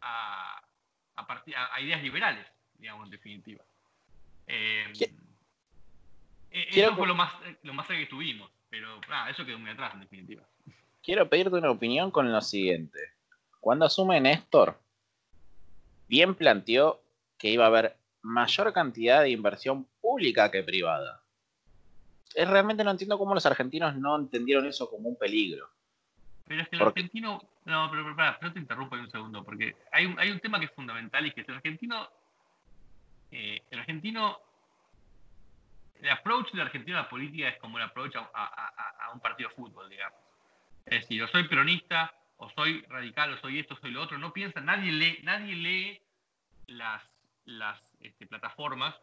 a, 0.00 0.62
a, 1.16 1.80
ideas 1.80 2.02
liberales, 2.02 2.46
digamos, 2.78 3.06
en 3.06 3.10
definitiva. 3.10 3.64
Eh, 4.46 4.92
eso 6.50 6.96
fue 6.96 7.06
lo 7.06 7.14
más, 7.14 7.32
lo 7.62 7.74
más 7.74 7.86
que 7.86 8.06
tuvimos, 8.06 8.50
pero 8.70 9.00
ah, 9.10 9.28
eso 9.30 9.44
quedó 9.44 9.58
muy 9.58 9.70
atrás, 9.70 9.94
en 9.94 10.00
definitiva. 10.00 10.48
Quiero 11.02 11.28
pedirte 11.28 11.56
una 11.56 11.70
opinión 11.70 12.10
con 12.10 12.30
lo 12.32 12.40
siguiente. 12.40 12.98
Cuando 13.60 13.84
asume 13.84 14.20
Néstor, 14.20 14.80
bien 16.06 16.34
planteó 16.34 17.02
que 17.36 17.50
iba 17.50 17.64
a 17.64 17.68
haber 17.68 17.96
mayor 18.22 18.72
cantidad 18.72 19.22
de 19.22 19.30
inversión 19.30 19.86
pública 20.00 20.50
que 20.50 20.62
privada. 20.62 21.22
realmente 22.34 22.84
no 22.84 22.90
entiendo 22.90 23.18
cómo 23.18 23.34
los 23.34 23.46
argentinos 23.46 23.96
no 23.96 24.16
entendieron 24.16 24.66
eso 24.66 24.88
como 24.90 25.08
un 25.08 25.18
peligro. 25.18 25.68
Pero 26.46 26.62
es 26.62 26.68
que 26.68 26.76
el 26.76 26.82
argentino. 26.82 27.42
No, 27.66 27.90
pero, 27.90 28.14
pero, 28.16 28.36
no 28.40 28.52
te 28.52 28.58
interrumpo 28.58 28.96
un 28.96 29.10
segundo, 29.10 29.44
porque 29.44 29.76
hay 29.92 30.06
un, 30.06 30.18
hay 30.18 30.30
un 30.30 30.40
tema 30.40 30.58
que 30.58 30.64
es 30.64 30.72
fundamental 30.72 31.26
y 31.26 31.32
que 31.32 31.42
es 31.42 31.48
el 31.48 31.56
argentino. 31.56 32.08
Eh, 33.30 33.62
el 33.70 33.78
argentino. 33.78 34.38
El 36.00 36.10
approach 36.10 36.52
del 36.52 36.60
argentino 36.60 36.96
a 36.96 37.02
la 37.02 37.08
política 37.08 37.48
es 37.48 37.58
como 37.58 37.76
el 37.76 37.84
approach 37.84 38.14
a, 38.14 39.10
un 39.12 39.20
partido 39.20 39.48
de 39.48 39.54
fútbol, 39.56 39.88
digamos. 39.88 40.18
Es 40.86 41.00
decir, 41.00 41.20
o 41.22 41.28
soy 41.28 41.48
peronista, 41.48 42.14
o 42.36 42.48
soy 42.50 42.82
radical, 42.82 43.32
o 43.32 43.38
soy 43.38 43.58
esto, 43.58 43.74
o 43.74 43.78
soy 43.78 43.90
lo 43.90 44.02
otro. 44.02 44.16
No 44.16 44.32
piensa, 44.32 44.60
nadie 44.60 44.92
lee, 44.92 45.18
nadie 45.24 45.56
lee 45.56 46.00
las, 46.68 47.02
las 47.46 47.82
este, 48.00 48.26
plataformas, 48.26 48.94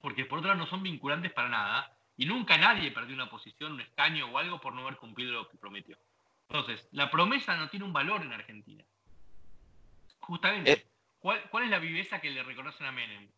porque 0.00 0.24
por 0.26 0.38
otro 0.38 0.50
lado 0.50 0.60
no 0.60 0.70
son 0.70 0.84
vinculantes 0.84 1.32
para 1.32 1.48
nada, 1.48 1.92
y 2.16 2.26
nunca 2.26 2.56
nadie 2.56 2.92
perdió 2.92 3.14
una 3.14 3.28
posición, 3.28 3.72
un 3.72 3.80
escaño 3.80 4.26
o 4.26 4.38
algo 4.38 4.60
por 4.60 4.74
no 4.74 4.82
haber 4.82 4.96
cumplido 4.96 5.32
lo 5.32 5.48
que 5.48 5.58
prometió. 5.58 5.98
Entonces, 6.48 6.88
la 6.92 7.10
promesa 7.10 7.56
no 7.56 7.68
tiene 7.68 7.84
un 7.84 7.92
valor 7.92 8.22
en 8.22 8.32
Argentina. 8.32 8.84
Justamente, 10.20 10.72
eh. 10.72 10.93
¿Cuál, 11.24 11.64
es 11.64 11.70
la 11.70 11.78
viveza 11.78 12.20
que 12.20 12.30
le 12.30 12.42
reconocen 12.42 12.86
a 12.86 12.92
Menem? 12.92 13.28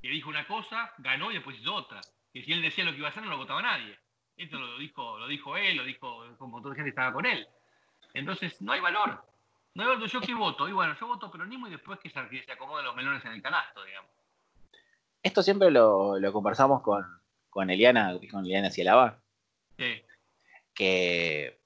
Que 0.00 0.08
dijo 0.08 0.30
una 0.30 0.46
cosa, 0.46 0.92
ganó 0.98 1.30
y 1.30 1.34
después 1.34 1.58
hizo 1.58 1.74
otra. 1.74 2.00
Que 2.32 2.42
si 2.42 2.52
él 2.52 2.62
decía 2.62 2.84
lo 2.84 2.92
que 2.92 2.98
iba 2.98 3.08
a 3.08 3.10
hacer, 3.10 3.22
no 3.22 3.30
lo 3.30 3.36
votaba 3.36 3.62
nadie. 3.62 3.98
Esto 4.36 4.58
lo 4.58 4.78
dijo, 4.78 5.18
lo 5.18 5.26
dijo 5.26 5.56
él, 5.56 5.76
lo 5.76 5.84
dijo 5.84 6.24
como 6.38 6.58
toda 6.58 6.70
la 6.70 6.76
gente 6.76 6.90
estaba 6.90 7.12
con 7.12 7.26
él. 7.26 7.46
Entonces, 8.14 8.60
no 8.62 8.72
hay 8.72 8.80
valor. 8.80 9.24
No 9.74 9.82
hay 9.82 9.88
valor. 9.88 10.08
¿Yo 10.08 10.20
qué 10.20 10.34
voto? 10.34 10.68
Y 10.68 10.72
bueno, 10.72 10.96
yo 10.98 11.06
voto 11.06 11.30
peronismo 11.30 11.66
y 11.66 11.70
después 11.70 11.98
que 11.98 12.10
se, 12.10 12.18
acomoden 12.52 12.84
los 12.84 12.94
melones 12.94 13.24
en 13.24 13.32
el 13.32 13.42
canasto, 13.42 13.84
digamos. 13.84 14.10
Esto 15.22 15.42
siempre 15.42 15.70
lo, 15.70 16.18
conversamos 16.32 16.82
con, 16.82 17.04
con 17.50 17.70
Eliana, 17.70 18.18
con 18.30 18.44
Eliana 18.44 18.70
Cielaba. 18.70 19.20
Sí. 19.76 20.02
Que 20.74 21.60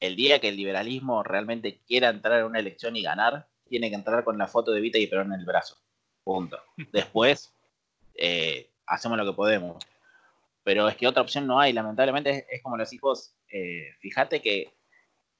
el 0.00 0.16
día 0.16 0.40
que 0.40 0.48
el 0.48 0.56
liberalismo 0.56 1.22
realmente 1.22 1.80
quiera 1.86 2.08
entrar 2.08 2.40
en 2.40 2.46
una 2.46 2.58
elección 2.58 2.96
y 2.96 3.02
ganar, 3.02 3.49
tiene 3.70 3.88
que 3.88 3.94
entrar 3.94 4.24
con 4.24 4.36
la 4.36 4.48
foto 4.48 4.72
de 4.72 4.80
Vita 4.80 4.98
y 4.98 5.06
Perón 5.06 5.32
en 5.32 5.40
el 5.40 5.46
brazo. 5.46 5.76
Punto. 6.24 6.58
Después, 6.92 7.54
eh, 8.14 8.68
hacemos 8.84 9.16
lo 9.16 9.24
que 9.24 9.32
podemos. 9.32 9.82
Pero 10.64 10.88
es 10.88 10.96
que 10.96 11.06
otra 11.06 11.22
opción 11.22 11.46
no 11.46 11.58
hay, 11.58 11.72
lamentablemente 11.72 12.46
es, 12.50 12.62
como 12.62 12.76
los 12.76 12.92
hijos. 12.92 13.34
Eh, 13.50 13.94
fíjate 14.00 14.42
que 14.42 14.74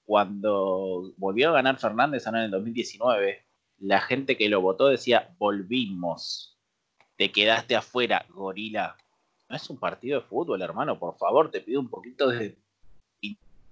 cuando 0.05 1.13
volvió 1.19 1.51
a 1.51 1.55
ganar 1.55 1.79
Fernández 1.79 2.27
en 2.27 2.37
el 2.37 2.51
2019, 2.51 3.45
la 3.81 4.01
gente 4.01 4.37
que 4.37 4.49
lo 4.49 4.61
votó 4.61 4.87
decía, 4.87 5.35
volvimos, 5.39 6.57
te 7.17 7.33
quedaste 7.33 7.77
afuera, 7.77 8.25
gorila. 8.31 8.97
No 9.49 9.57
es 9.57 9.69
un 9.69 9.79
partido 9.79 10.21
de 10.21 10.27
fútbol, 10.27 10.63
hermano, 10.63 10.99
por 10.99 11.19
favor, 11.19 11.51
te 11.51 11.61
pido 11.61 11.81
un 11.81 11.91
poquito 11.91 12.29
de 12.29 12.57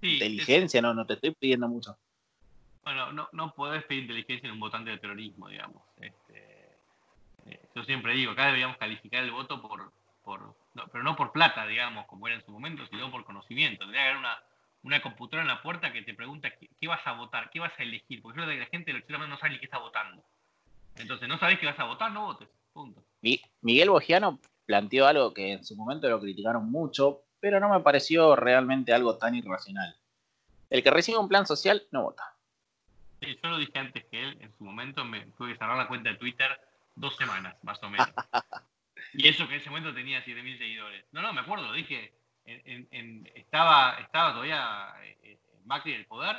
inteligencia, 0.01 0.81
no, 0.81 0.93
no 0.93 1.05
te 1.05 1.13
estoy 1.13 1.31
pidiendo 1.31 1.67
mucho. 1.67 1.97
Bueno, 2.89 3.11
no, 3.11 3.29
no 3.33 3.53
podés 3.53 3.83
pedir 3.83 4.01
inteligencia 4.01 4.47
en 4.47 4.53
un 4.53 4.59
votante 4.59 4.89
de 4.89 4.97
terrorismo, 4.97 5.47
digamos. 5.47 5.83
Este, 6.01 6.75
eh, 7.45 7.61
yo 7.75 7.83
siempre 7.83 8.15
digo, 8.15 8.31
acá 8.31 8.47
deberíamos 8.47 8.77
calificar 8.77 9.23
el 9.23 9.29
voto 9.29 9.61
por, 9.61 9.91
por 10.23 10.55
pero 10.91 11.03
no 11.03 11.15
por 11.15 11.31
plata, 11.31 11.67
digamos, 11.67 12.07
como 12.07 12.25
era 12.25 12.37
en 12.37 12.43
su 12.43 12.51
momento, 12.51 12.83
sino 12.87 13.11
por 13.11 13.25
conocimiento. 13.25 13.81
Tendría 13.81 14.01
que 14.01 14.07
haber 14.07 14.17
una, 14.17 14.41
una 14.81 15.03
computadora 15.03 15.43
en 15.43 15.49
la 15.49 15.61
puerta 15.61 15.93
que 15.93 16.01
te 16.01 16.15
pregunta 16.15 16.49
qué, 16.49 16.87
vas 16.87 17.05
a 17.05 17.11
votar, 17.11 17.51
qué 17.51 17.59
vas 17.59 17.71
a 17.77 17.83
elegir, 17.83 18.23
porque 18.23 18.39
yo 18.39 18.45
creo 18.45 18.57
que 18.57 18.63
la 18.63 18.71
gente 18.71 18.91
no 18.91 19.37
sabe 19.37 19.51
ni 19.51 19.59
qué 19.59 19.65
está 19.65 19.77
votando. 19.77 20.23
Entonces, 20.95 21.29
no 21.29 21.37
sabés 21.37 21.59
qué 21.59 21.67
vas 21.67 21.79
a 21.79 21.83
votar, 21.83 22.11
no 22.11 22.25
votes. 22.25 22.49
Punto. 22.73 23.03
Miguel 23.61 23.91
Bogiano 23.91 24.39
planteó 24.65 25.05
algo 25.05 25.31
que 25.31 25.51
en 25.51 25.63
su 25.63 25.75
momento 25.75 26.09
lo 26.09 26.19
criticaron 26.19 26.71
mucho, 26.71 27.21
pero 27.39 27.59
no 27.59 27.69
me 27.69 27.81
pareció 27.81 28.35
realmente 28.35 28.93
algo 28.93 29.15
tan 29.19 29.35
irracional. 29.35 29.95
El 30.71 30.81
que 30.81 30.89
recibe 30.89 31.19
un 31.19 31.29
plan 31.29 31.45
social 31.45 31.83
no 31.91 32.01
vota. 32.01 32.38
Sí, 33.21 33.37
yo 33.41 33.49
lo 33.49 33.57
dije 33.57 33.77
antes 33.77 34.05
que 34.05 34.23
él, 34.23 34.37
en 34.41 34.51
su 34.57 34.63
momento 34.63 35.03
me 35.03 35.25
tuve 35.37 35.53
que 35.53 35.57
cerrar 35.57 35.77
la 35.77 35.87
cuenta 35.87 36.09
de 36.09 36.17
Twitter 36.17 36.59
dos 36.95 37.15
semanas, 37.17 37.55
más 37.63 37.81
o 37.83 37.89
menos. 37.89 38.09
y 39.13 39.27
eso 39.27 39.47
que 39.47 39.55
en 39.55 39.61
ese 39.61 39.69
momento 39.69 39.93
tenía 39.93 40.23
7.000 40.23 40.57
seguidores. 40.57 41.05
No, 41.11 41.21
no, 41.21 41.33
me 41.33 41.41
acuerdo, 41.41 41.67
lo 41.67 41.73
dije, 41.73 42.13
estaba, 43.35 43.99
estaba 43.99 44.31
todavía 44.31 44.93
eh, 45.03 45.39
Macri 45.65 45.93
en 45.93 45.99
el 45.99 46.05
poder, 46.05 46.37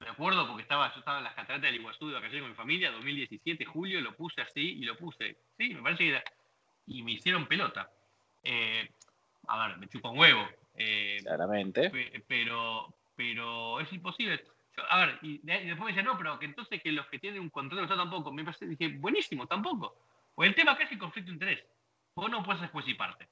me 0.00 0.08
acuerdo 0.08 0.46
porque 0.46 0.62
estaba, 0.62 0.92
yo 0.92 1.00
estaba 1.00 1.18
en 1.18 1.24
las 1.24 1.34
cataratas 1.34 1.62
del 1.62 1.80
Iguazú 1.80 2.08
de 2.08 2.14
vacaciones 2.14 2.42
con 2.42 2.50
mi 2.50 2.56
familia, 2.56 2.92
2017, 2.92 3.64
julio, 3.64 4.00
lo 4.00 4.14
puse 4.14 4.40
así 4.40 4.60
y 4.60 4.84
lo 4.84 4.96
puse. 4.96 5.38
Sí, 5.56 5.74
me 5.74 5.82
parece 5.82 6.04
que 6.04 6.10
era, 6.10 6.24
Y 6.86 7.02
me 7.02 7.12
hicieron 7.12 7.46
pelota. 7.46 7.90
Eh, 8.42 8.88
a 9.48 9.68
ver, 9.68 9.78
me 9.78 9.88
chupa 9.88 10.10
un 10.10 10.18
huevo. 10.18 10.48
Eh, 10.76 11.18
Claramente. 11.22 11.90
pero, 12.28 12.94
pero 13.16 13.80
es 13.80 13.92
imposible. 13.92 14.44
A 14.88 15.06
ver, 15.06 15.18
y, 15.22 15.38
después 15.38 15.80
me 15.80 15.86
decían, 15.88 16.06
no, 16.06 16.16
pero 16.18 16.38
que 16.38 16.46
entonces 16.46 16.82
que 16.82 16.92
los 16.92 17.06
que 17.06 17.18
tienen 17.18 17.40
un 17.40 17.50
contrato 17.50 17.86
yo 17.86 17.96
tampoco. 17.96 18.32
Me 18.32 18.44
parece, 18.44 18.66
dije, 18.66 18.88
buenísimo, 18.88 19.46
tampoco. 19.46 19.96
Pues 20.34 20.48
el 20.48 20.54
tema 20.54 20.72
acá 20.72 20.84
es 20.84 20.92
el 20.92 20.98
conflicto 20.98 21.30
de 21.30 21.34
interés. 21.34 21.64
Vos 22.14 22.30
no 22.30 22.42
puedes 22.42 22.60
después 22.60 22.86
y 22.88 22.94
parte. 22.94 23.28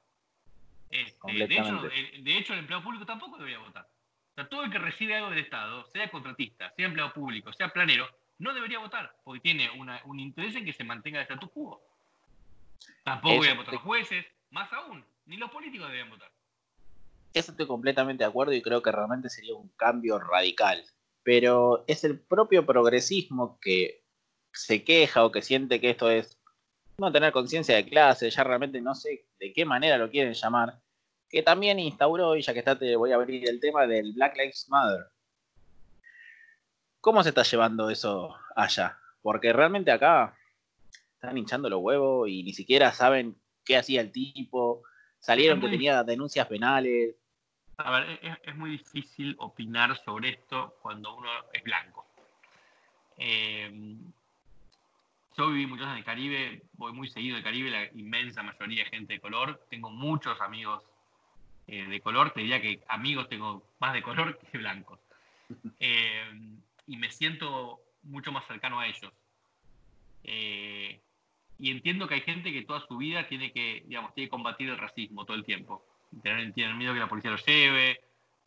Este, 0.91 1.33
de, 1.33 1.45
hecho, 1.45 1.83
de 1.83 2.39
hecho, 2.39 2.53
el 2.53 2.61
empleado 2.61 2.83
público 2.83 3.05
tampoco 3.05 3.39
debería 3.39 3.59
votar. 3.59 3.85
O 3.85 4.35
sea, 4.35 4.49
todo 4.49 4.65
el 4.65 4.71
que 4.71 4.79
recibe 4.79 5.17
algo 5.17 5.31
del 5.31 5.41
Estado, 5.41 5.85
sea 5.87 6.11
contratista, 6.11 6.73
sea 6.77 6.87
empleado 6.87 7.13
público, 7.13 7.53
sea 7.53 7.71
planero, 7.71 8.09
no 8.39 8.53
debería 8.53 8.79
votar, 8.79 9.17
porque 9.25 9.41
tiene 9.41 9.71
un 9.71 10.21
interés 10.21 10.55
en 10.57 10.65
que 10.65 10.73
se 10.73 10.85
mantenga 10.85 11.19
el 11.19 11.23
status 11.23 11.51
quo. 11.51 11.83
Tampoco 13.03 13.35
deberían 13.35 13.57
votar 13.57 13.75
los 13.75 13.83
jueces, 13.83 14.27
más 14.51 14.73
aún, 14.73 15.05
ni 15.25 15.37
los 15.37 15.51
políticos 15.51 15.87
deberían 15.87 16.11
votar. 16.11 16.31
Eso 17.33 17.51
estoy 17.51 17.67
completamente 17.67 18.25
de 18.25 18.29
acuerdo 18.29 18.53
y 18.53 18.63
creo 18.63 18.83
que 18.83 18.93
realmente 18.93 19.29
sería 19.29 19.55
un 19.55 19.69
cambio 19.77 20.19
radical. 20.19 20.85
Pero 21.27 21.83
es 21.89 22.05
el 22.05 22.21
propio 22.21 22.65
progresismo 22.65 23.59
que 23.61 24.05
se 24.53 24.85
queja 24.85 25.25
o 25.25 25.33
que 25.33 25.43
siente 25.43 25.81
que 25.81 25.91
esto 25.91 26.09
es 26.09 26.39
no 26.99 27.11
tener 27.11 27.33
conciencia 27.33 27.75
de 27.75 27.85
clase, 27.85 28.31
ya 28.31 28.45
realmente 28.45 28.81
no 28.81 28.95
sé 28.95 29.27
de 29.41 29.53
qué 29.53 29.65
manera 29.65 29.99
lo 29.99 30.09
quieren 30.09 30.35
llamar, 30.35 30.81
que 31.29 31.43
también 31.43 31.81
instauró, 31.81 32.37
y 32.37 32.43
ya 32.43 32.53
que 32.53 32.61
está 32.61 32.79
te 32.79 32.95
voy 32.95 33.11
a 33.11 33.17
abrir 33.17 33.49
el 33.49 33.59
tema 33.59 33.89
del 33.89 34.13
Black 34.13 34.37
Lives 34.37 34.69
Matter. 34.69 35.07
¿Cómo 37.01 37.25
se 37.25 37.31
está 37.31 37.43
llevando 37.43 37.91
eso 37.91 38.37
allá? 38.55 38.97
Porque 39.21 39.53
realmente 39.53 39.91
acá 39.91 40.39
están 41.15 41.37
hinchando 41.37 41.69
los 41.69 41.83
huevos 41.83 42.29
y 42.29 42.45
ni 42.45 42.53
siquiera 42.53 42.93
saben 42.93 43.37
qué 43.65 43.77
hacía 43.77 44.01
el 44.01 44.13
tipo, 44.13 44.85
salieron 45.19 45.61
que 45.61 45.71
tenía 45.71 46.05
denuncias 46.05 46.47
penales. 46.47 47.17
A 47.79 47.91
ver, 47.91 48.39
es, 48.43 48.57
muy 48.57 48.71
difícil 48.71 49.37
opinar 49.39 49.97
sobre 50.03 50.31
esto 50.31 50.79
cuando 50.81 51.15
uno 51.15 51.29
es 51.53 51.63
blanco. 51.63 52.07
Eh, 53.19 53.97
yo 55.37 55.49
viví 55.49 55.67
muchos 55.67 55.87
años 55.87 55.97
en 55.97 55.99
el 55.99 56.05
Caribe, 56.05 56.63
voy 56.73 56.93
muy 56.95 57.09
seguido 57.09 57.35
del 57.35 57.45
Caribe, 57.45 57.71
la 57.71 57.85
inmensa 57.93 58.43
mayoría 58.43 58.85
de 58.85 58.91
gente 58.91 59.13
de 59.15 59.21
color. 59.21 59.67
Tengo 59.69 59.91
muchos 59.91 60.41
amigos 60.41 60.83
eh, 61.67 61.87
de 61.87 62.01
color, 62.01 62.31
te 62.31 62.41
diría 62.41 62.63
que 62.63 62.83
amigos 62.89 63.29
tengo 63.29 63.63
más 63.79 63.93
de 63.93 64.03
color 64.03 64.39
que 64.51 64.57
blancos. 64.57 64.99
Eh, 65.79 66.59
y 66.87 66.97
me 66.97 67.11
siento 67.11 67.81
mucho 68.05 68.33
más 68.33 68.47
cercano 68.47 68.81
a 68.81 68.87
ellos. 68.87 69.13
Y 71.59 71.71
entiendo 71.71 72.09
que 72.09 72.15
hay 72.15 72.21
gente 72.23 72.53
que 72.53 72.63
toda 72.63 72.81
su 72.87 72.97
vida 72.97 73.29
tiene 73.29 73.53
que, 73.53 73.85
digamos, 73.87 74.15
tiene 74.15 74.29
que 74.29 74.31
combatir 74.31 74.71
el 74.71 74.79
racismo 74.79 75.27
todo 75.27 75.37
el 75.37 75.45
tiempo. 75.45 75.85
Tienen, 76.23 76.79
miedo 76.79 76.95
que 76.95 77.01
la 77.01 77.09
policía 77.09 77.31
lo 77.31 77.37
lleve, 77.37 78.01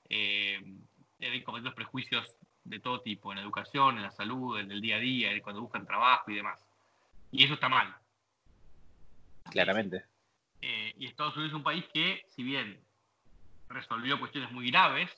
tienen 0.07 1.43
combatir 1.43 1.65
los 1.65 1.75
prejuicios 1.75 2.35
de 2.63 2.79
todo 2.79 3.01
tipo, 3.01 3.31
en 3.31 3.37
la 3.37 3.43
educación, 3.43 3.97
en 3.97 4.03
la 4.03 4.11
salud, 4.11 4.59
en 4.59 4.71
el 4.71 4.81
día 4.81 4.97
a 4.97 4.99
día, 4.99 5.41
cuando 5.41 5.61
buscan 5.61 5.85
trabajo 5.85 6.29
y 6.31 6.35
demás. 6.35 6.63
Y 7.31 7.43
eso 7.43 7.55
está 7.55 7.69
mal. 7.69 7.95
Claramente. 9.49 10.05
Eh, 10.61 10.93
y 10.97 11.07
Estados 11.07 11.35
Unidos 11.35 11.51
es 11.51 11.55
un 11.57 11.63
país 11.63 11.85
que, 11.93 12.25
si 12.29 12.43
bien 12.43 12.79
resolvió 13.69 14.19
cuestiones 14.19 14.51
muy 14.51 14.69
graves 14.71 15.09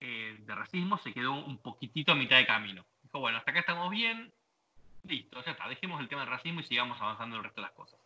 eh, 0.00 0.36
de 0.38 0.54
racismo, 0.54 0.98
se 0.98 1.12
quedó 1.12 1.32
un 1.32 1.58
poquitito 1.58 2.12
a 2.12 2.16
mitad 2.16 2.36
de 2.36 2.46
camino. 2.46 2.84
Dijo, 3.02 3.20
bueno, 3.20 3.38
hasta 3.38 3.50
acá 3.50 3.60
estamos 3.60 3.90
bien, 3.90 4.32
listo, 5.04 5.42
ya 5.44 5.52
está, 5.52 5.68
dejemos 5.68 6.00
el 6.00 6.08
tema 6.08 6.22
del 6.22 6.30
racismo 6.30 6.60
y 6.60 6.64
sigamos 6.64 7.00
avanzando 7.00 7.36
el 7.36 7.44
resto 7.44 7.60
de 7.60 7.66
las 7.66 7.76
cosas. 7.76 8.00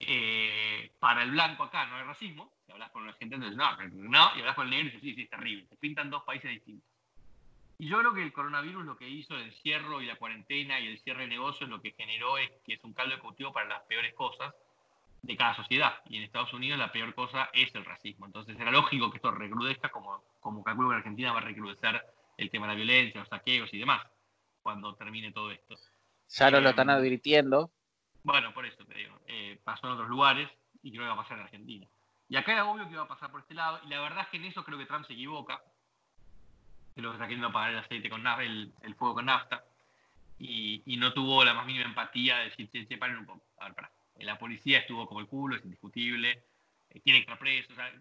Eh, 0.00 0.92
para 0.98 1.22
el 1.22 1.30
blanco 1.30 1.64
acá 1.64 1.86
no 1.86 1.96
hay 1.96 2.04
racismo. 2.04 2.52
Si 2.66 2.72
hablas 2.72 2.90
con 2.90 3.06
la 3.06 3.12
gente, 3.14 3.36
entonces 3.36 3.56
no, 3.56 3.76
no, 4.08 4.36
y 4.36 4.40
hablas 4.40 4.54
con 4.54 4.66
el 4.66 4.70
negro 4.70 4.86
y 4.86 4.90
dices, 4.90 5.02
sí, 5.02 5.14
sí, 5.14 5.22
es 5.22 5.30
terrible. 5.30 5.66
Se 5.68 5.76
pintan 5.76 6.10
dos 6.10 6.24
países 6.24 6.50
distintos. 6.50 6.88
Y 7.78 7.88
yo 7.88 7.98
creo 7.98 8.14
que 8.14 8.22
el 8.22 8.32
coronavirus 8.32 8.84
lo 8.84 8.96
que 8.96 9.08
hizo, 9.08 9.34
el 9.34 9.42
encierro 9.42 10.00
y 10.00 10.06
la 10.06 10.16
cuarentena 10.16 10.78
y 10.78 10.86
el 10.86 10.98
cierre 11.00 11.22
de 11.22 11.28
negocios, 11.28 11.68
lo 11.68 11.82
que 11.82 11.92
generó 11.92 12.38
es 12.38 12.50
que 12.64 12.74
es 12.74 12.84
un 12.84 12.92
caldo 12.92 13.16
de 13.16 13.20
cultivo 13.20 13.52
para 13.52 13.68
las 13.68 13.82
peores 13.82 14.14
cosas 14.14 14.54
de 15.22 15.36
cada 15.36 15.56
sociedad. 15.56 16.00
Y 16.08 16.18
en 16.18 16.22
Estados 16.22 16.52
Unidos 16.52 16.78
la 16.78 16.92
peor 16.92 17.14
cosa 17.14 17.50
es 17.52 17.74
el 17.74 17.84
racismo. 17.84 18.26
Entonces 18.26 18.58
era 18.58 18.70
lógico 18.70 19.10
que 19.10 19.16
esto 19.16 19.30
recrudezca, 19.32 19.88
como, 19.88 20.22
como 20.40 20.62
calculo 20.62 20.90
que 20.90 20.96
Argentina 20.96 21.32
va 21.32 21.38
a 21.38 21.42
recrudecer 21.42 22.00
el 22.36 22.50
tema 22.50 22.66
de 22.66 22.72
la 22.72 22.76
violencia, 22.76 23.20
los 23.20 23.28
saqueos 23.28 23.72
y 23.72 23.78
demás, 23.78 24.02
cuando 24.62 24.94
termine 24.94 25.32
todo 25.32 25.50
esto. 25.50 25.74
Ya 26.28 26.50
no 26.50 26.60
lo 26.60 26.70
están 26.70 26.90
em, 26.90 26.96
advirtiendo. 26.96 27.70
Bueno, 28.24 28.52
por 28.52 28.66
eso 28.66 28.84
te 28.84 28.94
digo. 28.94 29.20
Eh, 29.28 29.60
pasó 29.62 29.86
en 29.86 29.92
otros 29.92 30.08
lugares 30.08 30.50
y 30.82 30.90
creo 30.90 31.02
que 31.02 31.08
va 31.08 31.14
a 31.14 31.22
pasar 31.22 31.38
en 31.38 31.44
Argentina. 31.44 31.86
Y 32.28 32.36
acá 32.36 32.52
era 32.52 32.64
obvio 32.64 32.86
que 32.86 32.94
iba 32.94 33.02
a 33.02 33.08
pasar 33.08 33.30
por 33.30 33.40
este 33.40 33.54
lado, 33.54 33.80
y 33.84 33.88
la 33.88 34.00
verdad 34.00 34.22
es 34.22 34.28
que 34.28 34.38
en 34.38 34.46
eso 34.46 34.64
creo 34.64 34.78
que 34.78 34.86
Trump 34.86 35.06
se 35.06 35.12
equivoca, 35.12 35.62
que 36.94 37.02
lo 37.02 37.10
que 37.10 37.16
está 37.16 37.26
queriendo 37.26 37.48
apagar 37.48 37.70
el 37.70 37.78
aceite 37.78 38.08
con 38.08 38.22
nafta, 38.22 38.42
el, 38.42 38.94
fuego 38.96 39.14
con 39.14 39.26
nafta, 39.26 39.64
y, 40.38 40.82
no 40.98 41.12
tuvo 41.12 41.44
la 41.44 41.52
más 41.52 41.66
mínima 41.66 41.84
empatía 41.84 42.38
de 42.38 42.44
decir, 42.44 42.70
che, 42.70 42.96
paren 42.96 43.18
un 43.18 43.26
poco, 43.26 43.44
a 43.58 43.66
ver, 43.66 43.74
para. 43.74 43.92
La 44.16 44.38
policía 44.38 44.78
estuvo 44.78 45.06
como 45.06 45.20
el 45.20 45.26
culo, 45.26 45.56
es 45.56 45.64
indiscutible, 45.64 46.44
eh, 46.90 47.00
tiene 47.00 47.18
que 47.18 47.22
estar 47.24 47.38
preso, 47.38 47.72
o 47.72 47.76
sea, 47.76 47.92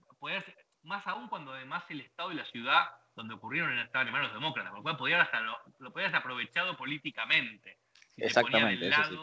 más 0.84 1.05
aún 1.07 1.28
cuando 1.28 1.53
además 1.53 1.84
el 1.89 2.01
Estado 2.01 2.32
y 2.32 2.36
la 2.36 2.45
ciudad 2.45 2.91
donde 3.15 3.34
ocurrieron 3.34 3.78
estaban 3.80 4.07
en 4.07 4.13
manos 4.13 4.34
demócratas, 4.34 4.71
por 4.71 4.80
lo 4.80 4.84
cual 4.84 4.97
podía 4.97 5.21
hasta 5.21 5.41
lo, 5.41 5.57
lo 5.80 5.93
aprovechado 6.15 6.78
políticamente 6.78 7.78
si 8.15 8.24
Exactamente, 8.24 8.80
del 8.80 8.89
lado 8.89 9.09
de 9.09 9.17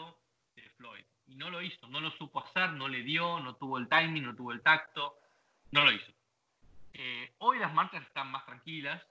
Floyd. 0.81 1.05
Y 1.27 1.35
no 1.35 1.49
lo 1.49 1.61
hizo, 1.61 1.87
no 1.87 2.01
lo 2.01 2.11
supo 2.11 2.43
hacer, 2.43 2.71
no 2.73 2.87
le 2.87 3.03
dio, 3.03 3.39
no 3.39 3.55
tuvo 3.55 3.77
el 3.77 3.87
timing, 3.87 4.23
no 4.23 4.35
tuvo 4.35 4.51
el 4.51 4.61
tacto, 4.61 5.15
no 5.71 5.85
lo 5.85 5.91
hizo. 5.91 6.11
Eh, 6.93 7.31
hoy 7.37 7.59
las 7.59 7.73
marchas 7.73 8.03
están 8.03 8.29
más 8.31 8.45
tranquilas, 8.45 9.01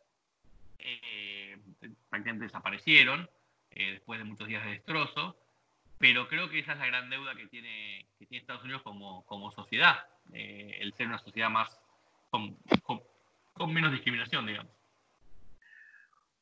eh, 0.79 1.59
prácticamente 2.09 2.47
desaparecieron 2.47 3.31
eh, 3.71 3.93
después 3.93 4.19
de 4.19 4.25
muchos 4.25 4.49
días 4.49 4.65
de 4.65 4.73
destrozo, 4.73 5.39
pero 5.99 6.29
creo 6.29 6.51
que 6.51 6.59
esa 6.59 6.73
es 6.73 6.79
la 6.79 6.87
gran 6.87 7.09
deuda 7.09 7.35
que 7.37 7.47
tiene, 7.47 8.07
que 8.19 8.27
tiene 8.27 8.41
Estados 8.41 8.65
Unidos 8.65 8.83
como, 8.83 9.25
como 9.27 9.53
sociedad, 9.53 10.05
eh, 10.33 10.79
el 10.81 10.93
ser 10.95 11.07
una 11.07 11.19
sociedad 11.19 11.51
más 11.51 11.79
con, 12.31 12.59
menos 13.73 13.93
discriminación, 13.93 14.47
digamos. 14.47 14.73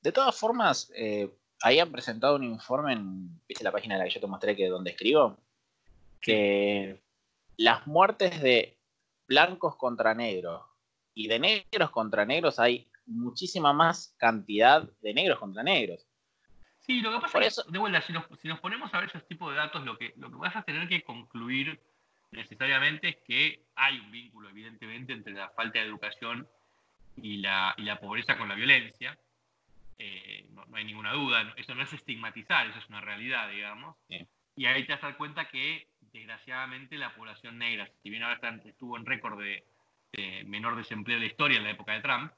De 0.01 0.13
todas 0.13 0.39
formas, 0.39 0.91
habían 1.63 1.91
presentado 1.91 2.37
un 2.37 2.45
informe 2.45 2.93
en 2.93 3.41
¿viste 3.47 3.65
la 3.65 3.73
página 3.73 3.95
en 3.95 4.01
la 4.01 4.05
que 4.05 4.15
yo 4.15 4.21
te 4.21 4.27
mostré 4.27 4.57
que 4.57 4.69
donde 4.69 4.91
escribo, 4.91 5.39
que 6.21 7.01
las 7.57 7.87
muertes 7.87 8.41
de 8.41 8.79
blancos 9.27 9.77
contra 9.77 10.15
negros 10.15 10.63
y 11.15 11.29
de 11.29 11.39
negros 11.39 11.91
contra 11.91 12.25
negros 12.25 12.59
hay 12.59 12.89
muchísima 13.07 13.73
más 13.73 14.15
cantidad 14.19 14.83
de 15.01 15.15
negros 15.15 15.39
contra 15.39 15.63
negros. 15.63 16.07
Sí, 16.81 17.01
lo 17.01 17.13
que 17.13 17.21
pasa 17.21 17.39
es 17.41 17.63
que, 17.65 17.73
de 17.73 17.79
vuelta, 17.79 18.01
si 18.01 18.13
nos, 18.13 18.61
ponemos 18.61 18.93
a 18.95 19.01
ver 19.01 19.09
esos 19.09 19.27
tipos 19.27 19.51
de 19.51 19.57
datos, 19.57 19.85
lo 19.85 19.99
que, 19.99 20.15
lo 20.17 20.31
que 20.31 20.37
vas 20.37 20.57
a 20.57 20.63
tener 20.63 20.89
que 20.89 21.03
concluir 21.03 21.79
necesariamente 22.31 23.09
es 23.09 23.17
que 23.27 23.63
hay 23.75 23.99
un 23.99 24.11
vínculo, 24.11 24.49
evidentemente, 24.49 25.13
entre 25.13 25.35
la 25.35 25.51
falta 25.51 25.81
de 25.81 25.87
educación 25.87 26.49
y 27.17 27.39
la, 27.39 27.75
y 27.77 27.83
la 27.83 28.01
pobreza 28.01 28.39
con 28.39 28.49
la 28.49 28.55
violencia. 28.55 29.19
Eh, 29.99 30.47
no, 30.51 30.65
hay 30.73 30.85
ninguna 30.85 31.13
duda, 31.13 31.55
eso 31.57 31.75
no 31.75 31.83
es 31.83 31.93
estigmatizar, 31.93 32.67
eso 32.69 32.79
es 32.79 32.89
una 32.89 33.01
realidad, 33.01 33.51
digamos. 33.51 33.97
Y 34.57 34.67
ahí 34.67 34.85
te 34.85 34.93
vas 34.93 35.03
a 35.03 35.09
dar 35.09 35.17
cuenta 35.17 35.49
que, 35.49 35.89
desgraciadamente, 36.13 36.97
la 36.97 37.15
población 37.15 37.59
negra, 37.59 37.89
si 38.03 38.11
bien 38.11 38.23
ahora 38.23 38.41
estuvo 38.65 38.97
en 38.97 39.07
récord 39.07 39.41
de, 39.41 39.65
de 40.13 40.45
menor 40.45 40.77
desempleo 40.77 41.17
de 41.17 41.27
la 41.27 41.31
historia 41.31 41.59
en 41.59 41.65
la 41.65 41.71
época 41.71 41.93
de 41.93 42.01
Trump, 42.01 42.33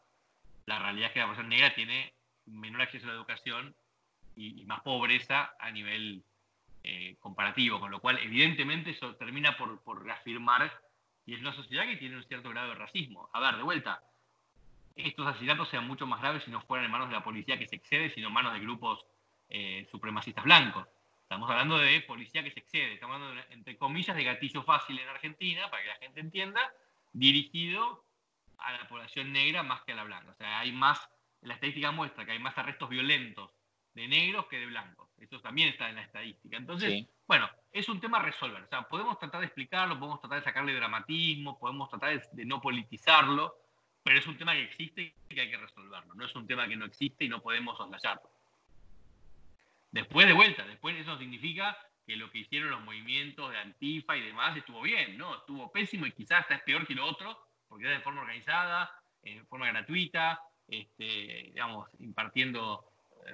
la 0.66 0.78
realidad 0.78 1.08
es 1.08 1.12
que 1.12 1.20
la 1.20 1.26
población 1.26 1.48
negra 1.48 1.74
tiene 1.74 2.14
menor 2.46 2.82
acceso 2.82 3.06
a 3.06 3.08
la 3.08 3.14
educación 3.14 3.74
y, 4.36 4.64
más 4.64 4.80
pobreza 4.80 5.54
a 5.58 5.70
nivel 5.70 6.22
eh, 6.82 7.16
comparativo, 7.20 7.80
con 7.80 7.90
lo 7.90 8.00
cual 8.00 8.18
evidentemente 8.18 8.90
eso 8.90 9.16
termina 9.16 9.56
por, 9.56 9.82
por 9.82 10.04
reafirmar 10.04 10.72
que 11.26 11.34
es 11.34 11.40
una 11.40 11.54
sociedad 11.54 11.84
que 11.84 11.96
tiene 11.96 12.16
un 12.16 12.24
cierto 12.24 12.50
grado 12.50 12.70
de 12.70 12.74
racismo. 12.76 13.28
A 13.32 13.40
ver, 13.40 13.56
de 13.56 13.62
vuelta, 13.62 14.02
estos 14.97 15.26
asesinatos 15.26 15.68
sean 15.68 15.86
mucho 15.86 16.07
más 16.07 16.20
graves 16.20 16.45
si 16.45 16.51
no 16.51 16.61
fueran 16.62 16.86
en 16.86 16.93
manos 16.93 17.09
de 17.09 17.14
la 17.14 17.24
policía 17.24 17.59
que 17.59 17.66
se 17.66 17.76
excede, 17.76 18.11
sino 18.11 18.28
en 18.28 18.34
manos 18.34 18.53
de 18.53 18.61
grupos 18.61 19.05
eh, 19.49 19.86
supremacistas 19.91 20.45
blancos. 20.45 20.86
Estamos 21.22 21.49
hablando 21.51 21.78
de 21.78 22.01
policía 22.03 22.43
que 22.43 22.51
se 22.51 22.61
excede, 22.61 22.95
estamos 22.95 23.16
hablando, 23.16 23.43
entre 23.51 23.76
comillas, 23.76 24.16
de 24.16 24.24
gatillo 24.24 24.62
fácil 24.62 24.99
en 24.99 25.09
Argentina, 25.09 25.70
para 25.70 25.82
que 25.82 25.88
la 25.88 25.97
gente 25.97 26.20
entienda, 26.20 26.72
dirigido 27.12 28.05
a 28.59 28.72
la 28.72 28.88
población 28.88 29.32
negra 29.32 29.62
más 29.62 29.82
que 29.82 29.93
a 29.93 29.97
la 29.97 30.05
blanca. 30.05 30.32
O 30.32 30.34
sea, 30.34 30.59
hay 30.59 30.72
más, 30.72 31.09
la 31.43 31.55
estadística 31.55 31.91
muestra 31.93 32.24
que 32.24 32.32
hay 32.32 32.38
más 32.38 32.57
arrestos 32.59 32.88
violentos 32.88 33.51
de 33.95 34.09
negros 34.09 34.47
que 34.47 34.59
de 34.59 34.66
blancos. 34.66 35.09
Eso 35.18 35.41
también 35.41 35.68
está 35.68 35.88
en 35.88 35.97
la 35.97 36.03
estadística. 36.03 36.57
Entonces, 36.57 37.07
bueno, 37.26 37.49
es 37.72 37.88
un 37.88 38.01
tema 38.01 38.18
a 38.18 38.22
resolver. 38.22 38.62
O 38.62 38.68
sea, 38.68 38.82
podemos 38.82 39.18
tratar 39.18 39.41
de 39.41 39.47
explicarlo, 39.47 39.99
podemos 39.99 40.20
tratar 40.20 40.38
de 40.38 40.45
sacarle 40.45 40.74
dramatismo, 40.74 41.59
podemos 41.59 41.88
tratar 41.88 42.20
de, 42.32 42.45
no 42.45 42.61
politizarlo, 42.61 43.55
pero 44.03 44.18
es 44.18 44.26
un 44.26 44.36
tema 44.36 44.53
que 44.53 44.64
existe 44.64 45.14
y 45.28 45.34
que 45.34 45.40
hay 45.40 45.51
que 45.51 45.57
resolverlo. 45.57 46.14
No 46.14 46.24
es 46.24 46.34
un 46.34 46.46
tema 46.46 46.66
que 46.66 46.76
no 46.76 46.86
existe 46.86 47.24
y 47.24 47.28
no 47.28 47.42
podemos 47.42 47.76
soslayarlo. 47.76 48.30
Después 49.90 50.26
de 50.26 50.32
vuelta, 50.32 50.66
después 50.66 50.96
eso 50.96 51.18
significa 51.18 51.76
que 52.07 52.16
lo 52.16 52.30
que 52.30 52.38
hicieron 52.38 52.70
los 52.70 52.82
movimientos 52.82 53.51
de 53.51 53.59
Antifa 53.59 54.16
y 54.16 54.22
demás 54.22 54.57
estuvo 54.57 54.82
bien, 54.82 55.18
¿no? 55.18 55.36
Estuvo 55.36 55.70
pésimo 55.70 56.07
y 56.07 56.12
quizás 56.12 56.42
está 56.42 56.64
peor 56.64 56.86
que 56.86 56.94
lo 56.94 57.07
otro, 57.07 57.38
porque 57.68 57.84
era 57.84 57.94
de 57.94 58.01
forma 58.01 58.22
organizada, 58.22 58.90
en 59.22 59.46
forma 59.46 59.68
gratuita, 59.68 60.40
este, 60.66 61.51
digamos, 61.53 61.88
impartiendo 61.98 62.84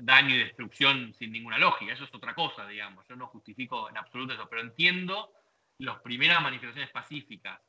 daño 0.00 0.34
y 0.34 0.38
destrucción 0.38 1.14
sin 1.14 1.32
ninguna 1.32 1.58
lógica. 1.58 1.92
Eso 1.92 2.04
es 2.04 2.14
otra 2.14 2.34
cosa, 2.34 2.66
digamos. 2.66 3.06
Yo 3.08 3.16
no 3.16 3.28
justifico 3.28 3.88
en 3.88 3.96
absoluto 3.96 4.34
eso, 4.34 4.48
pero 4.48 4.62
entiendo 4.62 5.32
las 5.78 6.00
primeras 6.00 6.42
manifestaciones 6.42 6.90
pacíficas 6.90 7.60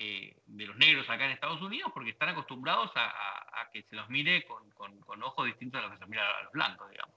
eh, 0.00 0.36
de 0.46 0.64
los 0.64 0.76
negros 0.76 1.10
acá 1.10 1.24
en 1.24 1.32
Estados 1.32 1.60
Unidos 1.60 1.90
porque 1.92 2.10
están 2.10 2.28
acostumbrados 2.28 2.92
a, 2.94 3.68
que 3.72 3.82
se 3.82 3.96
los 3.96 4.08
mire 4.08 4.46
con, 4.46 5.22
ojos 5.24 5.46
distintos 5.46 5.80
a 5.80 5.82
los 5.82 5.92
que 5.92 5.98
se 5.98 6.06
mira 6.06 6.22
a 6.38 6.44
los 6.44 6.52
blancos, 6.52 6.88
digamos. 6.88 7.14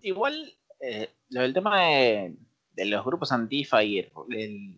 Igual, 0.00 0.52
eh, 0.80 1.10
lo 1.30 1.42
del 1.42 1.54
tema 1.54 1.80
de, 1.80 2.34
los 2.76 3.04
grupos 3.04 3.30
antifa 3.30 3.84
y 3.84 4.10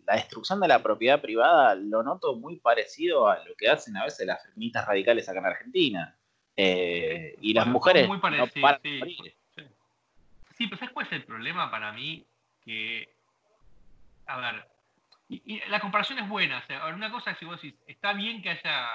la 0.05 0.17
destrucción 0.17 0.61
de 0.61 0.69
la 0.69 0.83
propiedad 0.83 1.23
privada 1.23 1.75
lo 1.77 2.03
noto 2.03 2.37
muy 2.37 2.57
parecido 2.57 3.27
a 3.27 3.43
lo 3.43 3.55
que 3.55 3.71
hacen 3.71 3.97
a 3.97 4.05
veces 4.05 4.27
las 4.27 4.45
feministas 4.45 4.87
radicales 4.87 5.27
acá 5.31 5.39
en 5.39 5.47
Argentina. 5.47 6.19
Eh, 6.57 7.37
y 7.41 7.55
las 7.55 7.67
mujeres 7.67 8.07
muy 8.07 8.19
no 8.19 8.47
paran 8.61 8.81
sí, 8.83 9.01
sí. 9.01 9.62
sí, 10.59 10.67
pero 10.67 10.77
¿sabes 10.77 10.93
cuál 10.93 11.07
es 11.07 11.12
el 11.12 11.25
problema 11.25 11.71
para 11.71 11.91
mí? 11.93 12.27
Que, 12.62 13.09
a 14.27 14.39
ver, 14.39 14.74
y, 15.45 15.61
la 15.68 15.80
comparación 15.80 16.18
es 16.18 16.28
buena. 16.28 16.59
O 16.59 16.66
sea, 16.66 16.87
una 16.87 17.11
cosa 17.11 17.32
es 17.32 17.39
si 17.39 17.45
vos 17.45 17.61
decís, 17.61 17.78
¿está 17.87 18.12
bien 18.12 18.43
que 18.43 18.51
haya 18.51 18.89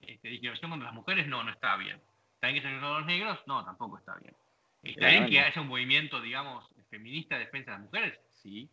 este, 0.00 0.28
discriminación 0.28 0.70
contra 0.70 0.86
las 0.86 0.94
mujeres? 0.94 1.26
No, 1.26 1.42
no 1.42 1.50
está 1.50 1.76
bien. 1.76 2.00
¿Está 2.34 2.48
bien 2.48 2.62
que 2.62 2.68
se 2.68 2.74
los 2.74 3.06
negros? 3.06 3.38
No, 3.46 3.64
tampoco 3.64 3.98
está 3.98 4.14
bien. 4.16 4.34
¿Está 4.82 5.08
bien 5.08 5.28
que 5.28 5.40
haya 5.40 5.60
un 5.60 5.68
movimiento, 5.68 6.20
digamos, 6.20 6.68
feminista 6.90 7.36
de 7.36 7.44
defensa 7.44 7.70
de 7.70 7.76
las 7.78 7.84
mujeres? 7.86 8.20
Sí. 8.32 8.68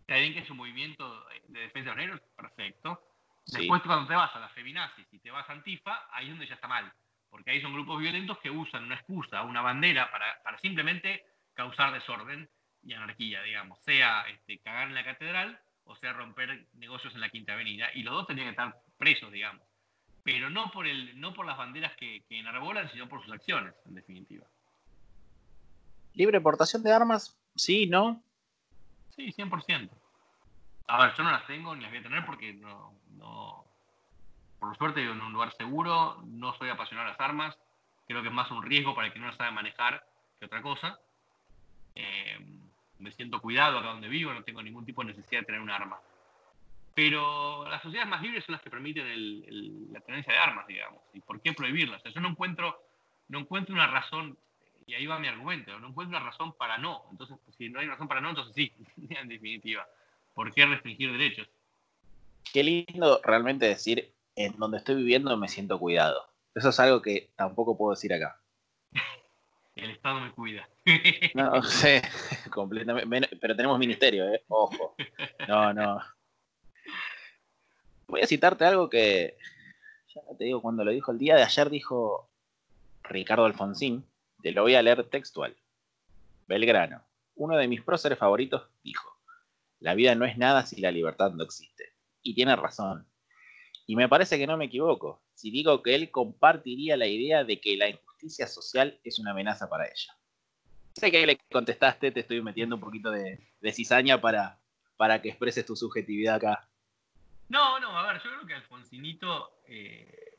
¿Está 0.00 0.16
bien 0.16 0.32
que 0.32 0.40
haya 0.40 0.50
un 0.50 0.56
movimiento 0.56 1.26
de 1.48 1.60
defensa 1.60 1.90
de 1.90 1.96
los 1.96 1.96
negros? 1.96 2.20
Perfecto. 2.36 3.02
Después 3.46 3.82
cuando 3.82 4.08
te 4.08 4.14
vas 4.14 4.34
a 4.34 4.40
la 4.40 4.48
feminazis 4.50 5.06
y 5.12 5.18
te 5.18 5.30
vas 5.30 5.48
a 5.48 5.52
Antifa, 5.52 6.08
ahí 6.12 6.26
es 6.26 6.30
donde 6.30 6.46
ya 6.46 6.54
está 6.54 6.68
mal 6.68 6.92
porque 7.32 7.50
ahí 7.50 7.62
son 7.62 7.72
grupos 7.72 7.98
violentos 7.98 8.38
que 8.40 8.50
usan 8.50 8.84
una 8.84 8.96
excusa, 8.96 9.40
una 9.42 9.62
bandera 9.62 10.10
para, 10.12 10.58
simplemente 10.58 11.24
causar 11.54 11.90
desorden 11.90 12.48
y 12.82 12.92
anarquía, 12.92 13.42
digamos, 13.42 13.82
sea 13.84 14.26
este, 14.28 14.58
cagar 14.58 14.88
en 14.88 14.94
la 14.94 15.02
catedral 15.02 15.58
o 15.92 15.96
sea 15.96 16.12
romper 16.12 16.66
negocios 16.74 17.14
en 17.14 17.20
la 17.20 17.30
Quinta 17.30 17.52
Avenida, 17.52 17.88
y 17.94 18.02
los 18.02 18.14
dos 18.14 18.26
tendrían 18.26 18.48
que 18.48 18.62
estar 18.62 18.82
presos, 18.98 19.30
digamos, 19.30 19.62
pero 20.22 20.50
no 20.50 20.70
por, 20.70 20.86
el, 20.86 21.18
no 21.20 21.34
por 21.34 21.46
las 21.46 21.58
banderas 21.58 21.94
que, 21.96 22.24
que 22.28 22.38
enarbolan, 22.38 22.90
sino 22.90 23.08
por 23.08 23.22
sus 23.22 23.32
acciones, 23.32 23.74
en 23.86 23.94
definitiva. 23.94 24.46
¿Libre 26.14 26.40
portación 26.40 26.82
de 26.82 26.92
armas? 26.92 27.36
Sí, 27.56 27.86
¿no? 27.86 28.22
Sí, 29.16 29.32
100%. 29.32 29.90
A 30.88 31.02
ver, 31.02 31.14
yo 31.16 31.22
no 31.22 31.30
las 31.30 31.46
tengo 31.46 31.74
ni 31.74 31.82
las 31.82 31.90
voy 31.90 32.00
a 32.00 32.02
tener 32.02 32.26
porque 32.26 32.52
no, 32.52 33.64
por 34.58 34.76
suerte 34.76 35.02
en 35.02 35.20
un 35.20 35.32
lugar 35.32 35.52
seguro, 35.56 36.22
no 36.26 36.54
soy 36.54 36.68
apasionado 36.68 37.08
a 37.08 37.12
las 37.12 37.20
armas, 37.20 37.56
creo 38.06 38.22
que 38.22 38.28
es 38.28 38.34
más 38.34 38.50
un 38.50 38.62
riesgo 38.62 38.94
para 38.94 39.06
el 39.06 39.12
que 39.12 39.18
no 39.18 39.26
las 39.26 39.36
sabe 39.36 39.52
manejar 39.52 40.04
que 40.38 40.46
otra 40.46 40.62
cosa. 40.62 40.98
Eh, 41.94 42.38
me 43.02 43.12
siento 43.12 43.40
cuidado 43.40 43.78
acá 43.78 43.88
donde 43.88 44.08
vivo, 44.08 44.32
no 44.32 44.44
tengo 44.44 44.62
ningún 44.62 44.84
tipo 44.84 45.02
de 45.02 45.08
necesidad 45.08 45.40
de 45.40 45.46
tener 45.46 45.60
un 45.60 45.70
arma. 45.70 46.00
Pero 46.94 47.68
las 47.68 47.82
sociedades 47.82 48.10
más 48.10 48.22
libres 48.22 48.44
son 48.44 48.52
las 48.52 48.62
que 48.62 48.70
permiten 48.70 49.92
la 49.92 50.00
tenencia 50.00 50.32
de 50.32 50.38
armas, 50.38 50.66
digamos. 50.66 51.00
¿Y 51.14 51.20
por 51.20 51.40
qué 51.40 51.52
prohibirlas? 51.52 52.02
yo 52.04 52.20
no 52.20 52.28
encuentro, 52.28 52.82
no 53.28 53.40
encuentro 53.40 53.74
una 53.74 53.86
razón 53.86 54.36
y 54.86 54.94
ahí 54.94 55.06
va 55.06 55.18
mi 55.18 55.28
argumento, 55.28 55.78
no 55.78 55.88
encuentro 55.88 56.16
una 56.16 56.26
razón 56.26 56.52
para 56.52 56.78
no. 56.78 57.04
Entonces, 57.10 57.36
pues, 57.44 57.56
si 57.56 57.68
no 57.70 57.80
hay 57.80 57.86
razón 57.86 58.08
para 58.08 58.20
no, 58.20 58.30
entonces 58.30 58.54
sí, 58.54 58.72
en 59.08 59.28
definitiva. 59.28 59.86
¿Por 60.34 60.52
qué 60.52 60.66
restringir 60.66 61.12
derechos? 61.12 61.48
Qué 62.52 62.62
lindo 62.62 63.20
realmente 63.24 63.66
decir, 63.66 64.12
en 64.36 64.58
donde 64.58 64.78
estoy 64.78 64.96
viviendo 64.96 65.36
me 65.36 65.48
siento 65.48 65.78
cuidado. 65.78 66.26
Eso 66.54 66.68
es 66.68 66.80
algo 66.80 67.00
que 67.00 67.30
tampoco 67.36 67.76
puedo 67.76 67.92
decir 67.92 68.12
acá. 68.12 68.38
El 69.74 69.90
Estado 69.90 70.20
me 70.20 70.32
cuida. 70.32 70.68
No 71.34 71.62
sé, 71.62 72.02
completamente. 72.50 73.36
Pero 73.40 73.56
tenemos 73.56 73.78
ministerio, 73.78 74.28
¿eh? 74.28 74.44
Ojo. 74.48 74.94
No, 75.48 75.72
no. 75.72 76.00
Voy 78.08 78.20
a 78.20 78.26
citarte 78.26 78.64
algo 78.64 78.90
que, 78.90 79.38
ya 80.14 80.20
te 80.36 80.44
digo, 80.44 80.60
cuando 80.60 80.84
lo 80.84 80.90
dijo 80.90 81.12
el 81.12 81.18
día 81.18 81.36
de 81.36 81.44
ayer, 81.44 81.70
dijo 81.70 82.30
Ricardo 83.02 83.46
Alfonsín, 83.46 84.04
te 84.42 84.52
lo 84.52 84.62
voy 84.62 84.74
a 84.74 84.82
leer 84.82 85.04
textual. 85.08 85.56
Belgrano, 86.46 87.02
uno 87.36 87.56
de 87.56 87.68
mis 87.68 87.80
próceres 87.80 88.18
favoritos, 88.18 88.68
dijo, 88.82 89.18
la 89.80 89.94
vida 89.94 90.14
no 90.14 90.26
es 90.26 90.36
nada 90.36 90.66
si 90.66 90.80
la 90.80 90.90
libertad 90.90 91.32
no 91.32 91.44
existe. 91.44 91.94
Y 92.22 92.34
tiene 92.34 92.54
razón. 92.54 93.06
Y 93.86 93.96
me 93.96 94.08
parece 94.08 94.38
que 94.38 94.46
no 94.46 94.56
me 94.56 94.66
equivoco 94.66 95.22
si 95.34 95.50
digo 95.50 95.82
que 95.82 95.94
él 95.94 96.10
compartiría 96.10 96.96
la 96.96 97.06
idea 97.06 97.42
de 97.42 97.60
que 97.60 97.76
la 97.76 97.88
social 98.30 99.00
es 99.04 99.18
una 99.18 99.32
amenaza 99.32 99.68
para 99.68 99.86
ella. 99.86 100.16
Sé 100.94 101.10
que 101.10 101.26
le 101.26 101.38
contestaste, 101.50 102.10
te 102.10 102.20
estoy 102.20 102.42
metiendo 102.42 102.76
un 102.76 102.80
poquito 102.80 103.10
de, 103.10 103.38
cizaña 103.72 104.20
para, 104.20 104.58
para 104.96 105.22
que 105.22 105.30
expreses 105.30 105.64
tu 105.64 105.74
subjetividad 105.74 106.36
acá. 106.36 106.68
No, 107.48 107.80
no, 107.80 107.98
a 107.98 108.12
ver, 108.12 108.22
yo 108.22 108.30
creo 108.30 108.46
que 108.46 108.54
Alfonsinito 108.54 109.62
eh, 109.66 110.38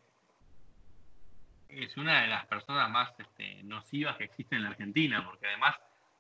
es 1.70 1.98
una 1.98 2.22
de 2.22 2.28
las 2.28 2.46
personas 2.46 2.90
más 2.90 3.12
este, 3.20 3.64
nocivas 3.64 4.18
que 4.18 4.26
existen 4.26 4.58
en 4.58 4.64
la 4.64 4.70
Argentina, 4.72 5.26
porque 5.26 5.48
además, 5.48 5.76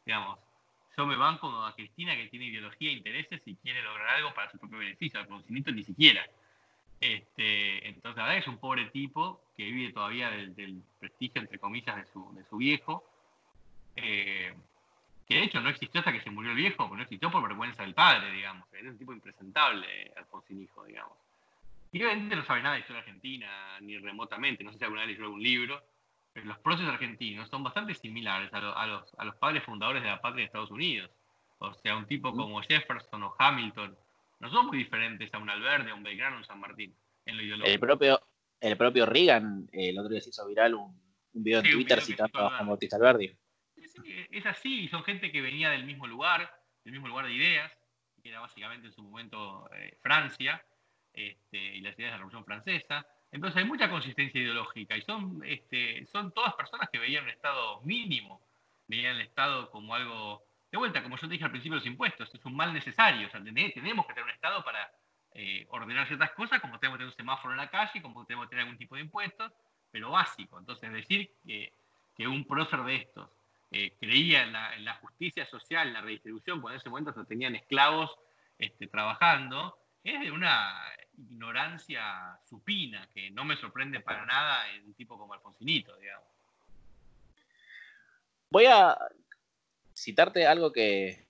digamos, 0.05 0.39
yo 0.95 1.05
me 1.05 1.15
banco 1.15 1.47
a 1.63 1.75
Cristina 1.75 2.15
que 2.15 2.27
tiene 2.27 2.45
ideología 2.45 2.89
e 2.89 2.93
intereses 2.93 3.41
y 3.45 3.55
quiere 3.55 3.81
lograr 3.81 4.09
algo 4.09 4.33
para 4.33 4.51
su 4.51 4.59
propio 4.59 4.79
beneficio. 4.79 5.19
Alfonsinito 5.19 5.71
ni 5.71 5.83
siquiera. 5.83 6.23
Este, 7.03 7.85
entonces, 7.89 8.15
la 8.15 8.23
verdad 8.23 8.37
es 8.37 8.47
un 8.47 8.59
pobre 8.59 8.85
tipo 8.85 9.41
que 9.57 9.65
vive 9.65 9.91
todavía 9.91 10.29
del, 10.29 10.81
prestigio, 10.99 11.41
entre 11.41 11.59
comillas, 11.59 11.97
de 11.97 12.05
su, 12.05 12.33
de 12.33 12.45
su 12.45 12.55
viejo. 12.55 13.03
Eh, 13.97 14.53
que 15.27 15.35
de 15.35 15.43
hecho 15.43 15.59
no 15.59 15.69
existió 15.69 15.99
hasta 15.99 16.13
que 16.13 16.21
se 16.21 16.29
murió 16.29 16.51
el 16.51 16.57
viejo, 16.57 16.89
no 16.95 17.01
existió 17.01 17.29
por 17.29 17.43
vergüenza 17.43 17.83
del 17.83 17.93
padre, 17.93 18.31
digamos. 18.31 18.71
Era 18.73 18.89
un 18.89 18.97
tipo 18.97 19.11
impresentable, 19.11 20.13
Alfonsín 20.15 20.61
Hijo, 20.61 20.85
digamos. 20.85 21.17
Y 21.91 22.01
obviamente 22.03 22.37
no 22.37 22.45
sabe 22.45 22.63
nada 22.63 22.75
de 22.75 22.81
historia 22.81 23.01
argentina, 23.01 23.79
ni 23.81 23.97
remotamente. 23.97 24.63
No 24.63 24.71
sé 24.71 24.77
si 24.77 24.85
alguna 24.85 25.01
vez 25.01 25.11
leyó 25.11 25.25
algún 25.25 25.43
libro. 25.43 25.83
Pero 26.31 26.47
los 26.47 26.57
procesos 26.59 26.91
argentinos 26.91 27.49
son 27.49 27.63
bastante 27.63 27.93
similares 27.95 28.51
a, 28.53 28.57
a, 28.57 28.87
los, 28.87 29.13
a 29.19 29.25
los 29.25 29.35
padres 29.35 29.63
fundadores 29.63 30.01
de 30.01 30.09
la 30.09 30.21
patria 30.21 30.41
de 30.41 30.45
Estados 30.45 30.71
Unidos. 30.71 31.11
O 31.59 31.73
sea, 31.75 31.97
un 31.97 32.07
tipo 32.07 32.33
como 32.33 32.61
Jefferson 32.61 33.23
o 33.23 33.35
Hamilton 33.37 33.95
no 34.43 34.51
son 34.51 34.67
muy 34.67 34.77
diferentes 34.77 35.33
a 35.33 35.37
un 35.37 35.49
Alverde, 35.49 35.91
a 35.91 35.95
un 35.95 36.03
Belgrano, 36.03 36.35
a 36.35 36.39
un 36.39 36.43
San 36.43 36.59
Martín, 36.59 36.93
en 37.25 37.37
lo 37.37 37.43
ideológico. 37.43 37.73
El 37.73 37.79
propio, 37.79 38.21
el 38.59 38.75
propio 38.77 39.05
Reagan, 39.05 39.69
eh, 39.71 39.89
el 39.89 39.97
otro 39.97 40.11
día 40.11 40.19
se 40.19 40.31
hizo 40.31 40.45
viral 40.45 40.75
un, 40.75 41.01
video 41.31 41.61
en 41.61 41.71
Twitter 41.71 42.01
citando 42.01 42.39
a 42.39 42.49
Juan 42.49 42.67
Bautista 42.67 42.97
Alberdi. 42.97 43.35
Es, 44.29 44.45
así, 44.45 44.87
son 44.89 45.03
gente 45.03 45.31
que 45.31 45.41
venía 45.41 45.69
del 45.69 45.85
mismo 45.85 46.07
lugar, 46.07 46.53
del 46.83 46.91
mismo 46.91 47.07
lugar 47.07 47.25
de 47.25 47.33
ideas, 47.33 47.71
que 48.21 48.29
era 48.29 48.41
básicamente 48.41 48.87
en 48.87 48.93
su 48.93 49.01
momento 49.01 49.69
eh, 49.73 49.97
Francia, 50.01 50.63
este, 51.13 51.57
y 51.57 51.79
las 51.79 51.97
ideas 51.97 52.09
de 52.09 52.11
la 52.11 52.17
Revolución 52.17 52.45
Francesa. 52.45 53.07
Entonces 53.31 53.63
hay 53.63 53.67
mucha 53.67 53.89
consistencia 53.89 54.41
ideológica 54.41 54.97
y 54.97 55.01
son, 55.03 55.41
este, 55.45 56.05
son 56.07 56.33
todas 56.33 56.53
personas 56.55 56.89
que 56.91 56.99
veían 56.99 57.23
un 57.23 57.29
Estado 57.29 57.81
mínimo, 57.83 58.45
veían 58.87 59.15
el 59.15 59.21
Estado 59.21 59.71
como 59.71 59.95
algo 59.95 60.43
de 60.73 60.79
vuelta, 60.79 61.03
como 61.03 61.17
yo 61.17 61.27
te 61.27 61.33
dije 61.33 61.45
al 61.45 61.51
principio, 61.51 61.75
los 61.75 61.85
impuestos 61.85 62.33
es 62.33 62.43
un 62.45 62.55
mal 62.55 62.73
necesario. 62.73 63.27
O 63.27 63.29
sea, 63.29 63.43
tenemos 63.43 64.07
que 64.07 64.13
tener 64.13 64.23
un 64.23 64.31
Estado 64.31 64.63
para 64.63 64.91
eh, 65.35 65.67
ordenar 65.69 66.07
ciertas 66.07 66.31
cosas, 66.31 66.59
como 66.61 66.79
tenemos 66.79 66.97
que 66.97 67.03
tener 67.03 67.11
un 67.11 67.15
semáforo 67.15 67.53
en 67.53 67.57
la 67.57 67.69
calle, 67.69 68.01
como 68.01 68.25
tenemos 68.25 68.47
que 68.47 68.49
tener 68.49 68.63
algún 68.63 68.79
tipo 68.79 68.95
de 68.95 69.01
impuestos, 69.01 69.51
pero 69.91 70.09
básico. 70.09 70.57
Entonces, 70.57 70.91
decir 70.91 71.29
que, 71.45 71.71
que 72.15 72.27
un 72.27 72.43
prócer 72.45 72.81
de 72.85 72.95
estos 72.95 73.29
eh, 73.69 73.93
creía 73.99 74.41
en 74.41 74.51
la, 74.51 74.95
justicia 74.95 75.45
social, 75.45 75.89
en 75.89 75.93
la 75.93 76.01
redistribución, 76.01 76.59
cuando 76.59 76.73
en 76.73 76.79
ese 76.79 76.89
momento 76.89 77.13
se 77.13 77.23
tenían 77.25 77.55
esclavos 77.55 78.09
este, 78.57 78.87
trabajando, 78.87 79.77
es 80.03 80.21
de 80.21 80.31
una 80.31 80.75
ignorancia 81.19 82.39
supina 82.49 83.07
que 83.13 83.29
no 83.29 83.45
me 83.45 83.57
sorprende 83.57 83.99
para 83.99 84.25
nada 84.25 84.67
en 84.69 84.85
un 84.85 84.95
tipo 84.95 85.19
como 85.19 85.35
Alfonsinito, 85.35 85.95
digamos. 85.97 86.33
Voy 88.49 88.65
a 88.65 88.97
citarte 90.03 90.45
algo 90.45 90.71
que, 90.71 91.25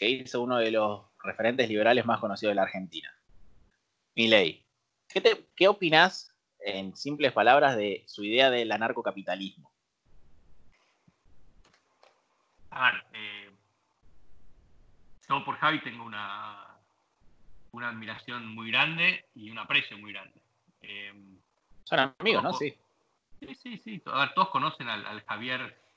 hizo 0.00 0.42
uno 0.42 0.58
de 0.58 0.70
los 0.70 1.06
referentes 1.22 1.68
liberales 1.68 2.04
más 2.04 2.20
conocidos 2.20 2.52
de 2.52 2.56
la 2.56 2.62
Argentina, 2.62 3.12
Milei. 4.14 4.64
¿Qué, 5.08 5.46
¿Qué 5.56 5.68
opinás, 5.68 6.34
en 6.60 6.94
simples 6.96 7.32
palabras, 7.32 7.76
de 7.76 8.04
su 8.06 8.24
idea 8.24 8.50
del 8.50 8.70
anarcocapitalismo? 8.72 9.72
A 12.70 12.90
ver, 12.90 13.04
eh, 13.14 13.50
yo 15.28 15.44
por 15.44 15.56
Javi 15.56 15.80
tengo 15.80 16.04
una, 16.04 16.76
una 17.72 17.88
admiración 17.88 18.46
muy 18.46 18.70
grande 18.70 19.24
y 19.34 19.50
un 19.50 19.58
aprecio 19.58 19.96
muy 19.98 20.12
grande. 20.12 20.40
Eh, 20.82 21.12
Son 21.84 22.14
amigos, 22.20 22.42
¿no? 22.42 22.52
Sí. 22.52 22.76
Sí, 23.40 23.54
sí, 23.54 23.78
sí. 23.78 24.02
A 24.06 24.20
ver, 24.20 24.34
todos 24.34 24.50
conocen 24.50 24.88
al 24.88 25.22
Javier 25.22 25.87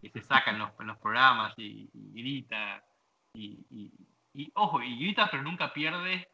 que 0.00 0.10
se 0.10 0.22
saca 0.22 0.50
en 0.50 0.58
los, 0.58 0.70
programas 0.98 1.54
y, 1.56 1.88
grita. 1.92 2.84
Y, 3.34 4.50
ojo, 4.54 4.82
y 4.82 4.98
grita, 4.98 5.28
pero 5.30 5.42
nunca 5.42 5.72
pierde 5.72 6.28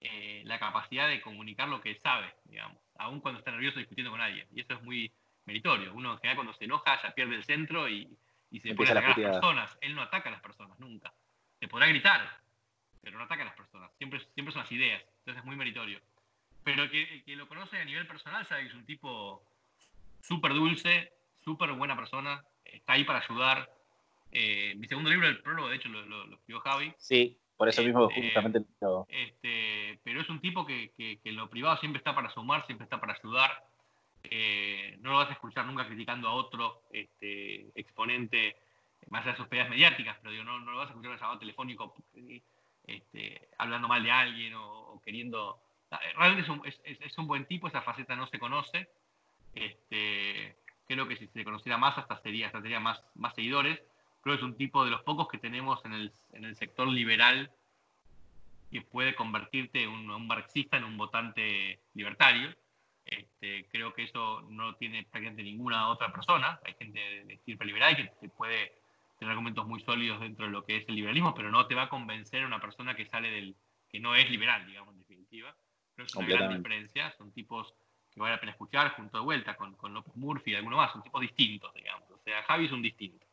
eh, 0.00 0.42
la 0.44 0.58
capacidad 0.58 1.08
de 1.08 1.20
comunicar 1.20 1.68
lo 1.68 1.80
que 1.80 1.94
sabe, 1.96 2.34
digamos, 2.44 2.78
aun 2.98 3.20
cuando 3.20 3.38
está 3.38 3.50
nervioso 3.50 3.78
discutiendo 3.78 4.10
con 4.10 4.20
alguien. 4.20 4.46
Y 4.52 4.60
eso 4.60 4.74
es 4.74 4.82
muy 4.82 5.12
meritorio. 5.44 5.94
Uno 5.94 6.12
en 6.12 6.18
general 6.18 6.36
cuando 6.36 6.54
se 6.54 6.64
enoja 6.64 7.00
ya 7.02 7.14
pierde 7.14 7.36
el 7.36 7.44
centro 7.44 7.88
y, 7.88 8.08
se 8.60 8.74
pone 8.74 8.90
a 8.90 8.92
atacar 8.92 9.18
a 9.18 9.22
las 9.22 9.30
personas. 9.30 9.78
Él 9.80 9.94
no 9.94 10.02
ataca 10.02 10.28
a 10.28 10.32
las 10.32 10.40
personas, 10.40 10.78
nunca. 10.80 11.12
Se 11.60 11.68
podrá 11.68 11.86
gritar, 11.86 12.40
pero 13.00 13.18
no 13.18 13.24
ataca 13.24 13.42
a 13.42 13.46
las 13.46 13.54
personas. 13.54 13.90
Siempre, 13.96 14.20
siempre 14.34 14.52
son 14.52 14.62
las 14.62 14.72
ideas. 14.72 15.02
Entonces 15.18 15.40
es 15.40 15.44
muy 15.44 15.56
meritorio. 15.56 16.00
Pero 16.64 16.90
que, 16.90 17.22
que 17.24 17.36
lo 17.36 17.48
conoce 17.48 17.78
a 17.78 17.84
nivel 17.84 18.06
personal 18.06 18.46
sabe 18.46 18.62
que 18.62 18.68
es 18.68 18.74
un 18.74 18.84
tipo 18.84 19.42
súper 20.20 20.52
dulce, 20.52 21.12
súper 21.42 21.72
buena 21.72 21.96
persona, 21.96 22.44
está 22.72 22.94
ahí 22.94 23.04
para 23.04 23.20
ayudar. 23.20 23.70
Eh, 24.32 24.74
mi 24.76 24.86
segundo 24.86 25.10
libro, 25.10 25.26
el 25.26 25.42
prólogo, 25.42 25.68
de 25.68 25.76
hecho, 25.76 25.88
lo, 25.88 26.34
escribió 26.34 26.60
Javi. 26.60 26.92
Sí, 26.98 27.38
por 27.56 27.68
eso 27.68 27.82
mismo 27.82 28.08
este, 28.10 28.22
justamente 28.22 28.60
lo... 28.80 29.06
Este, 29.08 29.98
pero 30.04 30.20
es 30.20 30.28
un 30.28 30.40
tipo 30.40 30.64
que, 30.64 30.92
en 30.96 31.36
lo 31.36 31.50
privado 31.50 31.76
siempre 31.78 31.98
está 31.98 32.14
para 32.14 32.30
sumar, 32.30 32.64
siempre 32.66 32.84
está 32.84 33.00
para 33.00 33.14
ayudar. 33.14 33.50
Eh, 34.22 34.96
no 35.00 35.10
lo 35.12 35.16
vas 35.16 35.30
a 35.30 35.34
escuchar 35.34 35.66
nunca 35.66 35.86
criticando 35.86 36.28
a 36.28 36.34
otro 36.34 36.82
este, 36.92 37.70
exponente, 37.74 38.56
más 39.08 39.22
allá 39.22 39.32
de 39.32 39.38
sus 39.38 39.48
peleas 39.48 39.70
mediáticas, 39.70 40.16
pero 40.20 40.30
digo, 40.30 40.44
no, 40.44 40.58
lo 40.58 40.76
vas 40.76 40.88
a 40.88 40.90
escuchar 40.90 41.10
en 41.10 41.14
el 41.14 41.20
llamado 41.20 41.38
telefónico 41.38 41.94
este, 42.86 43.48
hablando 43.58 43.88
mal 43.88 44.02
de 44.02 44.10
alguien 44.10 44.54
o, 44.54 45.00
queriendo... 45.04 45.60
Realmente 46.16 46.42
es 46.42 46.48
un, 46.48 46.62
es 46.64 47.18
un, 47.18 47.26
buen 47.26 47.46
tipo, 47.46 47.66
esa 47.66 47.82
faceta 47.82 48.14
no 48.14 48.28
se 48.28 48.38
conoce. 48.38 48.88
Este, 49.54 50.56
creo 50.90 51.06
que 51.06 51.16
si 51.16 51.28
se 51.28 51.44
conociera 51.44 51.78
más 51.78 51.96
hasta 51.98 52.20
sería, 52.20 52.46
hasta 52.46 52.60
sería 52.60 52.80
más, 52.80 53.00
más 53.14 53.32
seguidores. 53.36 53.80
Creo 54.22 54.34
que 54.34 54.42
es 54.42 54.44
un 54.44 54.56
tipo 54.56 54.84
de 54.84 54.90
los 54.90 55.02
pocos 55.02 55.28
que 55.28 55.38
tenemos 55.38 55.84
en 55.84 55.92
el, 55.92 56.12
en 56.32 56.44
el 56.44 56.56
sector 56.56 56.88
liberal 56.88 57.52
que 58.72 58.82
puede 58.82 59.14
convertirte 59.14 59.86
un, 59.86 60.10
un 60.10 60.26
marxista 60.26 60.76
en 60.76 60.84
un 60.84 60.96
votante 60.96 61.80
libertario. 61.94 62.52
Este, 63.04 63.68
creo 63.70 63.94
que 63.94 64.02
eso 64.02 64.42
no 64.50 64.74
tiene 64.74 65.04
prácticamente 65.04 65.44
ninguna 65.44 65.88
otra 65.88 66.12
persona. 66.12 66.58
Hay 66.64 66.74
gente 66.74 66.98
de 66.98 67.34
estirpe 67.34 67.64
liberal 67.64 67.96
que, 67.96 68.28
puede 68.28 68.72
tener 69.20 69.30
argumentos 69.30 69.66
muy 69.66 69.80
sólidos 69.80 70.20
dentro 70.20 70.46
de 70.46 70.50
lo 70.50 70.64
que 70.64 70.76
es 70.76 70.88
el 70.88 70.96
liberalismo, 70.96 71.34
pero 71.34 71.52
no 71.52 71.66
te 71.66 71.76
va 71.76 71.82
a 71.82 71.88
convencer 71.88 72.42
a 72.42 72.46
una 72.46 72.60
persona 72.60 72.96
que 72.96 73.06
sale 73.06 73.30
del 73.30 73.54
que 73.88 74.00
no 74.00 74.16
es 74.16 74.28
liberal, 74.28 74.66
digamos, 74.66 74.94
en 74.94 75.00
definitiva. 75.00 75.54
Creo 75.94 76.06
que 76.06 76.10
es 76.10 76.16
una 76.16 76.26
gran 76.26 76.56
diferencia. 76.56 77.14
Son 77.16 77.30
tipos 77.32 77.74
que 78.12 78.20
vale 78.20 78.34
la 78.34 78.40
pena 78.40 78.52
escuchar 78.52 78.92
junto 78.92 79.18
de 79.18 79.24
vuelta 79.24 79.56
con, 79.56 79.74
con 79.76 79.94
López 79.94 80.16
Murphy 80.16 80.52
y 80.52 80.54
alguno 80.54 80.76
más, 80.76 80.92
son 80.92 81.02
tipos 81.02 81.20
distintos, 81.20 81.72
digamos. 81.74 82.10
O 82.10 82.18
sea, 82.24 82.42
Javi 82.42 82.66
es 82.66 82.72
un 82.72 82.82
distinto. 82.82 83.26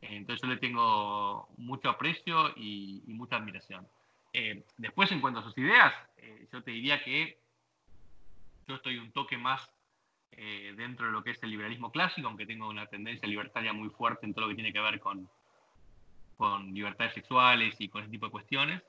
Entonces 0.00 0.42
yo 0.42 0.48
le 0.48 0.58
tengo 0.58 1.48
mucho 1.56 1.88
aprecio 1.90 2.52
y, 2.56 3.02
mucha 3.06 3.36
admiración. 3.36 3.86
Eh, 4.32 4.64
después, 4.76 5.10
en 5.12 5.20
cuanto 5.20 5.40
a 5.40 5.42
sus 5.42 5.56
ideas, 5.58 5.92
eh, 6.18 6.46
yo 6.52 6.62
te 6.62 6.70
diría 6.70 7.02
que 7.02 7.38
yo 8.68 8.76
estoy 8.76 8.98
un 8.98 9.12
toque 9.12 9.38
más 9.38 9.70
eh, 10.32 10.74
dentro 10.76 11.06
de 11.06 11.12
lo 11.12 11.22
que 11.22 11.30
es 11.30 11.42
el 11.42 11.50
liberalismo 11.50 11.90
clásico, 11.90 12.28
aunque 12.28 12.46
tengo 12.46 12.68
una 12.68 12.86
tendencia 12.86 13.28
libertaria 13.28 13.72
muy 13.72 13.88
fuerte 13.88 14.26
en 14.26 14.34
todo 14.34 14.44
lo 14.44 14.48
que 14.50 14.56
tiene 14.56 14.72
que 14.72 14.80
ver 14.80 15.00
con, 15.00 15.28
con 16.36 16.74
libertades 16.74 17.14
sexuales 17.14 17.74
y 17.78 17.88
con 17.88 18.02
ese 18.02 18.10
tipo 18.10 18.26
de 18.26 18.32
cuestiones. 18.32 18.82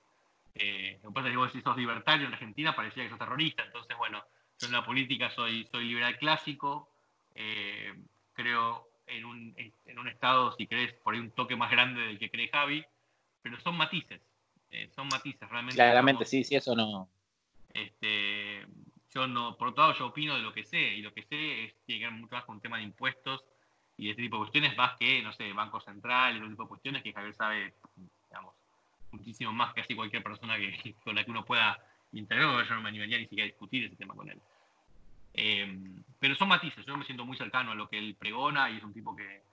lo 1.04 1.10
que 1.10 1.14
pasa 1.14 1.30
es 1.30 1.38
que 1.38 1.50
si 1.52 1.62
sos 1.62 1.78
libertario 1.78 2.28
en 2.28 2.34
Argentina 2.34 2.76
parecía 2.76 3.04
que 3.04 3.10
sos 3.10 3.20
terrorista, 3.20 3.64
entonces 3.64 3.96
bueno, 3.98 4.24
yo 4.60 4.68
en 4.68 4.74
la 4.74 4.86
política 4.86 5.30
soy, 5.32 5.68
soy 5.72 5.86
liberal 5.86 6.18
clásico, 6.18 6.90
eh, 7.36 7.94
creo 8.34 8.88
en 9.06 9.26
un, 9.26 9.56
en 9.58 10.00
un 10.00 10.08
estado, 10.08 10.52
si 10.58 10.68
querés, 10.68 10.94
por 10.94 11.14
ahí 11.14 11.20
un 11.20 11.32
toque 11.32 11.56
más 11.56 11.72
grande 11.72 12.02
del 12.02 12.20
que 12.20 12.30
cree 12.30 12.50
Javi, 12.50 12.84
pero 13.42 13.60
son 13.62 13.78
matices, 13.78 14.22
eh, 14.72 14.90
son 14.94 15.08
matices 15.08 15.48
realmente. 15.50 15.76
Claramente, 15.76 16.26
sí, 16.26 16.44
sí, 16.44 16.56
eso 16.56 16.76
no. 16.76 17.10
Este, 17.74 18.66
yo 19.14 19.28
no, 19.28 19.56
por 19.58 19.70
otro 19.70 19.84
lado, 19.84 19.98
yo 19.98 20.08
opino 20.08 20.36
de 20.36 20.42
lo 20.42 20.54
que 20.54 20.64
sé, 20.64 20.80
y 20.80 21.02
lo 21.02 21.14
que 21.14 21.24
sé 21.24 21.66
es, 21.66 21.76
tiene 21.86 22.00
que 22.00 22.06
ver 22.08 22.20
mucho 22.20 22.36
más 22.36 22.46
con 22.46 22.60
tema 22.60 22.78
de 22.78 22.84
impuestos 22.84 23.46
y 23.96 24.06
de 24.06 24.10
este 24.12 24.24
tipo 24.24 24.38
de 24.38 24.42
cuestiones, 24.42 24.78
más 24.78 24.98
que, 24.98 25.22
no 25.22 25.32
sé, 25.34 25.54
Banco 25.54 25.80
Central 25.80 26.34
y 26.34 26.38
otro 26.38 26.50
tipo 26.50 26.64
de 26.64 26.70
cuestiones 26.70 27.04
que 27.04 27.14
Javier 27.14 27.34
sabe, 27.34 27.74
digamos, 28.30 28.56
muchísimo 29.12 29.54
más 29.54 29.74
que 29.74 29.82
así 29.82 29.96
cualquier 29.96 30.24
persona 30.24 30.58
que, 30.58 30.96
con 31.04 31.16
la 31.16 31.24
que 31.24 31.32
uno 31.32 31.46
pueda 31.46 31.80
intervenir, 32.14 32.66
yo 32.68 32.76
no 32.76 32.82
me 32.82 32.90
animaría 32.90 33.18
ni 33.18 33.24
siquiera 33.24 33.44
a 33.44 33.52
discutir 33.52 33.86
ese 33.86 33.96
tema 33.96 34.16
con 34.16 34.30
él. 34.30 34.40
Eh, 35.34 35.80
pero 36.20 36.36
son 36.36 36.50
matices, 36.50 36.86
yo 36.86 36.98
me 36.98 37.06
siento 37.06 37.26
muy 37.26 37.38
cercano 37.38 37.72
a 37.72 37.76
lo 37.76 37.88
que 37.88 38.00
él 38.00 38.16
pregona 38.16 38.70
y 38.72 38.78
es 38.78 38.84
un 38.84 38.94
tipo 38.94 39.16
que, 39.16 39.44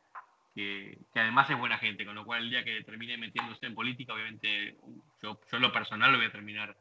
que, 0.55 0.99
además 1.15 1.51
es 1.51 1.59
buena 1.59 1.79
gente, 1.79 2.07
con 2.07 2.15
lo 2.15 2.25
cual 2.25 2.45
el 2.45 2.51
día 2.51 2.65
que 2.65 2.83
termine 2.85 3.19
metiéndose 3.19 3.67
en 3.67 3.75
política, 3.75 4.15
obviamente 4.15 4.79
yo, 5.23 5.39
yo 5.51 5.59
lo 5.59 5.73
personal 5.73 6.13
lo 6.13 6.19
voy 6.19 6.27
a 6.27 6.33
terminar 6.33 6.77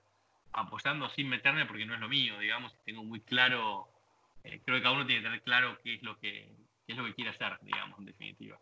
apoyando 0.54 1.10
sin 1.10 1.28
meterme 1.28 1.66
porque 1.66 1.86
no 1.86 1.96
es 1.96 2.00
lo 2.00 2.08
mío, 2.08 2.40
digamos, 2.40 2.74
tengo 2.86 3.04
muy 3.04 3.20
claro, 3.22 3.90
eh, 4.44 4.62
creo 4.64 4.78
que 4.78 4.84
cada 4.84 4.96
uno 4.96 5.06
tiene 5.06 5.22
que 5.22 5.28
tener 5.28 5.42
claro 5.42 5.80
qué 5.84 5.96
es 5.96 6.04
lo 6.04 6.18
que, 6.20 6.50
qué 6.86 6.94
es 6.94 6.98
lo 6.98 7.06
que 7.06 7.16
quiere 7.16 7.32
hacer, 7.32 7.60
digamos, 7.64 8.00
en 8.00 8.06
definitiva. 8.06 8.58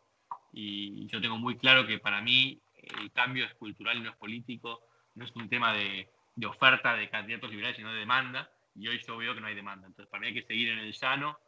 Y 0.54 1.08
yo 1.08 1.22
tengo 1.22 1.38
muy 1.38 1.58
claro 1.58 1.86
que 1.86 2.00
para 2.00 2.22
mí 2.22 2.60
el 3.00 3.12
cambio 3.12 3.46
es 3.46 3.54
cultural 3.56 3.98
y 3.98 4.02
no 4.02 4.10
es 4.10 4.16
político, 4.16 4.82
no 5.16 5.26
es 5.26 5.36
un 5.36 5.50
tema 5.50 5.74
de, 5.74 6.10
de 6.36 6.46
oferta 6.46 6.96
de 6.96 7.10
candidatos 7.10 7.50
liberales, 7.50 7.78
sino 7.78 7.92
de 7.92 8.00
demanda 8.00 8.50
y 8.76 8.88
hoy 8.88 9.02
yo 9.06 9.18
veo 9.18 9.34
que 9.34 9.42
no 9.42 9.48
hay 9.48 9.56
demanda. 9.56 9.88
Entonces, 9.88 10.10
para 10.10 10.22
mí 10.22 10.28
hay 10.28 10.34
que 10.34 10.44
seguir 10.44 10.70
en 10.70 10.80
el 10.80 10.94
llano, 10.94 11.40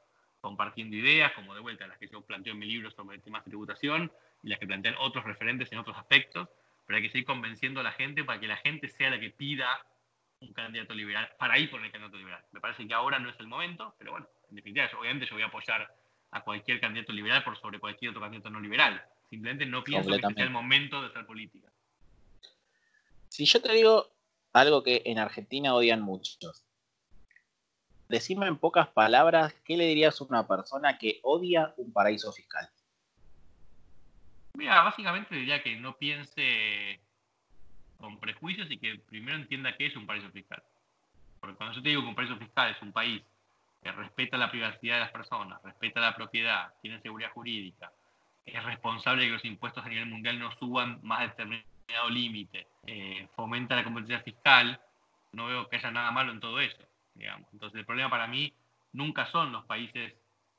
compartiendo 0.41 0.95
ideas, 0.95 1.31
como 1.33 1.55
de 1.55 1.61
vuelta 1.61 1.87
las 1.87 1.97
que 1.97 2.07
yo 2.07 2.21
planteo 2.21 2.53
en 2.53 2.59
mi 2.59 2.65
libro 2.65 2.91
sobre 2.91 3.19
temas 3.19 3.45
de 3.45 3.51
tributación 3.51 4.11
y 4.43 4.49
las 4.49 4.59
que 4.59 4.67
plantean 4.67 4.95
otros 4.99 5.23
referentes 5.23 5.71
en 5.71 5.79
otros 5.79 5.97
aspectos, 5.97 6.49
pero 6.85 6.97
hay 6.97 7.03
que 7.03 7.09
seguir 7.09 7.25
convenciendo 7.25 7.79
a 7.79 7.83
la 7.83 7.93
gente 7.93 8.23
para 8.23 8.39
que 8.39 8.47
la 8.47 8.57
gente 8.57 8.89
sea 8.89 9.09
la 9.09 9.19
que 9.19 9.29
pida 9.29 9.85
un 10.41 10.51
candidato 10.51 10.93
liberal, 10.93 11.31
para 11.39 11.57
ir 11.57 11.71
por 11.71 11.81
el 11.81 11.89
candidato 11.89 12.17
liberal. 12.17 12.43
Me 12.51 12.59
parece 12.59 12.85
que 12.85 12.93
ahora 12.93 13.19
no 13.19 13.29
es 13.29 13.39
el 13.39 13.47
momento, 13.47 13.95
pero 13.97 14.11
bueno, 14.11 14.27
en 14.49 14.57
definitiva, 14.57 14.89
obviamente 14.99 15.25
yo 15.25 15.35
voy 15.35 15.43
a 15.43 15.47
apoyar 15.47 15.95
a 16.31 16.41
cualquier 16.41 16.81
candidato 16.81 17.13
liberal 17.13 17.43
por 17.43 17.57
sobre 17.57 17.79
cualquier 17.79 18.09
otro 18.09 18.21
candidato 18.21 18.49
no 18.49 18.59
liberal. 18.59 19.01
Simplemente 19.29 19.65
no 19.65 19.83
pienso 19.83 20.09
que 20.09 20.19
sea 20.19 20.43
el 20.43 20.49
momento 20.49 21.01
de 21.01 21.07
hacer 21.07 21.25
política. 21.25 21.69
Si 23.29 23.45
yo 23.45 23.61
te 23.61 23.71
digo 23.71 24.11
algo 24.53 24.83
que 24.83 25.01
en 25.05 25.19
Argentina 25.19 25.73
odian 25.73 26.01
muchos, 26.01 26.63
decime 28.07 28.47
en 28.47 28.57
pocas 28.57 28.87
palabras, 28.87 29.53
¿qué 29.65 29.75
le 29.75 29.87
dirías 29.87 30.21
a 30.21 30.23
una 30.25 30.47
persona 30.47 30.97
que 30.97 31.19
odia 31.23 31.73
un 31.77 31.91
paraíso 31.91 32.31
fiscal? 32.31 32.69
Mira, 34.55 34.83
básicamente 34.83 35.35
diría 35.35 35.63
que 35.63 35.75
no 35.77 35.97
piense 35.97 37.01
con 37.97 38.19
prejuicios 38.19 38.69
y 38.69 38.77
que 38.77 38.99
primero 38.99 39.37
entienda 39.37 39.75
qué 39.75 39.87
es 39.87 39.95
un 39.95 40.05
paraíso 40.05 40.29
fiscal. 40.29 40.61
Porque 41.39 41.55
cuando 41.55 41.75
yo 41.75 41.81
te 41.81 41.89
digo 41.89 42.03
que 42.03 42.09
un 42.09 42.15
paraíso 42.15 42.37
fiscal 42.37 42.69
es 42.69 42.81
un 42.81 42.91
país 42.91 43.23
que 43.81 43.91
respeta 43.91 44.37
la 44.37 44.51
privacidad 44.51 44.95
de 44.95 45.01
las 45.01 45.11
personas, 45.11 45.61
respeta 45.63 45.99
la 45.99 46.15
propiedad, 46.15 46.73
tiene 46.81 47.01
seguridad 47.01 47.31
jurídica, 47.31 47.91
es 48.45 48.63
responsable 48.63 49.23
de 49.23 49.29
que 49.29 49.33
los 49.33 49.45
impuestos 49.45 49.83
a 49.83 49.89
nivel 49.89 50.05
mundial 50.05 50.37
no 50.37 50.51
suban 50.57 50.99
más 51.01 51.21
de 51.21 51.27
determinado 51.29 51.72
límite, 52.09 52.67
eh, 52.85 53.27
fomenta 53.35 53.75
la 53.75 53.83
competencia 53.83 54.21
fiscal, 54.21 54.79
no 55.31 55.47
veo 55.47 55.69
que 55.69 55.77
haya 55.77 55.91
nada 55.91 56.11
malo 56.11 56.31
en 56.31 56.39
todo 56.39 56.59
eso. 56.59 56.81
Entonces 57.51 57.79
el 57.79 57.85
problema 57.85 58.09
para 58.09 58.27
mí 58.27 58.53
nunca 58.93 59.25
son 59.31 59.51
los 59.51 59.65
países 59.65 60.13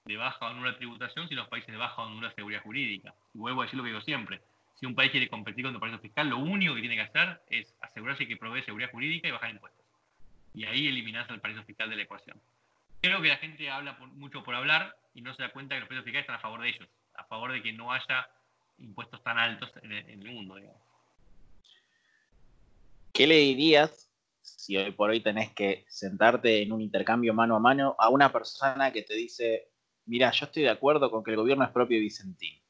de 0.05 0.16
baja 0.16 0.47
o 0.47 0.55
nula 0.55 0.77
tributación, 0.77 1.29
sino 1.29 1.43
los 1.43 1.51
países 1.51 1.72
de 1.72 1.77
baja 1.77 2.03
o 2.03 2.09
nula 2.09 2.33
seguridad 2.33 2.62
jurídica. 2.62 3.14
Y 3.35 3.39
vuelvo 3.39 3.62
a 3.62 3.64
decir 3.64 3.77
lo 3.77 3.83
que 3.83 3.91
digo 3.91 4.01
siempre. 4.03 4.41
Si 4.79 4.87
un 4.87 4.95
país 4.95 5.11
quiere 5.11 5.29
competir 5.29 5.64
con 5.64 5.75
el 5.75 5.81
paraíso 5.81 6.01
fiscal, 6.01 6.29
lo 6.29 6.39
único 6.39 6.75
que 6.75 6.81
tiene 6.81 6.97
que 6.97 7.03
hacer 7.03 7.41
es 7.49 7.75
asegurarse 7.81 8.27
que 8.27 8.37
provee 8.37 8.62
seguridad 8.62 8.91
jurídica 8.91 9.29
y 9.29 9.31
bajar 9.31 9.51
impuestos. 9.51 9.85
Y 10.53 10.64
ahí 10.64 10.87
eliminarse 10.87 11.33
el 11.33 11.41
paraíso 11.41 11.64
fiscal 11.64 11.91
de 11.91 11.97
la 11.97 12.03
ecuación. 12.03 12.41
Creo 13.01 13.20
que 13.20 13.29
la 13.29 13.37
gente 13.37 13.70
habla 13.70 13.93
mucho 14.14 14.43
por 14.43 14.55
hablar 14.55 14.97
y 15.14 15.20
no 15.20 15.35
se 15.35 15.43
da 15.43 15.51
cuenta 15.51 15.75
que 15.75 15.81
los 15.81 15.89
paraísos 15.89 16.05
fiscales 16.05 16.25
están 16.25 16.37
a 16.37 16.41
favor 16.41 16.62
de 16.62 16.68
ellos, 16.68 16.89
a 17.14 17.25
favor 17.25 17.53
de 17.53 17.62
que 17.62 17.72
no 17.72 17.93
haya 17.93 18.29
impuestos 18.79 19.22
tan 19.22 19.39
altos 19.39 19.70
en 19.83 19.93
el, 19.93 20.18
mundo. 20.18 20.57
¿Qué 23.15 23.29
le 23.29 23.37
dirías 23.37 24.11
si 24.43 24.77
hoy 24.77 24.91
por 24.91 25.09
hoy 25.09 25.21
tenés 25.21 25.55
que 25.55 25.85
sentarte 25.89 26.62
en 26.62 26.73
un 26.73 26.81
intercambio 26.81 27.33
mano 27.33 27.55
a 27.55 27.61
mano 27.61 27.95
a 27.97 28.09
una 28.09 28.33
persona 28.33 28.93
que 28.93 29.03
te 29.03 29.15
dice, 29.15 29.71
mira, 30.07 30.33
yo 30.33 30.47
estoy 30.47 30.65
de 30.65 30.71
acuerdo 30.71 31.12
con 31.12 31.23
que 31.23 31.31
el 31.31 31.37
gobierno 31.37 31.62
es 31.65 31.71
propio 31.71 31.97
de 31.97 32.01
Vicentín? 32.01 32.61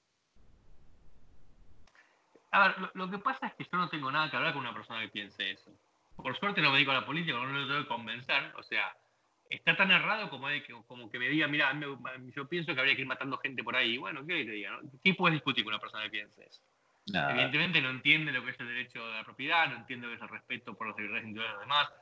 A 2.50 2.68
ver, 2.68 2.90
lo, 2.92 3.10
que 3.10 3.16
pasa 3.16 3.46
es 3.46 3.54
que 3.54 3.64
yo 3.64 3.78
no 3.78 3.88
tengo 3.88 4.12
nada 4.12 4.30
que 4.30 4.36
hablar 4.36 4.52
con 4.52 4.60
una 4.60 4.74
persona 4.74 5.00
que 5.00 5.08
piense 5.08 5.50
eso. 5.50 5.70
Por 6.14 6.38
suerte 6.38 6.60
no 6.60 6.68
me 6.68 6.76
dedico 6.76 6.90
a 6.90 7.00
la 7.00 7.06
política, 7.06 7.38
no 7.38 7.46
lo 7.46 7.66
tengo 7.66 7.80
que 7.80 7.88
convencer. 7.88 8.52
O 8.58 8.62
sea, 8.62 8.94
está 9.48 9.74
tan 9.78 9.90
errado 9.92 10.28
como, 10.28 10.48
que, 10.48 10.74
como 10.86 11.10
que 11.10 11.18
me 11.18 11.30
diga, 11.30 11.48
mira, 11.48 11.72
yo 12.36 12.46
pienso 12.46 12.74
que 12.74 12.80
habría 12.80 12.94
que 12.94 13.00
ir 13.00 13.08
matando 13.08 13.38
gente 13.38 13.64
por 13.64 13.76
ahí. 13.76 13.96
Bueno, 13.96 14.20
¿qué 14.26 14.44
te 14.44 14.50
diga? 14.50 14.78
¿Qué 15.02 15.14
puedes 15.14 15.36
discutir 15.36 15.64
con 15.64 15.72
una 15.72 15.80
persona 15.80 16.04
que 16.04 16.10
piense 16.10 16.44
eso? 16.44 16.60
Evidentemente 17.06 17.82
no 17.82 17.90
entiende 17.90 18.32
lo 18.32 18.44
que 18.44 18.52
es 18.52 18.60
el 18.60 18.68
derecho 18.68 19.06
de 19.06 19.14
la 19.14 19.24
propiedad, 19.24 19.68
no 19.68 19.76
entiende 19.76 20.06
lo 20.06 20.12
que 20.12 20.16
es 20.16 20.22
el 20.22 20.28
respeto 20.28 20.74
por 20.74 20.88
las 20.88 20.96
libertades 20.96 21.26
individuales 21.26 21.52
de 21.52 21.58
los 21.58 21.68
demás. 21.68 21.92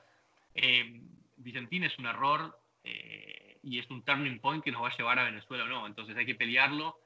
Eh, 0.55 1.01
Vicentín 1.37 1.85
es 1.85 1.99
un 1.99 2.07
error 2.07 2.57
eh, 2.85 3.59
y 3.63 3.79
es 3.79 3.91
un 3.91 4.05
turning 4.05 4.39
point 4.39 4.63
que 4.63 4.71
nos 4.71 4.83
va 4.83 4.89
a 4.89 4.97
llevar 4.97 5.19
a 5.19 5.25
Venezuela 5.25 5.65
o 5.65 5.69
no. 5.69 5.87
Entonces 5.87 6.17
hay 6.17 6.27
que 6.27 6.37
pelearlo 6.37 6.99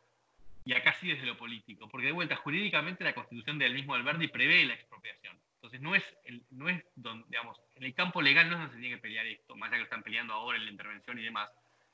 y 0.64 0.74
acá 0.74 0.94
sí 1.00 1.08
desde 1.08 1.26
lo 1.26 1.38
político. 1.38 1.88
Porque 1.88 2.06
de 2.06 2.12
vuelta, 2.12 2.36
jurídicamente 2.36 3.04
la 3.04 3.14
constitución 3.14 3.58
del 3.58 3.72
mismo 3.72 3.94
Alberti 3.94 4.28
prevé 4.28 4.64
la 4.64 4.74
expropiación. 4.74 5.38
Entonces 5.54 5.80
no 5.80 5.94
es, 5.94 6.04
no 6.50 6.68
es 6.68 6.84
donde, 6.96 7.24
digamos, 7.28 7.60
en 7.76 7.84
el 7.84 7.94
campo 7.94 8.20
legal 8.20 8.48
no 8.48 8.54
es 8.54 8.60
donde 8.60 8.74
se 8.74 8.80
tiene 8.80 8.96
que 8.96 9.02
pelear 9.02 9.26
esto, 9.26 9.56
más 9.56 9.68
allá 9.68 9.78
que 9.78 9.84
están 9.84 10.02
peleando 10.02 10.34
ahora 10.34 10.58
en 10.58 10.64
la 10.64 10.70
intervención 10.70 11.18
y 11.18 11.22
demás. 11.22 11.50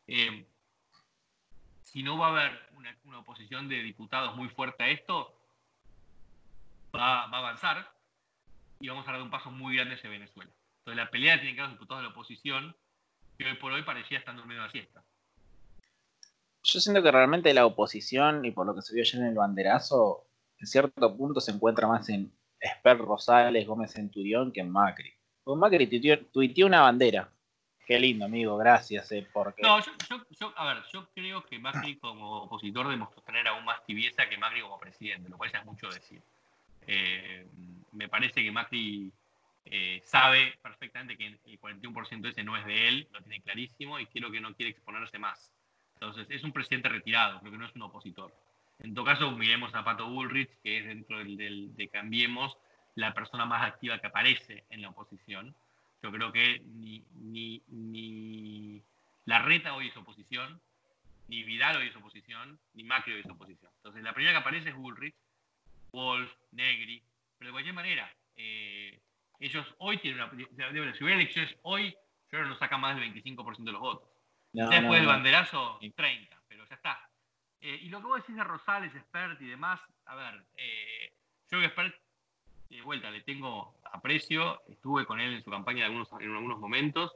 Eh, 0.08 0.44
si 1.82 2.02
no 2.02 2.18
va 2.18 2.26
a 2.26 2.30
haber 2.30 2.70
una, 2.74 2.96
una 3.04 3.20
oposición 3.20 3.68
de 3.68 3.82
diputados 3.82 4.36
muy 4.36 4.48
fuerte 4.48 4.84
a 4.84 4.88
esto, 4.88 5.41
va, 6.94 7.22
a 7.22 7.38
avanzar 7.38 7.90
y 8.80 8.88
vamos 8.88 9.06
a 9.06 9.12
dar 9.12 9.22
un 9.22 9.30
paso 9.30 9.50
muy 9.50 9.76
grande 9.76 9.94
hacia 9.94 10.10
Venezuela. 10.10 10.50
Entonces 10.80 11.04
la 11.04 11.10
pelea 11.10 11.40
tiene 11.40 11.54
que 11.54 11.62
los 11.62 11.70
diputados 11.70 12.02
de 12.02 12.08
la 12.08 12.12
oposición, 12.12 12.76
que 13.38 13.46
hoy 13.46 13.54
por 13.56 13.72
hoy 13.72 13.82
parecía 13.82 14.18
estar 14.18 14.34
durmiendo 14.34 14.64
la 14.64 14.70
siesta. 14.70 15.02
Yo 16.64 16.80
siento 16.80 17.02
que 17.02 17.10
realmente 17.10 17.54
la 17.54 17.66
oposición, 17.66 18.44
y 18.44 18.50
por 18.50 18.66
lo 18.66 18.74
que 18.74 18.82
se 18.82 18.94
vio 18.94 19.02
ayer 19.02 19.20
en 19.20 19.28
el 19.28 19.34
banderazo, 19.34 20.26
en 20.58 20.66
cierto 20.66 21.16
punto 21.16 21.40
se 21.40 21.50
encuentra 21.50 21.88
más 21.88 22.08
en 22.08 22.32
Esper 22.60 22.98
Rosales, 22.98 23.66
Gómez 23.66 23.92
Centurión 23.92 24.52
que 24.52 24.60
en 24.60 24.70
Macri. 24.70 25.12
Porque 25.42 25.58
Macri 25.58 25.88
tuiteó 26.32 26.66
una 26.66 26.82
bandera. 26.82 27.28
Qué 27.84 27.98
lindo, 27.98 28.24
amigo, 28.26 28.56
gracias. 28.56 29.10
Eh, 29.10 29.26
porque... 29.32 29.62
No, 29.62 29.80
yo, 29.80 29.92
yo, 30.38 30.52
a 30.56 30.66
ver, 30.72 30.84
yo 30.92 31.08
creo 31.12 31.44
que 31.44 31.58
Macri 31.58 31.96
como 31.96 32.42
opositor 32.42 32.88
demostró 32.88 33.22
tener 33.22 33.46
aún 33.48 33.64
más 33.64 33.84
tibieza 33.84 34.28
que 34.28 34.38
Macri 34.38 34.62
como 34.62 34.78
presidente, 34.78 35.28
lo 35.28 35.36
cual 35.36 35.50
ya 35.50 35.58
es 35.58 35.66
mucho 35.66 35.88
decir. 35.88 36.22
Eh, 36.86 37.46
me 37.92 38.08
parece 38.08 38.42
que 38.42 38.50
Macri 38.50 39.12
eh, 39.64 40.02
sabe 40.04 40.58
perfectamente 40.62 41.16
que 41.16 41.26
el 41.26 41.60
41% 41.60 42.28
ese 42.28 42.42
no 42.42 42.56
es 42.56 42.64
de 42.66 42.88
él, 42.88 43.08
lo 43.12 43.20
tiene 43.20 43.42
clarísimo 43.42 43.98
y 43.98 44.06
creo 44.06 44.30
que 44.30 44.40
no 44.40 44.54
quiere 44.54 44.70
exponerse 44.70 45.18
más. 45.18 45.52
Entonces, 45.94 46.26
es 46.30 46.42
un 46.42 46.52
presidente 46.52 46.88
retirado, 46.88 47.38
creo 47.40 47.52
que 47.52 47.58
no 47.58 47.66
es 47.66 47.74
un 47.76 47.82
opositor. 47.82 48.34
En 48.80 48.94
todo 48.94 49.04
caso, 49.04 49.30
miremos 49.30 49.74
a 49.74 49.84
Pato 49.84 50.08
Bullrich, 50.08 50.50
que 50.62 50.78
es 50.78 50.86
dentro 50.86 51.18
del, 51.18 51.76
de 51.76 51.88
Cambiemos 51.88 52.56
la 52.96 53.14
persona 53.14 53.46
más 53.46 53.62
activa 53.62 53.98
que 53.98 54.08
aparece 54.08 54.64
en 54.70 54.82
la 54.82 54.88
oposición. 54.88 55.54
Yo 56.02 56.10
creo 56.10 56.32
que 56.32 56.60
ni, 56.66 57.04
ni, 57.14 57.62
ni 57.68 58.82
Larreta 59.24 59.74
hoy 59.74 59.88
es 59.88 59.96
oposición, 59.96 60.60
ni 61.28 61.44
Vidal 61.44 61.76
hoy 61.76 61.88
es 61.88 61.96
oposición, 61.96 62.58
ni 62.74 62.82
Macri 62.82 63.14
hoy 63.14 63.20
es 63.20 63.30
oposición. 63.30 63.70
Entonces, 63.76 64.02
la 64.02 64.12
primera 64.12 64.32
que 64.32 64.40
aparece 64.40 64.70
es 64.70 64.74
Bullrich, 64.74 65.14
Wolf, 65.92 66.32
Negri, 66.52 67.02
pero 67.38 67.48
de 67.48 67.52
cualquier 67.52 67.74
manera, 67.74 68.16
eh, 68.36 69.00
ellos 69.38 69.66
hoy 69.78 69.98
tienen 69.98 70.22
una. 70.22 70.30
Si 70.94 71.04
hubiera 71.04 71.20
elecciones 71.20 71.56
hoy, 71.62 71.94
yo 72.30 72.42
no 72.44 72.56
saca 72.56 72.78
más 72.78 72.96
del 72.96 73.12
25% 73.12 73.64
de 73.64 73.72
los 73.72 73.80
votos. 73.80 74.08
después 74.52 75.00
del 75.00 75.06
banderazo, 75.06 75.78
30, 75.80 76.42
pero 76.48 76.66
ya 76.68 76.74
está. 76.74 77.10
Eh, 77.60 77.80
y 77.82 77.88
lo 77.88 78.00
que 78.00 78.06
vos 78.06 78.20
decís 78.20 78.36
de 78.36 78.44
Rosales, 78.44 78.94
Expert 78.94 79.40
y 79.40 79.46
demás, 79.46 79.80
a 80.06 80.14
ver, 80.14 80.44
eh, 80.56 81.12
yo 81.50 81.58
que 81.58 81.66
Expert, 81.66 81.94
de 82.68 82.82
vuelta, 82.82 83.10
le 83.10 83.20
tengo 83.20 83.74
aprecio, 83.92 84.62
estuve 84.68 85.04
con 85.04 85.20
él 85.20 85.34
en 85.34 85.44
su 85.44 85.50
campaña 85.50 85.80
en 85.80 85.92
algunos, 85.92 86.10
en 86.12 86.34
algunos 86.34 86.58
momentos, 86.58 87.12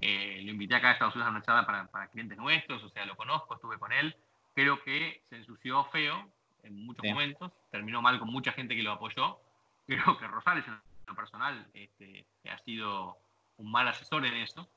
lo 0.00 0.50
invité 0.50 0.74
acá 0.74 0.90
a 0.90 0.92
Estados 0.92 1.14
Unidos 1.14 1.28
a 1.28 1.36
una 1.36 1.42
charla 1.42 1.66
para, 1.66 1.86
para 1.86 2.08
clientes 2.08 2.36
nuestros, 2.36 2.82
o 2.82 2.88
sea, 2.88 3.04
lo 3.06 3.16
conozco, 3.16 3.54
estuve 3.54 3.78
con 3.78 3.92
él, 3.92 4.16
creo 4.54 4.82
que 4.82 5.22
se 5.28 5.36
ensució 5.36 5.84
feo, 5.86 6.32
en 6.62 6.86
muchos 6.86 7.04
momentos, 7.04 7.52
terminó 7.70 8.02
mal 8.02 8.18
con 8.18 8.28
mucha 8.28 8.52
gente 8.52 8.76
que 8.76 8.82
lo 8.82 8.92
apoyó. 8.92 9.38
Creo 9.86 10.18
que 10.18 10.26
Rosales 10.26 10.66
en 10.66 10.78
lo 11.06 11.14
personal 11.14 11.66
este, 11.74 12.26
ha 12.48 12.58
sido 12.58 13.18
un 13.56 13.70
mal 13.70 13.88
asesor 13.88 14.24
en 14.26 14.34
eso. 14.34 14.68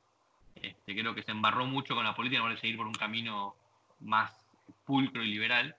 Este, 0.55 0.95
creo 0.95 1.15
que 1.15 1.23
se 1.23 1.31
embarró 1.31 1.65
mucho 1.65 1.95
con 1.95 2.03
la 2.03 2.15
política, 2.15 2.41
no 2.41 2.47
a 2.47 2.57
seguir 2.57 2.77
por 2.77 2.85
un 2.85 2.93
camino 2.93 3.55
más 3.99 4.31
pulcro 4.85 5.23
y 5.23 5.27
liberal. 5.27 5.75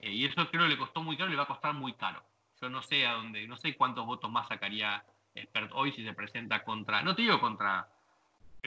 Eh, 0.00 0.12
y 0.12 0.24
eso 0.24 0.48
creo 0.50 0.64
que 0.64 0.68
le 0.68 0.78
costó 0.78 1.02
muy 1.02 1.16
caro 1.16 1.28
y 1.28 1.32
le 1.32 1.36
va 1.36 1.44
a 1.44 1.48
costar 1.48 1.74
muy 1.74 1.94
caro. 1.94 2.22
Yo 2.60 2.68
no 2.68 2.82
sé 2.82 3.06
a 3.06 3.12
dónde, 3.12 3.46
no 3.46 3.56
sé 3.56 3.76
cuántos 3.76 4.06
votos 4.06 4.30
más 4.30 4.48
sacaría 4.48 5.04
Expert 5.34 5.70
hoy 5.74 5.92
si 5.92 6.04
se 6.04 6.12
presenta 6.12 6.62
contra, 6.62 7.02
no 7.02 7.14
te 7.14 7.22
digo 7.22 7.40
contra 7.40 7.88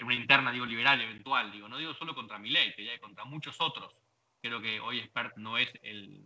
una 0.02 0.16
interna, 0.16 0.52
digo 0.52 0.66
liberal 0.66 1.00
eventual, 1.00 1.52
digo, 1.52 1.70
no 1.70 1.78
digo 1.78 1.94
solo 1.94 2.16
contra 2.16 2.40
Milei, 2.40 2.76
te 2.76 2.82
digo 2.82 2.94
contra 3.00 3.24
muchos 3.26 3.62
otros. 3.62 3.96
Creo 4.42 4.62
que 4.62 4.80
hoy 4.80 5.00
Expert 5.00 5.38
no 5.38 5.58
es 5.58 5.72
el, 5.84 6.26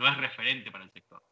no 0.00 0.08
es 0.08 0.16
referente 0.16 0.70
para 0.70 0.84
el 0.84 0.90
sector. 0.90 1.22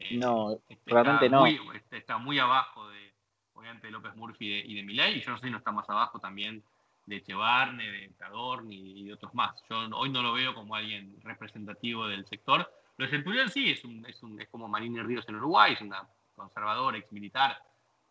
Eh, 0.00 0.16
no, 0.16 0.58
realmente 0.86 1.28
no. 1.28 1.44
está 1.46 2.18
muy 2.18 2.38
abajo 2.38 2.88
de, 2.88 3.14
obviamente, 3.52 3.86
de 3.86 3.92
López 3.92 4.16
Murphy 4.16 4.62
y 4.64 4.74
de, 4.74 4.82
Milei, 4.82 5.18
y 5.18 5.20
yo 5.20 5.30
no 5.30 5.38
sé 5.38 5.44
si 5.44 5.50
no 5.50 5.58
está 5.58 5.70
más 5.70 5.88
abajo 5.88 6.18
también 6.18 6.64
de 7.04 7.22
Chevarne, 7.22 7.88
de 7.88 8.12
Cadorni 8.18 9.00
y 9.00 9.04
de 9.04 9.12
otros 9.12 9.34
más. 9.34 9.62
Yo 9.68 9.78
hoy 9.96 10.10
no 10.10 10.22
lo 10.22 10.32
veo 10.32 10.54
como 10.54 10.74
alguien 10.74 11.16
representativo 11.22 12.08
del 12.08 12.26
sector. 12.26 12.68
Lo 12.96 13.04
de 13.04 13.10
Centurión 13.10 13.50
sí, 13.50 13.70
es, 13.70 13.84
un, 13.84 14.04
es, 14.06 14.22
un, 14.22 14.40
es 14.40 14.48
como 14.48 14.66
Marín 14.66 14.98
Ríos 15.06 15.28
en 15.28 15.36
Uruguay, 15.36 15.74
es 15.74 15.80
una 15.82 16.08
conservadora, 16.34 16.98
ex 16.98 17.12
militar, 17.12 17.62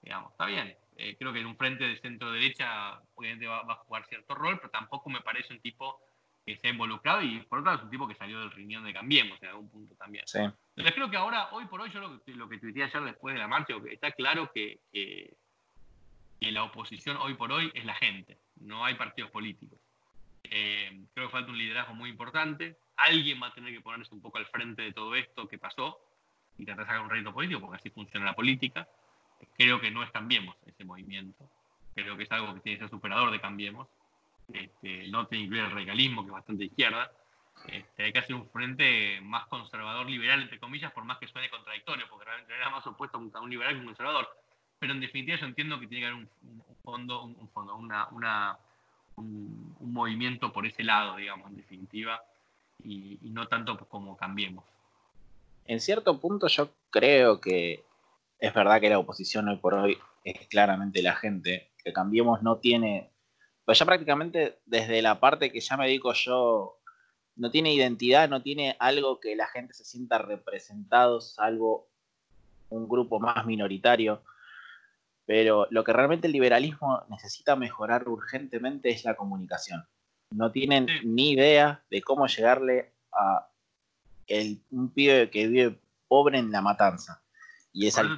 digamos, 0.02 0.32
está 0.32 0.46
bien. 0.46 0.76
Eh, 0.98 1.16
creo 1.18 1.34
que 1.34 1.40
en 1.40 1.48
un 1.48 1.58
frente 1.58 1.84
de 1.84 1.98
centro 1.98 2.32
derecha 2.32 3.02
obviamente 3.16 3.48
va, 3.48 3.60
a 3.62 3.76
jugar 3.76 4.06
cierto 4.06 4.34
rol, 4.36 4.58
pero 4.58 4.70
tampoco 4.70 5.10
me 5.10 5.22
parece 5.22 5.54
un 5.54 5.60
tipo 5.60 6.00
que 6.46 6.58
se 6.58 6.68
ha 6.68 6.70
involucrado 6.70 7.24
y 7.24 7.40
por 7.42 7.60
otro 7.60 7.72
lado 7.72 7.78
es 7.80 7.84
un 7.86 7.90
tipo 7.90 8.08
que 8.08 8.16
salió 8.16 8.40
del 8.40 8.52
riñón 8.52 8.84
de 8.84 8.94
Cambiemos 8.94 9.42
en 9.42 9.50
algún 9.50 9.70
punto 9.70 9.96
también. 9.96 10.26
Entonces 10.32 10.94
creo 10.94 11.10
que 11.10 11.18
ahora, 11.18 11.50
hoy 11.52 11.66
por 11.66 11.82
hoy, 11.82 11.90
yo 11.92 12.00
lo 12.00 12.24
que, 12.24 12.34
lo 12.34 12.48
que 12.48 12.60
tuiteé 12.60 12.84
ayer 12.84 13.02
después 13.02 13.34
de 13.34 13.40
la 13.40 13.48
marcha, 13.48 13.74
está 13.90 14.12
claro 14.12 14.52
que, 14.54 14.80
que, 14.92 15.36
la 16.40 16.64
oposición 16.64 17.18
hoy 17.18 17.34
por 17.34 17.52
hoy 17.52 17.72
es 17.74 17.86
la 17.86 17.96
gente, 17.96 18.38
no 18.58 18.86
hay 18.86 18.94
partidos 18.94 19.32
políticos. 19.32 19.80
Eh, 20.44 21.08
creo 21.16 21.26
que 21.28 21.32
falta 21.32 21.50
un 21.50 21.58
liderazgo 21.58 21.96
muy 21.96 22.12
importante. 22.12 22.78
Alguien 22.98 23.42
va 23.42 23.48
a 23.48 23.54
tener 23.54 23.74
que 23.74 23.82
ponerse 23.82 24.14
un 24.14 24.22
poco 24.22 24.38
al 24.38 24.46
frente 24.46 24.84
de 24.84 24.94
todo 24.94 25.16
esto 25.16 25.48
que 25.48 25.58
pasó 25.58 26.00
y 26.56 26.66
tratar 26.66 26.86
de 26.86 26.92
sacar 26.92 27.04
un 27.04 27.10
rédito 27.10 27.34
político, 27.34 27.62
porque 27.62 27.78
así 27.78 27.90
funciona 27.90 28.28
la 28.28 28.36
política. 28.36 28.88
Creo 29.58 29.82
que 29.82 29.90
no 29.90 30.04
es 30.04 30.12
Cambiemos 30.12 30.56
ese 30.68 30.86
movimiento. 30.86 31.50
Creo 31.96 32.16
que 32.16 32.24
es 32.24 32.32
algo 32.32 32.54
que 32.54 32.60
tiene 32.60 32.78
que 32.78 32.84
ser 32.84 32.92
superador 32.92 33.32
de 33.32 33.42
Cambiemos 33.42 33.88
este, 34.54 35.08
no 35.08 35.28
te 35.28 35.38
incluye 35.38 35.64
el 35.64 35.72
regalismo, 35.72 36.22
que 36.24 36.28
es 36.28 36.34
bastante 36.34 36.66
izquierda. 36.66 37.12
Este, 37.68 38.04
hay 38.04 38.14
que 38.14 38.20
hacer 38.20 38.36
un 38.36 38.50
frente 38.50 39.20
más 39.22 39.48
conservador, 39.48 40.10
liberal, 40.10 40.42
entre 40.42 40.60
comillas, 40.60 40.92
por 40.92 41.04
más 41.04 41.18
que 41.18 41.28
suene 41.28 41.50
contradictorio, 41.50 42.06
porque 42.10 42.26
realmente 42.26 42.54
era 42.54 42.70
más 42.70 42.86
opuesto 42.86 43.18
a 43.18 43.42
un 43.42 43.50
liberal 43.50 43.74
que 43.74 43.80
un 43.80 43.86
conservador. 43.86 44.28
Pero 44.78 44.94
en 44.94 45.00
definitiva 45.00 45.38
yo 45.38 45.46
entiendo 45.46 45.80
que 45.80 45.88
tiene 45.88 46.02
que 46.06 46.12
haber 46.12 46.28
un, 46.44 46.64
fondo, 46.84 47.24
un, 47.24 47.50
fondo 47.50 47.76
una, 47.76 48.08
una, 48.10 48.60
un, 49.16 49.76
movimiento 49.80 50.52
por 50.52 50.66
ese 50.66 50.84
lado, 50.84 51.16
digamos, 51.16 51.50
en 51.50 51.58
definitiva, 51.58 52.22
y, 52.84 53.18
y 53.22 53.30
no 53.30 53.48
tanto 53.48 53.78
como 53.88 54.18
cambiemos. 54.18 54.66
En 55.66 55.80
cierto 55.80 56.20
punto 56.20 56.48
yo 56.48 56.70
creo 56.92 57.40
que 57.40 57.86
es 58.40 58.54
verdad 58.54 58.82
que 58.82 58.90
la 58.90 59.00
oposición 59.00 59.48
hoy 59.48 59.58
por 59.58 59.74
hoy 59.74 59.98
es 60.24 60.48
claramente 60.48 61.02
la 61.02 61.16
gente, 61.16 61.72
que 61.84 61.94
Cambiemos 61.94 62.42
no 62.42 62.58
tiene 62.58 63.10
pues 63.66 63.80
ya 63.80 63.86
prácticamente 63.86 64.60
desde 64.66 65.02
la 65.02 65.20
parte 65.20 65.52
que 65.52 65.60
ya 65.60 65.76
me 65.76 65.88
dedico 65.88 66.14
yo, 66.14 66.80
no 67.36 67.52
tiene 67.52 67.74
identidad, 67.74 68.30
no 68.30 68.42
tiene 68.42 68.76
algo 68.80 69.20
que 69.20 69.36
la 69.36 69.48
gente 69.48 69.74
se 69.74 69.84
sienta 69.84 70.20
representado, 70.20 71.20
salvo 71.20 71.90
un 72.70 72.88
grupo 72.88 73.20
más 73.20 73.46
minoritario. 73.46 74.24
Pero 75.26 75.68
lo 75.72 75.84
que 75.84 75.92
realmente 75.92 76.28
el 76.28 76.34
liberalismo 76.34 77.04
necesita 77.10 77.56
mejorar 77.56 78.08
urgentemente 78.08 78.92
es 78.92 79.04
la 79.04 79.16
comunicación. 79.16 79.84
No 80.30 80.52
tienen 80.52 80.88
ni 81.04 81.32
idea 81.32 81.84
de 81.90 82.02
cómo 82.04 82.28
llegarle 82.28 82.94
a 83.12 83.50
un 84.72 84.94
pibe 84.94 85.30
que 85.32 85.48
vive 85.48 85.80
pobre 86.08 86.38
en 86.38 86.52
la 86.52 86.62
matanza. 86.62 87.24
Y 87.74 87.88
es 87.88 87.98
el 87.98 88.10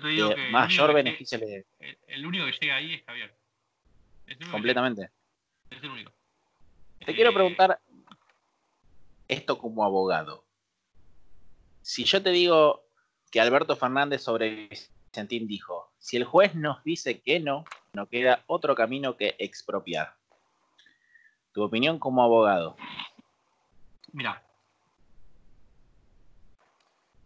mayor 0.52 0.93
beneficio 0.93 1.38
le... 1.39 1.66
El 2.08 2.26
único 2.26 2.45
que 2.45 2.52
llega 2.52 2.76
ahí 2.76 2.95
es 2.95 3.04
Javier. 3.06 3.34
Completamente. 4.52 5.10
Es 5.70 5.84
el 5.84 5.89
único. 5.89 6.11
Te 7.05 7.13
quiero 7.13 7.32
eh, 7.32 7.34
preguntar 7.34 7.80
esto 9.28 9.57
como 9.57 9.84
abogado. 9.84 10.45
Si 11.82 12.03
yo 12.03 12.22
te 12.22 12.32
digo 12.32 12.84
que 13.32 13.39
Alberto 13.39 13.76
Fernández 13.76 14.22
sobre 14.22 14.68
Vicentín 14.68 15.47
dijo, 15.47 15.91
si 15.99 16.18
el 16.18 16.26
juez 16.26 16.55
nos 16.55 16.84
dice 16.84 17.22
que 17.22 17.39
no, 17.39 17.65
no 17.93 18.07
queda 18.07 18.43
otro 18.47 18.76
camino 18.76 19.18
que 19.18 19.36
expropiar. 19.39 20.15
Tu 21.53 21.63
opinión 21.63 21.97
como 21.97 22.24
abogado. 22.24 22.76
Mira, 24.13 24.43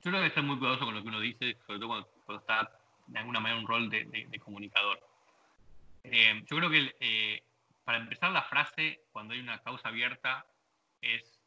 yo 0.03 0.09
creo 0.09 0.21
que 0.21 0.27
estar 0.27 0.43
muy 0.43 0.57
cuidadoso 0.57 0.85
con 0.85 0.95
lo 0.95 1.01
que 1.01 1.07
uno 1.09 1.19
dice, 1.19 1.57
sobre 1.67 1.79
todo 1.79 1.89
cuando, 1.89 2.39
está 2.39 2.71
de 3.07 3.19
alguna 3.19 3.39
manera 3.39 3.59
un 3.59 3.67
rol 3.67 3.89
de, 3.89 4.41
comunicador. 4.43 4.99
Eh, 6.03 6.43
yo 6.49 6.57
creo 6.57 6.69
que 6.69 6.95
eh, 6.99 7.43
para 7.91 8.03
empezar, 8.03 8.31
la 8.31 8.43
frase, 8.43 9.01
cuando 9.11 9.33
hay 9.33 9.41
una 9.41 9.61
causa 9.63 9.89
abierta, 9.89 10.45
es 11.01 11.41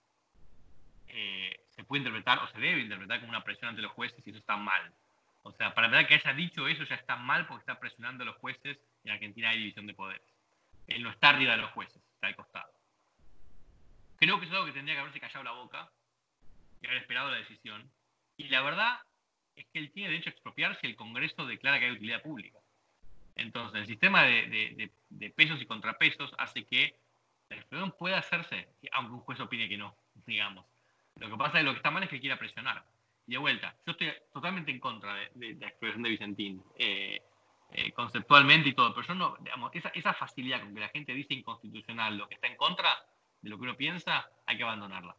eh, 1.06 1.56
se 1.70 1.84
puede 1.84 2.00
interpretar 2.00 2.38
o 2.40 2.46
se 2.48 2.60
debe 2.60 2.82
interpretar 2.82 3.20
como 3.20 3.30
una 3.30 3.42
presión 3.42 3.70
ante 3.70 3.80
los 3.80 3.92
jueces 3.92 4.22
y 4.26 4.28
eso 4.28 4.40
está 4.40 4.58
mal. 4.58 4.94
O 5.42 5.52
sea, 5.52 5.72
para 5.72 5.88
verdad 5.88 6.06
que 6.06 6.16
haya 6.16 6.34
dicho 6.34 6.68
eso 6.68 6.84
ya 6.84 6.96
está 6.96 7.16
mal 7.16 7.46
porque 7.46 7.60
está 7.60 7.80
presionando 7.80 8.24
a 8.24 8.26
los 8.26 8.36
jueces 8.36 8.78
y 9.02 9.08
en 9.08 9.14
Argentina 9.14 9.48
hay 9.48 9.58
división 9.60 9.86
de 9.86 9.94
poderes. 9.94 10.26
Él 10.86 11.02
no 11.02 11.08
está 11.08 11.30
arriba 11.30 11.52
de 11.52 11.62
los 11.62 11.70
jueces, 11.70 12.02
está 12.12 12.26
al 12.26 12.36
costado. 12.36 12.74
Creo 14.18 14.38
que 14.38 14.44
es 14.44 14.52
algo 14.52 14.66
que 14.66 14.72
tendría 14.72 14.96
que 14.96 15.00
haberse 15.00 15.20
callado 15.20 15.44
la 15.44 15.52
boca 15.52 15.90
y 16.82 16.86
haber 16.86 16.98
esperado 16.98 17.30
la 17.30 17.38
decisión. 17.38 17.90
Y 18.36 18.48
la 18.48 18.60
verdad 18.60 18.98
es 19.56 19.64
que 19.68 19.78
él 19.78 19.90
tiene 19.92 20.10
derecho 20.10 20.28
a 20.28 20.32
expropiar 20.32 20.78
si 20.78 20.88
el 20.88 20.96
Congreso 20.96 21.46
declara 21.46 21.78
que 21.78 21.86
hay 21.86 21.92
utilidad 21.92 22.20
pública. 22.20 22.58
Entonces, 23.36 23.80
el 23.80 23.86
sistema 23.86 24.22
de, 24.22 24.90
pesos 25.34 25.60
y 25.60 25.66
contrapesos 25.66 26.32
hace 26.38 26.64
que 26.64 26.96
la 27.48 27.56
expropiación 27.56 27.96
pueda 27.98 28.18
hacerse, 28.18 28.68
aunque 28.92 29.12
un 29.12 29.20
juez 29.20 29.40
opine 29.40 29.68
que 29.68 29.76
no, 29.76 29.96
digamos. 30.26 30.64
Lo 31.16 31.30
que 31.30 31.36
pasa 31.36 31.58
es 31.58 31.62
que 31.62 31.64
lo 31.64 31.72
que 31.72 31.76
está 31.78 31.90
mal 31.90 32.02
es 32.02 32.08
que 32.08 32.20
quiera 32.20 32.38
presionar. 32.38 32.84
Y 33.26 33.32
de 33.32 33.38
vuelta, 33.38 33.74
yo 33.86 33.92
estoy 33.92 34.12
totalmente 34.32 34.70
en 34.70 34.80
contra 34.80 35.14
de, 35.14 35.54
la 35.54 35.68
expropiación 35.68 36.02
de 36.02 36.10
Vicentín, 36.10 36.62
eh, 36.76 37.22
eh, 37.72 37.92
conceptualmente 37.92 38.68
y 38.68 38.74
todo, 38.74 38.94
pero 38.94 39.06
yo 39.06 39.14
no, 39.14 39.36
digamos, 39.40 39.70
esa, 39.74 39.88
esa 39.90 40.12
facilidad 40.14 40.60
con 40.60 40.74
que 40.74 40.80
la 40.80 40.88
gente 40.88 41.14
dice 41.14 41.34
inconstitucional 41.34 42.16
lo 42.16 42.28
que 42.28 42.34
está 42.34 42.46
en 42.46 42.56
contra 42.56 42.90
de 43.40 43.50
lo 43.50 43.56
que 43.56 43.62
uno 43.62 43.76
piensa, 43.76 44.28
hay 44.46 44.56
que 44.56 44.62
abandonarla. 44.62 45.16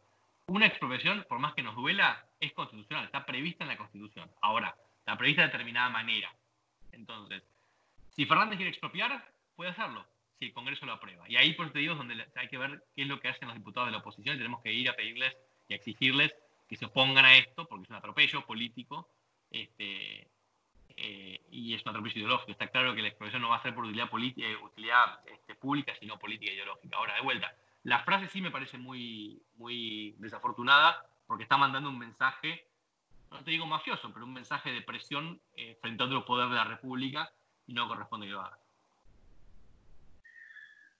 Una 0.48 0.66
expropiación, 0.66 1.24
por 1.28 1.40
más 1.40 1.54
que 1.54 1.62
nos 1.62 1.74
duela, 1.74 2.24
es 2.38 2.52
constitucional, 2.52 3.04
está 3.04 3.26
prevista 3.26 3.64
en 3.64 3.68
la 3.68 3.76
Constitución. 3.76 4.30
Ahora, 4.40 4.76
está 5.00 5.16
prevista 5.16 5.42
de 5.42 5.48
determinada 5.48 5.90
manera. 5.90 6.32
Entonces, 6.92 7.42
si 8.16 8.24
Fernández 8.24 8.56
quiere 8.56 8.70
expropiar, 8.70 9.30
puede 9.54 9.70
hacerlo, 9.70 10.06
si 10.38 10.46
el 10.46 10.52
Congreso 10.54 10.86
lo 10.86 10.92
aprueba. 10.92 11.28
Y 11.28 11.36
ahí, 11.36 11.52
por 11.52 11.70
te 11.70 11.80
digo, 11.80 11.92
es 11.92 11.98
donde 11.98 12.26
hay 12.34 12.48
que 12.48 12.56
ver 12.56 12.82
qué 12.94 13.02
es 13.02 13.08
lo 13.08 13.20
que 13.20 13.28
hacen 13.28 13.46
los 13.46 13.56
diputados 13.56 13.88
de 13.88 13.92
la 13.92 13.98
oposición 13.98 14.34
y 14.34 14.38
tenemos 14.38 14.62
que 14.62 14.72
ir 14.72 14.88
a 14.88 14.94
pedirles 14.94 15.36
y 15.68 15.74
a 15.74 15.76
exigirles 15.76 16.34
que 16.66 16.76
se 16.76 16.86
opongan 16.86 17.26
a 17.26 17.36
esto, 17.36 17.68
porque 17.68 17.84
es 17.84 17.90
un 17.90 17.96
atropello 17.96 18.44
político 18.46 19.10
este, 19.50 20.28
eh, 20.96 21.46
y 21.50 21.74
es 21.74 21.82
un 21.82 21.90
atropello 21.90 22.18
ideológico. 22.18 22.52
Está 22.52 22.68
claro 22.68 22.94
que 22.94 23.02
la 23.02 23.08
expropiación 23.08 23.42
no 23.42 23.50
va 23.50 23.56
a 23.56 23.62
ser 23.62 23.74
por 23.74 23.84
utilidad, 23.84 24.08
eh, 24.14 24.56
utilidad 24.56 25.20
este, 25.26 25.54
pública, 25.54 25.94
sino 26.00 26.18
política 26.18 26.52
ideológica. 26.52 26.96
Ahora, 26.96 27.14
de 27.14 27.20
vuelta, 27.20 27.54
la 27.82 28.02
frase 28.02 28.28
sí 28.28 28.40
me 28.40 28.50
parece 28.50 28.78
muy, 28.78 29.42
muy 29.56 30.14
desafortunada 30.18 31.06
porque 31.26 31.42
está 31.42 31.58
mandando 31.58 31.90
un 31.90 31.98
mensaje, 31.98 32.66
no 33.30 33.44
te 33.44 33.50
digo 33.50 33.66
mafioso, 33.66 34.10
pero 34.12 34.24
un 34.24 34.32
mensaje 34.32 34.72
de 34.72 34.80
presión 34.80 35.38
eh, 35.54 35.76
frente 35.82 36.02
a 36.02 36.06
otro 36.06 36.24
poder 36.24 36.48
de 36.48 36.54
la 36.54 36.64
República 36.64 37.30
no 37.68 37.88
corresponde 37.88 38.26
que 38.26 38.32
lo 38.32 38.40
haga. 38.40 38.58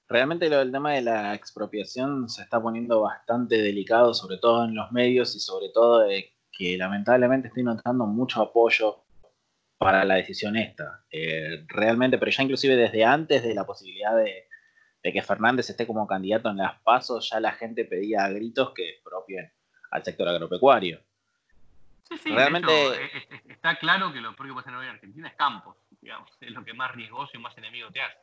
Realmente 0.08 0.48
lo 0.48 0.58
del 0.58 0.70
tema 0.70 0.92
de 0.92 1.02
la 1.02 1.34
expropiación 1.34 2.28
se 2.28 2.42
está 2.42 2.62
poniendo 2.62 3.00
bastante 3.00 3.60
delicado, 3.60 4.14
sobre 4.14 4.38
todo 4.38 4.64
en 4.64 4.74
los 4.74 4.92
medios 4.92 5.34
y 5.34 5.40
sobre 5.40 5.70
todo 5.70 6.06
que 6.52 6.78
lamentablemente 6.78 7.48
estoy 7.48 7.64
notando 7.64 8.06
mucho 8.06 8.40
apoyo 8.40 9.04
para 9.78 10.04
la 10.04 10.14
decisión 10.14 10.56
esta. 10.56 11.04
Eh, 11.10 11.64
realmente, 11.68 12.18
pero 12.18 12.30
ya 12.30 12.42
inclusive 12.44 12.76
desde 12.76 13.04
antes 13.04 13.42
de 13.42 13.54
la 13.54 13.66
posibilidad 13.66 14.16
de, 14.16 14.44
que 15.02 15.22
Fernández 15.22 15.70
esté 15.70 15.86
como 15.86 16.06
candidato 16.06 16.50
en 16.50 16.56
las 16.56 16.80
pasos, 16.82 17.30
ya 17.30 17.38
la 17.38 17.52
gente 17.52 17.84
pedía 17.84 18.24
a 18.24 18.28
gritos 18.28 18.72
que 18.74 18.90
expropien 18.90 19.52
al 19.92 20.02
sector 20.04 20.28
agropecuario. 20.28 21.00
Sí, 22.08 22.18
sí, 22.18 22.30
Realmente... 22.30 22.70
está 23.48 23.76
claro 23.78 24.12
que 24.12 24.20
lo 24.20 24.34
peor 24.36 24.48
que 24.48 24.54
puede 24.54 24.76
hoy 24.76 24.86
en 24.86 24.92
Argentina 24.92 25.28
es 25.28 25.34
Campos 25.34 25.76
es 26.40 26.50
lo 26.50 26.64
que 26.64 26.74
más 26.74 26.94
riesgoso 26.94 27.32
y 27.34 27.38
más 27.38 27.56
enemigo 27.58 27.90
te 27.90 28.00
hace. 28.00 28.18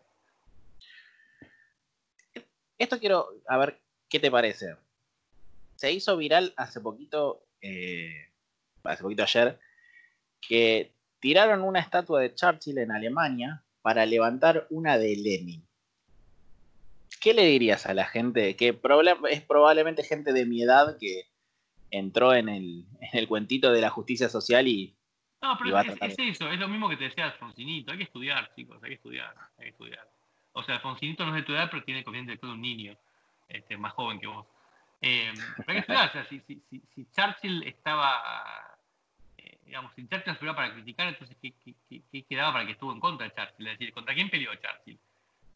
Esto 2.77 2.99
quiero, 2.99 3.29
a 3.47 3.57
ver, 3.57 3.81
¿qué 4.09 4.19
te 4.19 4.31
parece? 4.31 4.75
Se 5.75 5.91
hizo 5.91 6.17
viral 6.17 6.53
hace 6.57 6.81
poquito, 6.81 7.45
eh, 7.61 8.31
hace 8.83 9.03
poquito 9.03 9.23
ayer, 9.23 9.59
que 10.41 10.93
tiraron 11.19 11.61
una 11.61 11.79
estatua 11.79 12.21
de 12.21 12.33
Churchill 12.33 12.77
en 12.79 12.91
Alemania 12.91 13.63
para 13.81 14.05
levantar 14.05 14.67
una 14.69 14.97
de 14.97 15.15
Lenin. 15.15 15.67
¿Qué 17.21 17.33
le 17.33 17.45
dirías 17.45 17.85
a 17.85 17.93
la 17.93 18.05
gente 18.05 18.55
que 18.55 18.77
es 19.29 19.41
probablemente 19.41 20.03
gente 20.03 20.33
de 20.33 20.45
mi 20.45 20.63
edad 20.63 20.97
que 20.99 21.29
entró 21.93 22.33
en 22.33 22.49
el, 22.49 22.85
en 22.99 23.19
el 23.19 23.27
cuentito 23.27 23.71
de 23.71 23.81
la 23.81 23.89
justicia 23.89 24.27
social 24.27 24.67
y. 24.67 24.95
No, 25.41 25.57
pero 25.61 25.77
es, 25.79 26.17
eso, 26.17 26.49
es 26.49 26.59
lo 26.59 26.69
mismo 26.69 26.89
que 26.89 26.95
te 26.97 27.05
decía 27.05 27.25
Alfonsinito. 27.25 27.91
Hay 27.91 27.97
que 27.97 28.05
estudiar, 28.05 28.53
chicos, 28.55 28.81
hay 28.81 28.89
que 28.89 28.95
estudiar, 28.95 29.35
hay 29.57 29.65
que 29.65 29.69
estudiar. 29.71 30.09
O 30.53 30.63
sea, 30.63 30.75
Alfonsinito 30.75 31.25
no 31.25 31.35
es 31.35 31.41
de 31.41 31.43
tu 31.43 31.53
edad, 31.53 31.67
pero 31.69 31.83
tiene 31.83 32.03
corriente 32.03 32.37
de 32.37 32.47
un 32.47 32.61
niño, 32.61 32.95
este, 33.49 33.75
más 33.77 33.93
joven 33.93 34.19
que 34.19 34.27
vos. 34.27 34.45
Eh, 35.01 35.33
hay 35.67 35.73
que 35.73 35.79
estudiar, 35.79 36.09
o 36.09 36.11
sea, 36.13 36.25
si, 36.29 36.39
si, 36.41 36.61
si, 36.69 37.05
Churchill 37.11 37.63
estaba, 37.63 38.77
eh, 39.37 39.59
digamos, 39.65 39.93
si 39.95 40.07
Churchill 40.07 40.31
estuviera 40.31 40.55
para 40.55 40.73
criticar, 40.73 41.09
entonces, 41.09 41.35
¿qué, 41.41 41.53
qué, 41.63 42.01
qué, 42.09 42.23
quedaba 42.23 42.53
para 42.53 42.65
que 42.65 42.71
estuvo 42.71 42.93
en 42.93 43.01
contra 43.01 43.27
de 43.27 43.33
Churchill? 43.35 43.67
Es 43.67 43.79
decir, 43.79 43.93
¿contra 43.93 44.15
quién 44.15 44.29
peleó 44.29 44.51
Churchill? 44.55 44.97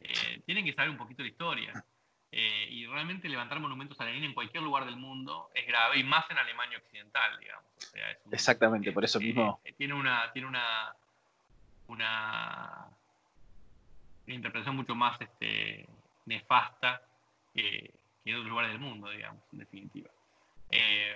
Eh, 0.00 0.42
tienen 0.44 0.66
que 0.66 0.74
saber 0.74 0.90
un 0.90 0.98
poquito 0.98 1.22
la 1.22 1.28
historia. 1.28 1.84
Eh, 2.30 2.68
y 2.70 2.86
realmente 2.86 3.28
levantar 3.28 3.58
monumentos 3.58 3.98
a 4.00 4.04
Lenin 4.04 4.24
en 4.24 4.34
cualquier 4.34 4.62
lugar 4.62 4.84
del 4.84 4.96
mundo 4.96 5.48
es 5.54 5.66
grave, 5.66 5.98
y 5.98 6.04
más 6.04 6.30
en 6.30 6.36
Alemania 6.36 6.78
Occidental, 6.78 7.38
digamos. 7.40 7.64
Exactamente, 8.30 8.92
por 8.92 9.04
eso 9.04 9.18
mismo. 9.18 9.60
Eh, 9.64 9.72
tiene 9.72 9.94
una, 9.94 10.30
tiene 10.32 10.46
una, 10.46 10.94
una, 11.86 12.86
interpretación 14.26 14.76
mucho 14.76 14.94
más 14.94 15.18
este, 15.22 15.88
nefasta 16.26 17.00
que, 17.54 17.94
en 18.26 18.34
otros 18.34 18.50
lugares 18.50 18.72
del 18.72 18.80
mundo, 18.80 19.08
digamos, 19.08 19.42
en 19.52 19.60
definitiva. 19.60 20.10
Eh, 20.70 21.14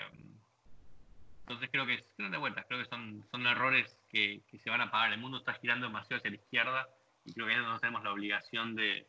entonces 1.40 1.68
creo 1.70 1.84
que, 1.84 2.02
de 2.16 2.36
vuelta, 2.38 2.64
creo 2.64 2.82
que 2.82 2.88
son, 2.88 3.22
son 3.30 3.46
errores 3.46 3.98
que, 4.08 4.40
que, 4.50 4.58
se 4.58 4.70
van 4.70 4.80
a 4.80 4.90
pagar. 4.90 5.12
El 5.12 5.20
mundo 5.20 5.36
está 5.36 5.52
girando 5.54 5.88
demasiado 5.88 6.20
hacia 6.20 6.30
la 6.30 6.36
izquierda 6.36 6.88
y 7.26 7.34
creo 7.34 7.46
que 7.46 7.56
nosotros 7.56 7.82
tenemos 7.82 8.02
la 8.02 8.12
obligación 8.12 8.74
de, 8.74 9.06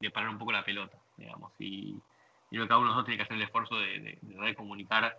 de 0.00 0.10
parar 0.10 0.30
un 0.30 0.38
poco 0.38 0.50
la 0.50 0.64
pelota 0.64 0.98
digamos, 1.16 1.52
y, 1.58 2.00
creo 2.50 2.64
que 2.64 2.68
cada 2.68 2.78
uno 2.78 2.88
de 2.88 2.94
nosotros 2.94 3.06
tiene 3.06 3.16
que 3.16 3.22
hacer 3.22 3.36
el 3.36 3.42
esfuerzo 3.42 3.78
de, 3.78 4.18
recomunicar 4.38 5.18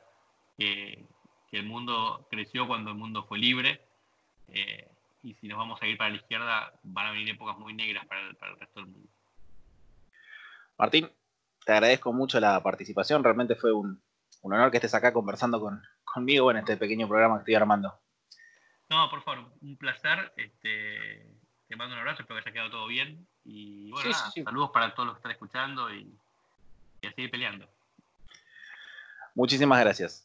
que, 0.58 1.06
el 1.52 1.66
mundo 1.66 2.28
creció 2.30 2.68
cuando 2.68 2.92
el 2.92 2.98
mundo 2.98 3.24
fue 3.24 3.38
libre, 3.38 3.80
eh, 4.50 4.92
y 5.24 5.36
si 5.36 5.48
nos 5.48 5.58
vamos 5.58 5.82
a 5.82 5.88
ir 5.88 5.98
para 5.98 6.10
la 6.10 6.18
izquierda, 6.18 6.74
van 6.84 7.08
a 7.08 7.12
venir 7.14 7.30
épocas 7.30 7.58
muy 7.58 7.74
negras 7.74 8.06
para 8.08 8.28
el, 8.28 8.60
resto 8.60 8.82
del 8.82 8.90
mundo. 8.90 9.10
Martín, 10.78 11.10
te 11.66 11.72
agradezco 11.72 12.12
mucho 12.12 12.42
la 12.42 12.62
participación, 12.62 13.24
realmente 13.24 13.56
fue 13.56 13.72
un, 13.72 14.04
honor 14.42 14.70
que 14.70 14.78
estés 14.78 14.96
acá 14.96 15.14
conversando 15.14 15.66
conmigo 16.04 16.52
en 16.52 16.58
este 16.58 16.76
pequeño 16.76 17.08
programa 17.08 17.36
que 17.36 17.44
estoy 17.44 17.56
armando. 17.56 18.02
No, 18.90 19.10
por 19.10 19.22
favor, 19.24 19.52
un 19.62 19.78
placer. 19.78 20.34
Este, 20.38 21.26
te 21.68 21.76
mando 21.76 21.96
un 21.96 22.00
abrazo, 22.00 22.22
espero 22.22 22.44
que 22.44 22.50
haya 22.50 22.54
quedado 22.54 22.70
todo 22.70 22.88
bien. 22.88 23.28
Y 23.46 23.92
bueno, 23.92 24.12
saludos 24.44 24.72
para 24.72 24.94
todos 24.94 25.08
los 25.08 25.16
que 25.16 25.20
están 25.20 25.32
escuchando 25.32 25.94
y, 25.94 26.12
y 27.02 27.08
a 27.08 27.14
seguir 27.14 27.30
peleando. 27.30 27.68
Muchísimas 29.36 29.80
gracias. 29.80 30.25